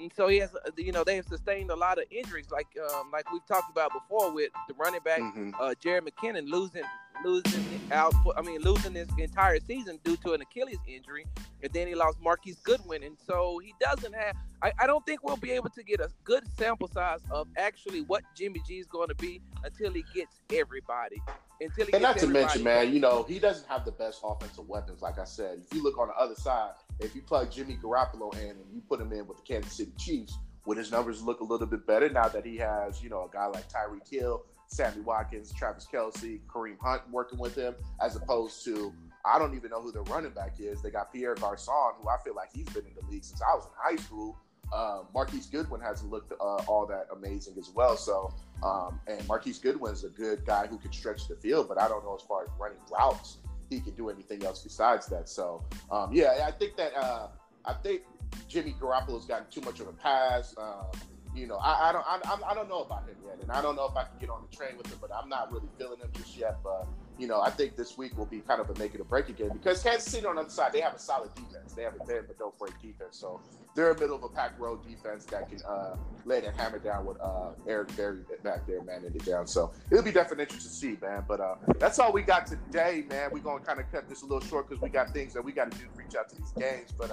And 0.00 0.12
so 0.14 0.28
he 0.28 0.38
has, 0.38 0.54
uh, 0.54 0.70
you 0.76 0.92
know, 0.92 1.02
they 1.02 1.16
have 1.16 1.26
sustained 1.26 1.70
a 1.70 1.76
lot 1.76 1.98
of 1.98 2.04
injuries, 2.10 2.46
like 2.50 2.68
um, 2.90 3.10
like 3.12 3.30
we've 3.32 3.44
talked 3.46 3.70
about 3.70 3.92
before 3.92 4.32
with 4.32 4.50
the 4.68 4.74
running 4.74 5.00
back 5.04 5.20
mm-hmm. 5.20 5.50
uh, 5.60 5.74
Jerick 5.84 6.08
McKinnon 6.08 6.48
losing 6.48 6.84
losing 7.24 7.64
out. 7.90 8.14
For, 8.22 8.38
I 8.38 8.42
mean, 8.42 8.60
losing 8.60 8.94
his 8.94 9.08
entire 9.18 9.58
season 9.58 9.98
due 10.04 10.16
to 10.18 10.34
an 10.34 10.40
Achilles 10.40 10.78
injury, 10.86 11.26
and 11.62 11.72
then 11.72 11.88
he 11.88 11.96
lost 11.96 12.20
Marquise 12.22 12.58
Goodwin, 12.62 13.02
and 13.02 13.16
so 13.26 13.58
he 13.58 13.74
doesn't 13.80 14.14
have. 14.14 14.36
I, 14.62 14.72
I 14.78 14.86
don't 14.86 15.04
think 15.04 15.24
we'll 15.24 15.36
be 15.36 15.50
able 15.50 15.70
to 15.70 15.82
get 15.82 16.00
a 16.00 16.10
good 16.22 16.44
sample 16.56 16.88
size 16.88 17.20
of 17.30 17.48
actually 17.56 18.02
what 18.02 18.22
Jimmy 18.36 18.62
G 18.66 18.78
is 18.78 18.86
going 18.86 19.08
to 19.08 19.16
be 19.16 19.40
until 19.64 19.92
he 19.92 20.04
gets 20.14 20.40
everybody. 20.52 21.20
Until 21.60 21.86
he 21.86 21.92
and 21.92 22.02
not 22.02 22.18
to 22.18 22.28
mention, 22.28 22.62
man, 22.62 22.92
you 22.92 23.00
know, 23.00 23.24
he 23.24 23.40
doesn't 23.40 23.66
have 23.68 23.84
the 23.84 23.92
best 23.92 24.20
offensive 24.22 24.68
weapons. 24.68 25.02
Like 25.02 25.18
I 25.18 25.24
said, 25.24 25.60
if 25.64 25.74
you 25.74 25.82
look 25.82 25.98
on 25.98 26.06
the 26.06 26.14
other 26.14 26.36
side 26.36 26.70
if 27.00 27.14
you 27.14 27.22
plug 27.22 27.50
Jimmy 27.50 27.78
Garoppolo 27.82 28.32
in 28.34 28.50
and 28.50 28.72
you 28.72 28.82
put 28.88 29.00
him 29.00 29.12
in 29.12 29.26
with 29.26 29.38
the 29.38 29.42
Kansas 29.42 29.72
City 29.72 29.92
Chiefs, 29.98 30.38
would 30.66 30.76
his 30.76 30.90
numbers 30.90 31.22
look 31.22 31.40
a 31.40 31.44
little 31.44 31.66
bit 31.66 31.86
better 31.86 32.08
now 32.08 32.28
that 32.28 32.44
he 32.44 32.56
has, 32.56 33.02
you 33.02 33.08
know, 33.08 33.24
a 33.24 33.28
guy 33.32 33.46
like 33.46 33.68
Tyreek 33.70 34.08
Hill, 34.08 34.44
Sammy 34.66 35.00
Watkins, 35.00 35.52
Travis 35.54 35.86
Kelce, 35.90 36.40
Kareem 36.46 36.76
Hunt 36.80 37.02
working 37.10 37.38
with 37.38 37.54
him, 37.54 37.74
as 38.02 38.16
opposed 38.16 38.64
to 38.64 38.92
I 39.24 39.38
don't 39.38 39.54
even 39.54 39.70
know 39.70 39.80
who 39.80 39.92
their 39.92 40.02
running 40.02 40.32
back 40.32 40.56
is. 40.58 40.82
They 40.82 40.90
got 40.90 41.12
Pierre 41.12 41.34
Garcon, 41.34 41.94
who 42.00 42.08
I 42.08 42.16
feel 42.24 42.34
like 42.34 42.50
he's 42.52 42.68
been 42.68 42.84
in 42.84 42.92
the 42.94 43.10
league 43.10 43.24
since 43.24 43.40
I 43.42 43.54
was 43.54 43.66
in 43.66 43.72
high 43.76 43.96
school. 44.02 44.38
Um, 44.72 45.06
Marquise 45.14 45.46
Goodwin 45.46 45.80
hasn't 45.80 46.10
looked 46.10 46.32
uh, 46.32 46.62
all 46.66 46.86
that 46.86 47.06
amazing 47.12 47.54
as 47.58 47.70
well. 47.74 47.96
So, 47.96 48.34
um, 48.62 49.00
and 49.06 49.26
Marquise 49.26 49.58
Goodwin 49.58 49.92
is 49.92 50.04
a 50.04 50.10
good 50.10 50.44
guy 50.44 50.66
who 50.66 50.78
can 50.78 50.92
stretch 50.92 51.26
the 51.26 51.36
field, 51.36 51.68
but 51.68 51.80
I 51.80 51.88
don't 51.88 52.04
know 52.04 52.14
as 52.14 52.22
far 52.22 52.42
as 52.42 52.48
running 52.58 52.78
routes 52.92 53.38
he 53.68 53.80
can 53.80 53.94
do 53.94 54.08
anything 54.08 54.44
else 54.44 54.62
besides 54.62 55.06
that. 55.06 55.28
So, 55.28 55.64
um, 55.90 56.12
yeah, 56.12 56.44
I 56.46 56.50
think 56.50 56.76
that 56.76 56.96
uh, 56.96 57.28
I 57.64 57.74
think 57.74 58.02
Jimmy 58.48 58.74
Garoppolo's 58.80 59.26
gotten 59.26 59.46
too 59.50 59.60
much 59.60 59.80
of 59.80 59.88
a 59.88 59.92
pass. 59.92 60.54
Um, 60.56 60.86
you 61.34 61.46
know, 61.46 61.56
I, 61.56 61.90
I 61.90 61.92
don't, 61.92 62.04
I, 62.06 62.50
I, 62.50 62.54
don't 62.54 62.68
know 62.68 62.80
about 62.80 63.06
him 63.06 63.16
yet, 63.24 63.38
and 63.40 63.50
I 63.52 63.62
don't 63.62 63.76
know 63.76 63.86
if 63.86 63.96
I 63.96 64.04
can 64.04 64.18
get 64.18 64.30
on 64.30 64.42
the 64.48 64.56
train 64.56 64.76
with 64.76 64.86
him. 64.86 64.98
But 65.00 65.10
I'm 65.14 65.28
not 65.28 65.52
really 65.52 65.68
feeling 65.78 65.98
him 66.00 66.10
just 66.14 66.36
yet. 66.36 66.56
But 66.64 66.88
you 67.18 67.26
know, 67.26 67.40
I 67.40 67.50
think 67.50 67.76
this 67.76 67.98
week 67.98 68.16
will 68.16 68.26
be 68.26 68.40
kind 68.40 68.60
of 68.60 68.70
a 68.70 68.78
make 68.78 68.94
it 68.94 69.00
or 69.00 69.04
break 69.04 69.34
game 69.36 69.50
because 69.52 69.82
Kansas 69.82 70.10
City 70.10 70.26
on 70.26 70.36
the 70.36 70.42
other 70.42 70.50
side, 70.50 70.72
they 70.72 70.80
have 70.80 70.94
a 70.94 70.98
solid 70.98 71.34
defense. 71.34 71.72
They 71.74 71.82
have 71.82 71.94
a 72.00 72.04
bend 72.04 72.24
but 72.28 72.38
don't 72.38 72.56
break 72.58 72.80
defense. 72.80 73.18
So 73.18 73.40
they're 73.74 73.90
a 73.90 73.98
middle 73.98 74.16
of 74.16 74.22
a 74.22 74.28
pack 74.28 74.58
road 74.58 74.86
defense 74.86 75.24
that 75.26 75.48
can 75.48 75.60
uh, 75.68 75.96
lay 76.24 76.40
that 76.40 76.56
hammer 76.56 76.78
down 76.78 77.06
with 77.06 77.20
uh, 77.20 77.50
Eric 77.66 77.94
Berry 77.96 78.20
back 78.42 78.66
there 78.66 78.82
manning 78.82 79.12
it 79.14 79.24
down. 79.24 79.46
So 79.46 79.72
it'll 79.90 80.04
be 80.04 80.12
definitely 80.12 80.44
interesting 80.44 80.70
to 80.70 80.98
see, 80.98 81.04
man. 81.04 81.24
But 81.26 81.40
uh, 81.40 81.56
that's 81.78 81.98
all 81.98 82.12
we 82.12 82.22
got 82.22 82.46
today, 82.46 83.04
man. 83.10 83.30
We're 83.32 83.40
gonna 83.40 83.64
kind 83.64 83.80
of 83.80 83.90
cut 83.90 84.08
this 84.08 84.22
a 84.22 84.26
little 84.26 84.46
short 84.46 84.68
because 84.68 84.80
we 84.80 84.88
got 84.88 85.12
things 85.12 85.34
that 85.34 85.44
we 85.44 85.52
got 85.52 85.70
to 85.72 85.78
do 85.78 85.84
to 85.84 85.90
reach 85.96 86.14
out 86.14 86.28
to 86.30 86.36
these 86.36 86.52
games. 86.52 86.92
But 86.96 87.10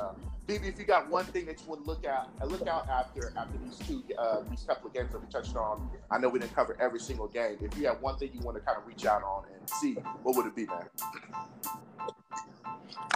BB, 0.48 0.68
if 0.68 0.78
you 0.78 0.86
got 0.86 1.10
one 1.10 1.26
thing 1.26 1.46
that 1.48 1.60
you 1.60 1.76
to 1.76 1.82
look 1.82 2.06
at, 2.06 2.30
look 2.48 2.68
out 2.68 2.88
after 2.88 3.34
after 3.36 3.58
these 3.64 3.80
two 3.80 4.04
uh, 4.18 4.42
these 4.50 4.62
couple 4.62 4.88
of 4.88 4.94
games 4.94 5.12
that 5.12 5.20
we 5.20 5.28
touched 5.28 5.56
on. 5.56 5.90
I 6.12 6.20
know 6.20 6.30
we 6.30 6.40
didn't 6.40 6.54
cover 6.54 6.78
every 6.80 7.00
single 7.00 7.28
game. 7.28 7.58
If 7.62 7.76
you 7.78 7.88
have 7.88 8.00
one 8.02 8.18
thing 8.18 8.30
you 8.32 8.42
want 8.42 8.56
to 8.58 8.62
kind 8.62 8.78
of 8.78 8.86
reach 8.86 9.06
out 9.06 9.24
on 9.24 9.46
and 9.58 9.68
see, 9.68 9.94
what 10.22 10.36
would 10.36 10.46
it 10.46 10.56
be, 10.56 10.68
man? 10.68 10.88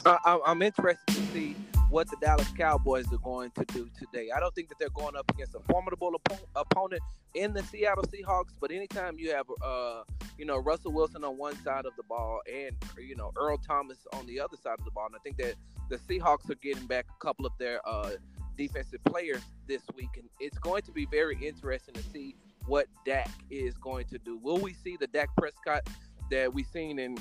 Uh, 0.05 0.39
I'm 0.45 0.61
interested 0.63 1.05
to 1.07 1.21
see 1.27 1.55
what 1.89 2.07
the 2.09 2.17
Dallas 2.21 2.47
Cowboys 2.57 3.11
are 3.13 3.17
going 3.17 3.51
to 3.51 3.65
do 3.65 3.89
today. 3.97 4.29
I 4.35 4.39
don't 4.39 4.53
think 4.55 4.69
that 4.69 4.79
they're 4.79 4.89
going 4.89 5.15
up 5.15 5.29
against 5.31 5.55
a 5.55 5.59
formidable 5.71 6.13
op- 6.15 6.39
opponent 6.55 7.01
in 7.35 7.53
the 7.53 7.63
Seattle 7.63 8.03
Seahawks, 8.03 8.53
but 8.59 8.71
anytime 8.71 9.17
you 9.17 9.31
have, 9.33 9.45
uh, 9.63 10.03
you 10.37 10.45
know, 10.45 10.57
Russell 10.57 10.93
Wilson 10.93 11.23
on 11.23 11.37
one 11.37 11.55
side 11.63 11.85
of 11.85 11.95
the 11.95 12.03
ball 12.03 12.41
and 12.51 12.75
you 12.97 13.15
know 13.15 13.31
Earl 13.37 13.57
Thomas 13.57 13.97
on 14.13 14.25
the 14.25 14.39
other 14.39 14.57
side 14.57 14.79
of 14.79 14.85
the 14.85 14.91
ball, 14.91 15.07
and 15.07 15.15
I 15.15 15.19
think 15.19 15.37
that 15.37 15.53
the 15.89 15.97
Seahawks 15.97 16.49
are 16.49 16.55
getting 16.55 16.85
back 16.85 17.05
a 17.09 17.23
couple 17.23 17.45
of 17.45 17.53
their 17.57 17.81
uh, 17.87 18.11
defensive 18.57 19.03
players 19.05 19.41
this 19.67 19.81
week, 19.95 20.09
and 20.17 20.29
it's 20.39 20.57
going 20.59 20.83
to 20.83 20.91
be 20.91 21.05
very 21.05 21.37
interesting 21.41 21.93
to 21.95 22.03
see 22.03 22.35
what 22.65 22.87
Dak 23.05 23.29
is 23.49 23.75
going 23.77 24.05
to 24.07 24.19
do. 24.19 24.37
Will 24.37 24.59
we 24.59 24.73
see 24.73 24.97
the 24.99 25.07
Dak 25.07 25.29
Prescott 25.37 25.87
that 26.29 26.53
we 26.53 26.63
seen 26.63 26.99
in 26.99 27.17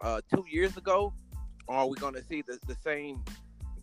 uh, 0.00 0.20
two 0.34 0.44
years 0.50 0.76
ago, 0.76 1.12
or 1.66 1.76
are 1.76 1.86
we 1.86 1.96
going 1.96 2.14
to 2.14 2.24
see 2.24 2.42
the, 2.42 2.58
the 2.66 2.76
same 2.82 3.22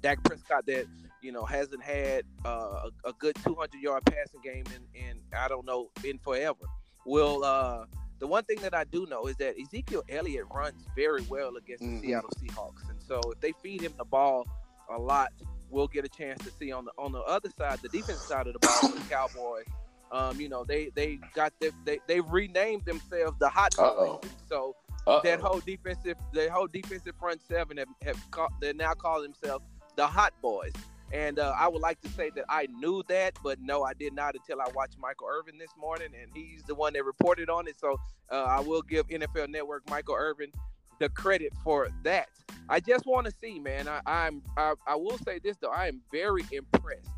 Dak 0.02 0.24
Prescott 0.24 0.66
that 0.66 0.86
you 1.22 1.32
know 1.32 1.46
hasn't 1.46 1.84
had 1.84 2.24
uh, 2.46 2.90
a, 3.06 3.10
a, 3.10 3.14
good 3.20 3.36
200 3.44 3.80
yard 3.82 4.04
passing 4.06 4.42
game 4.44 4.64
in, 4.74 5.02
in 5.02 5.20
I 5.38 5.48
don't 5.48 5.66
know 5.66 5.90
in 6.04 6.18
forever? 6.18 6.66
Will 7.06 7.44
uh, 7.44 7.86
the 8.20 8.28
one 8.28 8.44
thing 8.44 8.60
that 8.62 8.74
I 8.74 8.84
do 8.86 9.06
know 9.10 9.26
is 9.26 9.36
that 9.38 9.56
Ezekiel 9.60 10.04
Elliott 10.10 10.46
runs 10.54 10.86
very 10.96 11.22
well 11.24 11.58
against 11.58 11.84
the 11.84 11.90
mm-hmm. 11.90 12.06
Seattle 12.06 12.30
Seahawks, 12.42 12.90
and 12.90 13.02
so 13.02 13.20
if 13.32 13.40
they 13.42 13.54
feed 13.64 13.82
him 13.82 13.94
the 13.98 14.06
ball 14.06 14.48
a 14.90 14.98
lot, 15.00 15.32
we'll 15.70 15.88
get 15.88 16.06
a 16.06 16.10
chance 16.10 16.44
to 16.44 16.52
see 16.52 16.72
on 16.72 16.86
the 16.86 16.92
on 16.98 17.12
the 17.12 17.22
other 17.22 17.50
side, 17.58 17.80
the 17.82 17.90
defense 17.90 18.22
side 18.22 18.48
of 18.48 18.54
the 18.54 18.60
ball, 18.60 18.90
the 18.90 19.02
Cowboys. 19.10 19.66
Um, 20.12 20.40
you 20.40 20.50
know, 20.50 20.64
they 20.64 20.92
they 20.96 21.20
got 21.34 21.54
the, 21.60 21.72
they 21.84 22.00
they 22.08 22.22
renamed 22.22 22.86
themselves 22.86 23.38
the 23.40 23.50
Hot 23.50 23.76
Boys. 23.76 24.20
So 24.48 24.76
Uh-oh. 25.08 25.22
that 25.24 25.40
whole 25.40 25.60
defensive 25.60 26.18
the 26.32 26.50
whole 26.52 26.68
defensive 26.68 27.16
front 27.20 27.42
seven 27.42 27.78
have, 27.78 27.88
have 28.04 28.32
call, 28.32 28.50
they 28.62 28.74
now 28.74 28.94
call 28.94 29.22
themselves 29.22 29.66
the 29.96 30.08
Hot 30.08 30.34
Boys. 30.42 30.74
And 31.12 31.40
uh, 31.40 31.54
I 31.58 31.68
would 31.68 31.82
like 31.82 32.02
to 32.02 32.10
say 32.10 32.32
that 32.36 32.46
I 32.50 32.68
knew 32.68 33.04
that, 33.08 33.38
but 33.44 33.60
no, 33.62 33.84
I 33.84 33.94
did 33.94 34.14
not 34.14 34.36
until 34.36 34.62
I 34.62 34.68
watched 34.74 34.98
Michael 35.00 35.28
Irvin 35.32 35.58
this 35.58 35.70
morning, 35.78 36.10
and 36.20 36.32
he's 36.34 36.64
the 36.64 36.76
one 36.76 36.94
that 36.94 37.06
reported 37.06 37.50
on 37.50 37.68
it. 37.68 37.80
So 37.80 38.00
uh, 38.32 38.44
I 38.44 38.60
will 38.60 38.82
give 38.82 39.08
NFL 39.08 39.50
Network 39.50 39.90
Michael 39.90 40.16
Irvin 40.16 40.52
the 41.00 41.10
credit 41.10 41.54
for 41.64 41.90
that. 42.04 42.28
I 42.70 42.80
just 42.80 43.06
want 43.06 43.28
to 43.28 43.34
see, 43.42 43.60
man. 43.60 43.88
I, 43.88 44.02
I'm 44.06 44.42
I, 44.58 44.74
I 44.88 44.96
will 44.96 45.18
say 45.20 45.40
this 45.40 45.58
though, 45.58 45.72
I 45.72 45.88
am 45.88 46.02
very 46.12 46.44
impressed, 46.52 47.10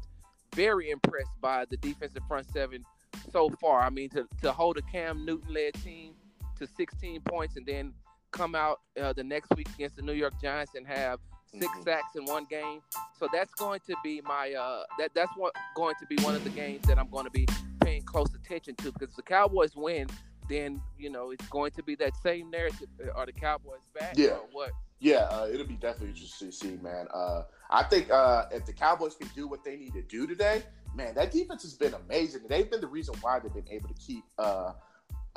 very 0.54 0.90
impressed 0.90 1.40
by 1.42 1.66
the 1.70 1.78
defensive 1.78 2.24
front 2.28 2.48
seven 2.52 2.84
so 3.32 3.50
far. 3.62 3.82
I 3.82 3.90
mean, 3.90 4.10
to 4.10 4.28
to 4.42 4.52
hold 4.52 4.78
a 4.78 4.82
Cam 4.82 5.26
Newton 5.26 5.54
led 5.54 5.74
team 5.76 6.14
to 6.60 6.68
16 6.68 7.22
points 7.22 7.56
and 7.56 7.66
then 7.66 7.94
come 8.32 8.56
out 8.56 8.82
uh, 9.02 9.14
the 9.14 9.24
next 9.24 9.50
week 9.56 9.70
against 9.76 9.96
the 9.96 10.02
New 10.02 10.14
York 10.14 10.34
Giants 10.42 10.74
and 10.76 10.86
have 10.88 11.20
6 11.52 11.66
mm-hmm. 11.66 11.84
sacks 11.84 12.16
in 12.16 12.26
one 12.26 12.46
game. 12.46 12.82
So 13.20 13.28
that's 13.32 13.54
going 13.56 13.80
to 13.88 13.96
be 14.04 14.22
my 14.26 14.54
uh 14.54 14.84
that 15.00 15.12
that's 15.14 15.32
what 15.36 15.54
going 15.76 15.96
to 16.00 16.06
be 16.06 16.22
one 16.24 16.36
of 16.36 16.44
the 16.44 16.50
games 16.50 16.86
that 16.88 16.98
I'm 16.98 17.10
going 17.10 17.26
to 17.26 17.32
be 17.32 17.48
paying 17.82 18.04
close 18.04 18.34
attention 18.34 18.76
to 18.76 18.92
because 18.92 19.16
the 19.16 19.22
Cowboys 19.22 19.76
win, 19.76 20.08
then 20.50 20.82
you 20.98 21.10
know 21.10 21.32
it's 21.32 21.48
going 21.48 21.72
to 21.72 21.84
be 21.84 21.96
that 21.96 22.16
same 22.18 22.50
narrative. 22.52 22.88
Are 23.16 23.26
the 23.26 23.34
Cowboys 23.34 23.82
back? 23.98 24.18
Yeah. 24.18 24.38
what? 24.52 24.72
Yeah, 25.00 25.28
uh, 25.30 25.48
it'll 25.52 25.68
be 25.68 25.76
definitely 25.76 26.10
interesting 26.10 26.50
to 26.50 26.56
see, 26.56 26.78
man. 26.82 27.08
Uh, 27.14 27.44
I 27.70 27.84
think 27.84 28.10
uh, 28.10 28.46
if 28.52 28.66
the 28.66 28.74
Cowboys 28.74 29.16
can 29.16 29.30
do 29.36 29.48
what 29.48 29.64
they 29.64 29.76
need 29.76 29.94
to 29.94 30.02
do 30.02 30.26
today, 30.26 30.64
man, 30.96 31.14
that 31.16 31.32
defense 31.32 31.62
has 31.62 31.76
been 31.76 31.94
amazing. 31.94 32.42
They've 32.50 32.70
been 32.70 32.82
the 32.82 32.88
reason 32.88 33.14
why 33.22 33.40
they've 33.40 33.54
been 33.54 33.70
able 33.70 33.90
to 33.90 33.96
keep 33.96 34.24
uh, 34.40 34.74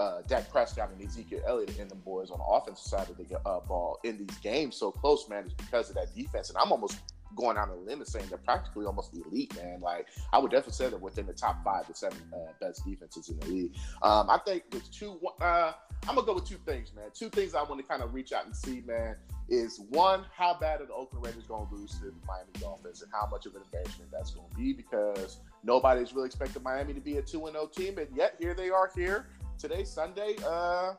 uh, 0.00 0.22
Dak 0.26 0.50
Prescott 0.50 0.90
and 0.90 1.06
Ezekiel 1.06 1.42
Elliott 1.46 1.78
and 1.78 1.90
the 1.90 1.94
boys 1.94 2.30
on 2.30 2.38
the 2.38 2.44
offensive 2.44 2.86
side 2.86 3.10
of 3.10 3.16
the 3.18 3.38
uh, 3.46 3.60
ball 3.60 3.98
in 4.02 4.16
these 4.16 4.38
games 4.38 4.76
so 4.76 4.90
close, 4.90 5.28
man, 5.28 5.44
is 5.44 5.52
because 5.52 5.90
of 5.90 5.96
that 5.96 6.14
defense. 6.16 6.48
And 6.48 6.56
I'm 6.56 6.72
almost 6.72 6.98
going 7.36 7.56
out 7.56 7.68
on 7.68 7.76
a 7.76 7.80
limb 7.80 8.00
and 8.00 8.08
saying 8.08 8.24
they're 8.28 8.38
practically 8.38 8.86
almost 8.86 9.14
elite, 9.14 9.54
man. 9.56 9.80
Like 9.80 10.06
I 10.32 10.38
would 10.38 10.50
definitely 10.50 10.72
say 10.72 10.88
they're 10.88 10.98
within 10.98 11.26
the 11.26 11.34
top 11.34 11.62
five 11.62 11.86
to 11.86 11.94
seven 11.94 12.18
uh, 12.32 12.52
best 12.60 12.84
defenses 12.84 13.28
in 13.28 13.38
the 13.40 13.46
league. 13.46 13.74
Um, 14.02 14.30
I 14.30 14.38
think 14.38 14.64
with 14.72 14.90
two, 14.90 15.20
uh, 15.40 15.72
I'm 16.08 16.14
gonna 16.14 16.26
go 16.26 16.34
with 16.34 16.48
two 16.48 16.58
things, 16.66 16.92
man. 16.94 17.10
Two 17.14 17.28
things 17.28 17.54
I 17.54 17.62
want 17.62 17.78
to 17.80 17.86
kind 17.86 18.02
of 18.02 18.14
reach 18.14 18.32
out 18.32 18.46
and 18.46 18.56
see, 18.56 18.82
man, 18.86 19.16
is 19.50 19.80
one, 19.90 20.24
how 20.34 20.56
bad 20.58 20.80
are 20.80 20.86
the 20.86 20.94
Oakland 20.94 21.26
Raiders 21.26 21.46
gonna 21.46 21.68
lose 21.70 21.92
to 21.98 22.06
the 22.06 22.12
Miami 22.26 22.52
Dolphins, 22.58 23.02
and 23.02 23.12
how 23.12 23.28
much 23.30 23.46
of 23.46 23.54
an 23.54 23.62
embarrassment 23.64 24.10
that's 24.10 24.30
gonna 24.30 24.48
be 24.56 24.72
because 24.72 25.40
nobody's 25.62 26.14
really 26.14 26.26
expecting 26.26 26.62
Miami 26.62 26.94
to 26.94 27.00
be 27.00 27.18
a 27.18 27.22
two 27.22 27.46
and 27.46 27.52
zero 27.52 27.64
oh 27.64 27.80
team, 27.80 27.98
and 27.98 28.08
yet 28.16 28.36
here 28.40 28.54
they 28.54 28.70
are 28.70 28.90
here 28.96 29.26
today, 29.60 29.84
Sunday, 29.84 30.36
uh, 30.46 30.94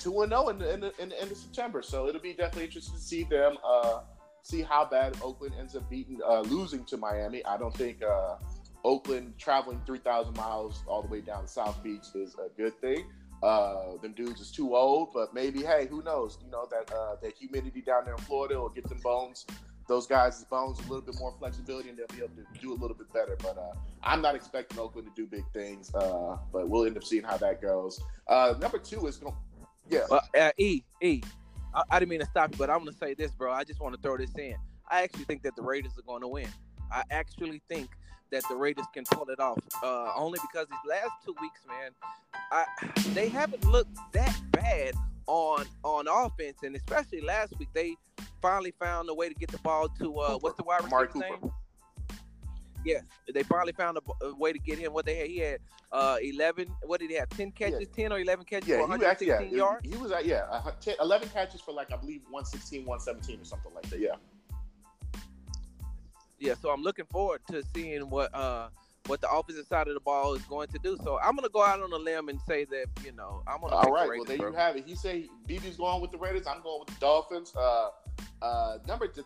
two 0.00 0.22
and 0.22 0.30
zero 0.30 0.44
oh 0.46 0.48
in 0.48 0.58
the, 0.58 0.72
in 0.72 0.80
the, 0.80 1.20
end 1.20 1.30
of 1.30 1.36
September. 1.36 1.82
So 1.82 2.08
it'll 2.08 2.20
be 2.20 2.32
definitely 2.32 2.64
interesting 2.64 2.94
to 2.94 3.00
see 3.00 3.24
them. 3.24 3.56
Uh, 3.64 4.00
see 4.42 4.62
how 4.62 4.84
bad 4.84 5.16
Oakland 5.22 5.54
ends 5.58 5.76
up 5.76 5.88
beating, 5.90 6.20
uh, 6.26 6.40
losing 6.40 6.84
to 6.86 6.96
Miami. 6.96 7.44
I 7.44 7.56
don't 7.56 7.74
think 7.74 8.02
uh, 8.02 8.36
Oakland 8.84 9.34
traveling 9.38 9.80
3,000 9.86 10.36
miles 10.36 10.82
all 10.86 11.02
the 11.02 11.08
way 11.08 11.20
down 11.20 11.42
to 11.42 11.48
South 11.48 11.82
Beach 11.82 12.06
is 12.14 12.34
a 12.34 12.48
good 12.56 12.78
thing. 12.80 13.04
Uh, 13.42 13.96
them 14.00 14.12
dudes 14.12 14.40
is 14.40 14.50
too 14.50 14.74
old, 14.74 15.10
but 15.12 15.34
maybe, 15.34 15.62
hey, 15.62 15.86
who 15.90 16.02
knows? 16.02 16.38
You 16.42 16.50
know 16.50 16.66
that 16.70 16.90
uh, 16.94 17.16
that 17.22 17.34
humidity 17.34 17.82
down 17.82 18.04
there 18.06 18.14
in 18.14 18.20
Florida 18.22 18.58
will 18.58 18.70
get 18.70 18.88
them 18.88 19.00
bones, 19.02 19.44
those 19.86 20.06
guys' 20.06 20.44
bones, 20.44 20.78
a 20.78 20.82
little 20.82 21.00
bit 21.00 21.16
more 21.18 21.34
flexibility, 21.38 21.88
and 21.88 21.98
they'll 21.98 22.06
be 22.08 22.24
able 22.24 22.34
to 22.36 22.60
do 22.60 22.72
a 22.72 22.78
little 22.78 22.96
bit 22.96 23.12
better. 23.12 23.36
But 23.40 23.58
uh, 23.58 23.74
I'm 24.02 24.22
not 24.22 24.34
expecting 24.34 24.78
Oakland 24.78 25.08
to 25.08 25.22
do 25.22 25.26
big 25.26 25.44
things, 25.52 25.94
uh, 25.94 26.38
but 26.52 26.68
we'll 26.68 26.86
end 26.86 26.96
up 26.96 27.04
seeing 27.04 27.24
how 27.24 27.36
that 27.38 27.60
goes. 27.60 28.00
Uh, 28.28 28.54
number 28.60 28.78
two 28.78 29.06
is 29.06 29.16
going, 29.16 29.34
yeah. 29.90 30.06
Uh, 30.10 30.50
e 30.58 30.82
E, 31.02 31.22
I, 31.74 31.82
I 31.90 31.98
didn't 31.98 32.10
mean 32.10 32.20
to 32.20 32.26
stop 32.26 32.52
you, 32.52 32.58
but 32.58 32.70
I'm 32.70 32.78
going 32.78 32.92
to 32.92 32.98
say 32.98 33.14
this, 33.14 33.32
bro. 33.32 33.52
I 33.52 33.64
just 33.64 33.80
want 33.80 33.94
to 33.94 34.00
throw 34.00 34.16
this 34.16 34.34
in. 34.36 34.56
I 34.88 35.02
actually 35.02 35.24
think 35.24 35.42
that 35.42 35.56
the 35.56 35.62
Raiders 35.62 35.92
are 35.98 36.02
going 36.02 36.22
to 36.22 36.28
win. 36.28 36.48
I 36.90 37.02
actually 37.10 37.60
think 37.68 37.90
that 38.30 38.42
the 38.48 38.56
Raiders 38.56 38.86
can 38.92 39.04
pull 39.10 39.28
it 39.30 39.40
off. 39.40 39.58
Uh, 39.82 40.12
only 40.16 40.38
because 40.40 40.66
these 40.68 40.90
last 40.90 41.10
two 41.24 41.34
weeks, 41.40 41.60
man, 41.68 41.90
I, 42.50 42.64
they 43.14 43.28
haven't 43.28 43.64
looked 43.64 43.96
that 44.12 44.38
bad 44.50 44.94
on 45.26 45.64
on 45.82 46.06
offense, 46.06 46.58
and 46.62 46.76
especially 46.76 47.20
last 47.20 47.58
week, 47.58 47.68
they 47.72 47.96
finally 48.44 48.74
found 48.78 49.08
a 49.08 49.14
way 49.14 49.28
to 49.28 49.34
get 49.34 49.50
the 49.50 49.58
ball 49.58 49.88
to 49.88 50.18
uh, 50.18 50.38
what's 50.38 50.56
the 50.56 50.64
wide 50.64 50.84
receiver 50.84 51.10
name? 51.14 51.50
Yes, 52.84 53.04
they 53.32 53.42
finally 53.42 53.72
found 53.72 53.96
a, 53.96 54.26
a, 54.26 54.34
way 54.34 54.52
to 54.52 54.58
get 54.58 54.78
him. 54.78 54.92
What 54.92 55.06
they 55.06 55.16
had, 55.16 55.28
he 55.28 55.38
had 55.38 55.60
uh, 55.90 56.18
eleven. 56.22 56.68
What 56.82 57.00
did 57.00 57.08
he 57.08 57.16
have? 57.16 57.30
Ten 57.30 57.50
catches, 57.50 57.80
yeah. 57.80 58.04
ten 58.04 58.12
or 58.12 58.20
eleven 58.20 58.44
catches 58.44 58.68
yeah, 58.68 58.76
for 58.76 58.82
116 58.82 59.30
actually, 59.30 59.50
yeah, 59.50 59.56
yards. 59.56 59.88
He 59.88 59.96
was 59.96 60.12
at 60.12 60.26
yeah, 60.26 60.60
10, 60.82 60.96
eleven 61.00 61.28
catches 61.30 61.62
for 61.62 61.72
like 61.72 61.90
I 61.90 61.96
believe 61.96 62.20
116, 62.28 62.84
117 62.84 63.40
or 63.40 63.44
something 63.44 63.74
like 63.74 63.88
that. 63.88 64.00
Yeah 64.00 64.16
yeah, 66.44 66.54
so 66.60 66.70
I'm 66.70 66.82
looking 66.82 67.06
forward 67.06 67.40
to 67.50 67.62
seeing 67.74 68.08
what 68.10 68.34
uh 68.34 68.68
what 69.06 69.20
the 69.20 69.28
opposite 69.28 69.66
side 69.66 69.88
of 69.88 69.94
the 69.94 70.00
ball 70.00 70.34
is 70.34 70.42
going 70.42 70.68
to 70.68 70.78
do. 70.78 70.96
So 71.04 71.18
I'm 71.22 71.36
gonna 71.36 71.48
go 71.48 71.62
out 71.62 71.80
on 71.80 71.92
a 71.92 71.96
limb 71.96 72.28
and 72.28 72.40
say 72.46 72.64
that 72.66 72.86
you 73.04 73.12
know 73.12 73.42
I'm 73.46 73.60
gonna. 73.60 73.74
All 73.74 73.92
right, 73.92 74.08
the 74.08 74.16
well 74.16 74.24
there 74.24 74.38
bro. 74.38 74.50
you 74.50 74.56
have 74.56 74.76
it. 74.76 74.84
He 74.86 74.94
say 74.94 75.28
BB's 75.48 75.76
going 75.76 76.00
with 76.00 76.10
the 76.10 76.18
Raiders. 76.18 76.46
I'm 76.46 76.62
going 76.62 76.80
with 76.80 76.94
the 76.94 77.00
Dolphins. 77.00 77.54
Uh, 77.54 77.90
uh, 78.42 78.78
number 78.86 79.08
the, 79.08 79.24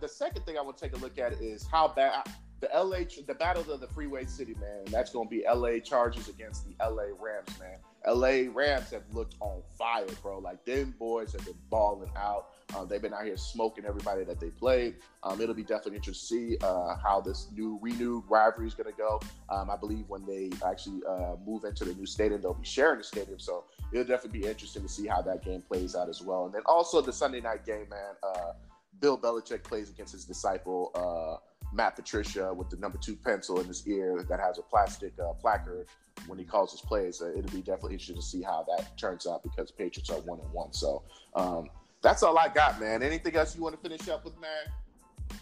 the 0.00 0.08
second 0.08 0.44
thing 0.44 0.58
I 0.58 0.60
want 0.60 0.76
to 0.78 0.84
take 0.84 0.94
a 0.94 1.00
look 1.00 1.18
at 1.18 1.32
is 1.34 1.66
how 1.66 1.88
bad 1.88 2.26
the 2.60 2.68
LA 2.74 2.98
the 3.26 3.34
battle 3.34 3.70
of 3.72 3.80
the 3.80 3.86
freeway 3.88 4.26
city, 4.26 4.54
man. 4.54 4.84
That's 4.86 5.10
going 5.10 5.28
to 5.28 5.30
be 5.30 5.44
LA 5.46 5.78
Chargers 5.78 6.28
against 6.28 6.66
the 6.66 6.74
LA 6.84 7.08
Rams, 7.18 7.58
man. 7.58 7.78
LA 8.06 8.52
Rams 8.52 8.90
have 8.90 9.02
looked 9.12 9.36
on 9.40 9.62
fire, 9.78 10.06
bro. 10.22 10.38
Like 10.38 10.64
them 10.64 10.94
boys 10.98 11.32
have 11.32 11.44
been 11.44 11.58
balling 11.68 12.10
out. 12.16 12.50
Um, 12.76 12.88
they've 12.88 13.02
been 13.02 13.14
out 13.14 13.24
here 13.24 13.36
smoking 13.36 13.84
everybody 13.84 14.24
that 14.24 14.40
they 14.40 14.50
played. 14.50 14.96
Um, 15.22 15.40
it'll 15.40 15.54
be 15.54 15.62
definitely 15.62 15.96
interesting 15.96 16.10
to 16.10 16.56
see 16.56 16.58
uh, 16.62 16.96
how 16.96 17.20
this 17.20 17.48
new 17.54 17.78
renewed 17.80 18.24
rivalry 18.28 18.66
is 18.66 18.74
going 18.74 18.90
to 18.90 18.96
go. 18.96 19.20
Um, 19.48 19.70
I 19.70 19.76
believe 19.76 20.04
when 20.08 20.24
they 20.26 20.50
actually 20.66 21.00
uh, 21.08 21.36
move 21.46 21.64
into 21.64 21.84
the 21.84 21.94
new 21.94 22.06
stadium, 22.06 22.40
they'll 22.40 22.54
be 22.54 22.64
sharing 22.64 22.98
the 22.98 23.04
stadium. 23.04 23.38
So 23.38 23.64
it'll 23.92 24.04
definitely 24.04 24.40
be 24.40 24.46
interesting 24.46 24.82
to 24.82 24.88
see 24.88 25.06
how 25.06 25.22
that 25.22 25.44
game 25.44 25.62
plays 25.62 25.94
out 25.94 26.08
as 26.08 26.22
well. 26.22 26.46
And 26.46 26.54
then 26.54 26.62
also 26.66 27.00
the 27.00 27.12
Sunday 27.12 27.40
night 27.40 27.64
game, 27.66 27.88
man. 27.88 28.14
Uh, 28.22 28.52
Bill 29.00 29.16
Belichick 29.16 29.62
plays 29.62 29.88
against 29.88 30.12
his 30.12 30.24
disciple 30.24 30.90
uh, 30.94 31.42
Matt 31.72 31.96
Patricia 31.96 32.52
with 32.52 32.70
the 32.70 32.76
number 32.76 32.98
two 32.98 33.16
pencil 33.16 33.60
in 33.60 33.66
his 33.66 33.86
ear 33.86 34.24
that 34.28 34.40
has 34.40 34.58
a 34.58 34.62
plastic 34.62 35.12
uh, 35.18 35.32
placard 35.34 35.86
when 36.26 36.38
he 36.38 36.44
calls 36.44 36.72
his 36.72 36.80
plays. 36.80 37.22
Uh, 37.22 37.30
it'll 37.30 37.50
be 37.50 37.62
definitely 37.62 37.92
interesting 37.92 38.16
to 38.16 38.22
see 38.22 38.42
how 38.42 38.66
that 38.68 38.96
turns 38.98 39.26
out 39.26 39.42
because 39.42 39.70
Patriots 39.70 40.10
are 40.10 40.20
one 40.20 40.40
and 40.40 40.52
one. 40.52 40.72
So 40.72 41.02
um, 41.34 41.70
that's 42.02 42.22
all 42.22 42.38
I 42.38 42.48
got, 42.48 42.80
man. 42.80 43.02
Anything 43.02 43.36
else 43.36 43.56
you 43.56 43.62
want 43.62 43.80
to 43.80 43.88
finish 43.88 44.08
up 44.08 44.24
with, 44.24 44.34
man? 44.40 45.38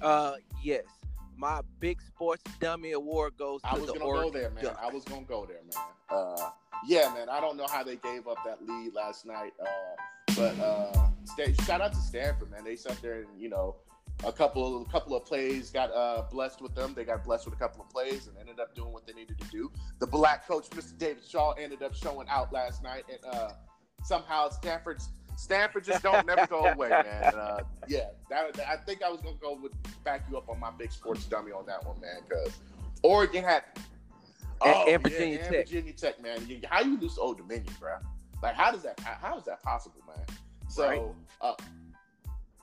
Uh, 0.00 0.34
yes. 0.62 0.84
My 1.36 1.62
big 1.80 2.00
sports 2.00 2.42
dummy 2.60 2.92
award 2.92 3.36
goes 3.36 3.60
to 3.62 3.68
I 3.68 3.74
was 3.74 3.90
gonna 3.90 4.04
Oregon 4.04 4.32
go 4.32 4.38
there, 4.38 4.50
man. 4.50 4.64
Ducks. 4.64 4.78
I 4.80 4.92
was 4.92 5.04
gonna 5.04 5.22
go 5.22 5.46
there, 5.46 5.60
man. 5.62 5.84
Uh, 6.08 6.50
yeah, 6.86 7.12
man. 7.12 7.28
I 7.28 7.40
don't 7.40 7.56
know 7.56 7.66
how 7.66 7.82
they 7.82 7.96
gave 7.96 8.28
up 8.28 8.38
that 8.44 8.64
lead 8.64 8.94
last 8.94 9.26
night, 9.26 9.52
uh, 9.60 10.32
but 10.36 10.58
uh, 10.60 11.08
shout 11.64 11.80
out 11.80 11.92
to 11.92 11.98
Stanford, 11.98 12.50
man. 12.50 12.62
They 12.64 12.76
sat 12.76 13.00
there 13.02 13.14
and 13.14 13.26
you 13.36 13.48
know 13.48 13.76
a 14.24 14.32
couple 14.32 14.82
a 14.82 14.84
couple 14.86 15.16
of 15.16 15.24
plays 15.24 15.70
got 15.70 15.92
uh, 15.92 16.22
blessed 16.30 16.62
with 16.62 16.74
them. 16.74 16.94
They 16.94 17.04
got 17.04 17.24
blessed 17.24 17.46
with 17.46 17.54
a 17.54 17.58
couple 17.58 17.82
of 17.82 17.90
plays 17.90 18.28
and 18.28 18.36
ended 18.38 18.60
up 18.60 18.74
doing 18.74 18.92
what 18.92 19.06
they 19.06 19.12
needed 19.12 19.38
to 19.40 19.48
do. 19.48 19.72
The 19.98 20.06
black 20.06 20.46
coach, 20.46 20.70
Mr. 20.70 20.96
David 20.96 21.24
Shaw, 21.24 21.52
ended 21.52 21.82
up 21.82 21.94
showing 21.94 22.28
out 22.28 22.52
last 22.52 22.82
night, 22.82 23.04
and 23.10 23.18
uh, 23.34 23.50
somehow 24.04 24.48
Stanford's 24.50 25.08
Stanford 25.36 25.84
just 25.84 26.02
don't 26.04 26.24
never 26.26 26.46
go 26.46 26.64
away, 26.64 26.90
man. 26.90 27.24
And, 27.24 27.34
uh, 27.34 27.58
yeah, 27.88 28.10
that, 28.30 28.56
I 28.68 28.76
think 28.76 29.02
I 29.02 29.10
was 29.10 29.20
gonna 29.20 29.34
go 29.40 29.56
with 29.60 29.72
back 30.04 30.22
you 30.30 30.36
up 30.36 30.48
on 30.48 30.60
my 30.60 30.70
big 30.70 30.92
sports 30.92 31.24
dummy 31.24 31.50
on 31.50 31.66
that 31.66 31.84
one, 31.84 32.00
man, 32.00 32.20
because 32.28 32.52
Oregon 33.02 33.42
had. 33.42 33.64
And- 34.64 34.72
and 34.74 34.88
yeah, 34.88 34.96
Virginia 34.98 35.38
and 35.40 35.52
Tech. 35.52 35.66
Virginia 35.66 35.92
Tech, 35.92 36.22
man. 36.22 36.46
You- 36.46 36.60
How 36.70 36.82
you 36.82 36.98
lose 37.00 37.16
to 37.16 37.20
Old 37.20 37.38
Dominion, 37.38 37.74
bro? 37.80 37.96
Like, 38.44 38.54
how 38.54 38.70
does 38.70 38.82
that? 38.84 39.00
How, 39.00 39.14
how 39.30 39.38
is 39.38 39.44
that 39.46 39.60
possible, 39.62 40.00
man? 40.06 40.24
So, 40.68 40.88
Right. 40.88 41.02
uh, 41.40 41.54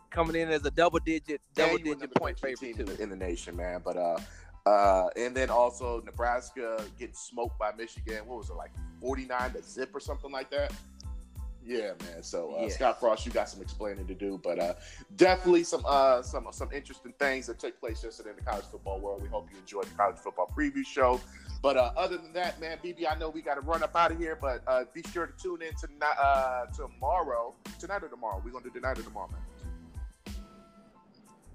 Coming 0.09 0.35
in 0.35 0.49
as 0.49 0.65
a 0.65 0.71
double 0.71 0.99
digit, 0.99 1.39
double 1.55 1.77
digit 1.77 2.13
point 2.15 2.37
13 2.37 2.75
favorite 2.75 2.79
in 2.79 2.95
the, 2.97 3.03
in 3.03 3.09
the 3.09 3.15
nation, 3.15 3.55
man. 3.55 3.81
But 3.83 3.95
uh, 3.97 4.17
uh, 4.65 5.09
and 5.15 5.35
then 5.35 5.49
also 5.49 6.01
Nebraska 6.01 6.83
getting 6.99 7.15
smoked 7.15 7.57
by 7.57 7.71
Michigan. 7.73 8.25
What 8.27 8.37
was 8.39 8.49
it 8.49 8.55
like, 8.55 8.71
forty 8.99 9.25
nine 9.25 9.51
to 9.53 9.61
zip 9.63 9.95
or 9.95 10.01
something 10.01 10.29
like 10.31 10.49
that? 10.51 10.73
Yeah, 11.63 11.91
man. 12.03 12.23
So 12.23 12.55
uh, 12.57 12.63
Yeah. 12.63 12.69
Scott 12.69 12.99
Frost, 12.99 13.25
you 13.25 13.31
got 13.31 13.47
some 13.49 13.61
explaining 13.61 14.07
to 14.07 14.15
do, 14.15 14.39
but 14.43 14.57
uh, 14.59 14.73
definitely 15.15 15.63
some 15.63 15.83
uh, 15.87 16.21
some 16.23 16.47
some 16.51 16.69
interesting 16.71 17.13
things 17.19 17.45
that 17.47 17.59
took 17.59 17.79
place 17.79 18.03
yesterday 18.03 18.31
in 18.31 18.35
the 18.37 18.41
college 18.41 18.65
football 18.65 18.99
world. 18.99 19.21
We 19.21 19.29
hope 19.29 19.47
you 19.51 19.57
enjoyed 19.59 19.85
the 19.85 19.95
college 19.95 20.17
football 20.17 20.51
preview 20.57 20.85
show. 20.85 21.19
But 21.61 21.77
uh, 21.77 21.91
other 21.95 22.17
than 22.17 22.33
that, 22.33 22.59
man, 22.59 22.79
BB, 22.83 23.05
I 23.07 23.13
know 23.19 23.29
we 23.29 23.43
got 23.43 23.53
to 23.55 23.61
run 23.61 23.83
up 23.83 23.95
out 23.95 24.11
of 24.11 24.17
here, 24.17 24.35
but 24.41 24.63
uh, 24.65 24.85
be 24.95 25.03
sure 25.13 25.27
to 25.27 25.33
tune 25.39 25.61
in 25.61 25.73
tonight, 25.75 26.15
uh, 26.19 26.65
tomorrow, 26.75 27.53
tonight 27.79 28.03
or 28.03 28.07
tomorrow. 28.09 28.41
We're 28.43 28.51
gonna 28.51 28.63
do 28.65 28.71
tonight 28.71 28.97
or 28.97 29.03
tomorrow, 29.03 29.29
man. 29.29 30.35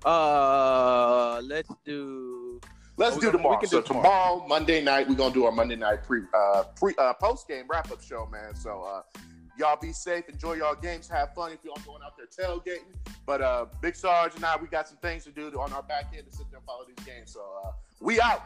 Uh, 0.05 1.40
let's 1.45 1.71
do. 1.85 2.61
Let's 2.97 3.16
We 3.16 3.23
do 3.23 3.33
tomorrow. 3.33 3.59
can 3.59 3.69
so 3.69 3.81
do 3.81 3.87
tomorrow. 3.88 4.05
tomorrow, 4.37 4.47
Monday 4.49 4.83
night, 4.83 5.09
we're 5.09 5.16
gonna 5.16 5.35
do 5.35 5.45
our 5.45 5.53
Monday 5.53 5.77
night 5.77 6.05
pre 6.05 6.23
uh 6.33 6.62
pre 6.81 6.95
uh 6.97 7.12
post 7.14 7.49
game 7.49 7.64
wrap 7.69 7.90
up 7.90 8.01
show, 8.01 8.27
man. 8.31 8.55
So 8.55 8.83
uh 8.83 9.03
y'all 9.59 9.79
be 9.81 9.92
safe, 9.92 10.29
enjoy 10.29 10.55
y'all 10.55 10.75
games, 10.75 11.09
have 11.09 11.35
fun 11.35 11.53
if 11.53 11.59
y'all 11.64 11.79
going 11.85 12.03
out 12.05 12.16
there 12.16 12.27
tailgating. 12.27 12.95
But 13.25 13.40
uh 13.40 13.66
Big 13.81 13.97
Sarge 13.97 14.35
and 14.37 14.45
I, 14.45 14.57
we 14.57 14.69
got 14.69 14.88
some 14.88 14.99
things 14.99 15.25
to 15.25 15.31
do 15.31 15.49
on 15.59 15.73
our 15.73 15.83
back 15.83 16.12
end 16.16 16.27
to 16.31 16.37
sit 16.37 16.47
there 16.51 16.59
and 16.59 16.66
follow 16.66 16.85
these 16.87 17.05
games. 17.07 17.33
So 17.33 17.40
uh 17.64 17.73
we 18.01 18.21
out. 18.21 18.42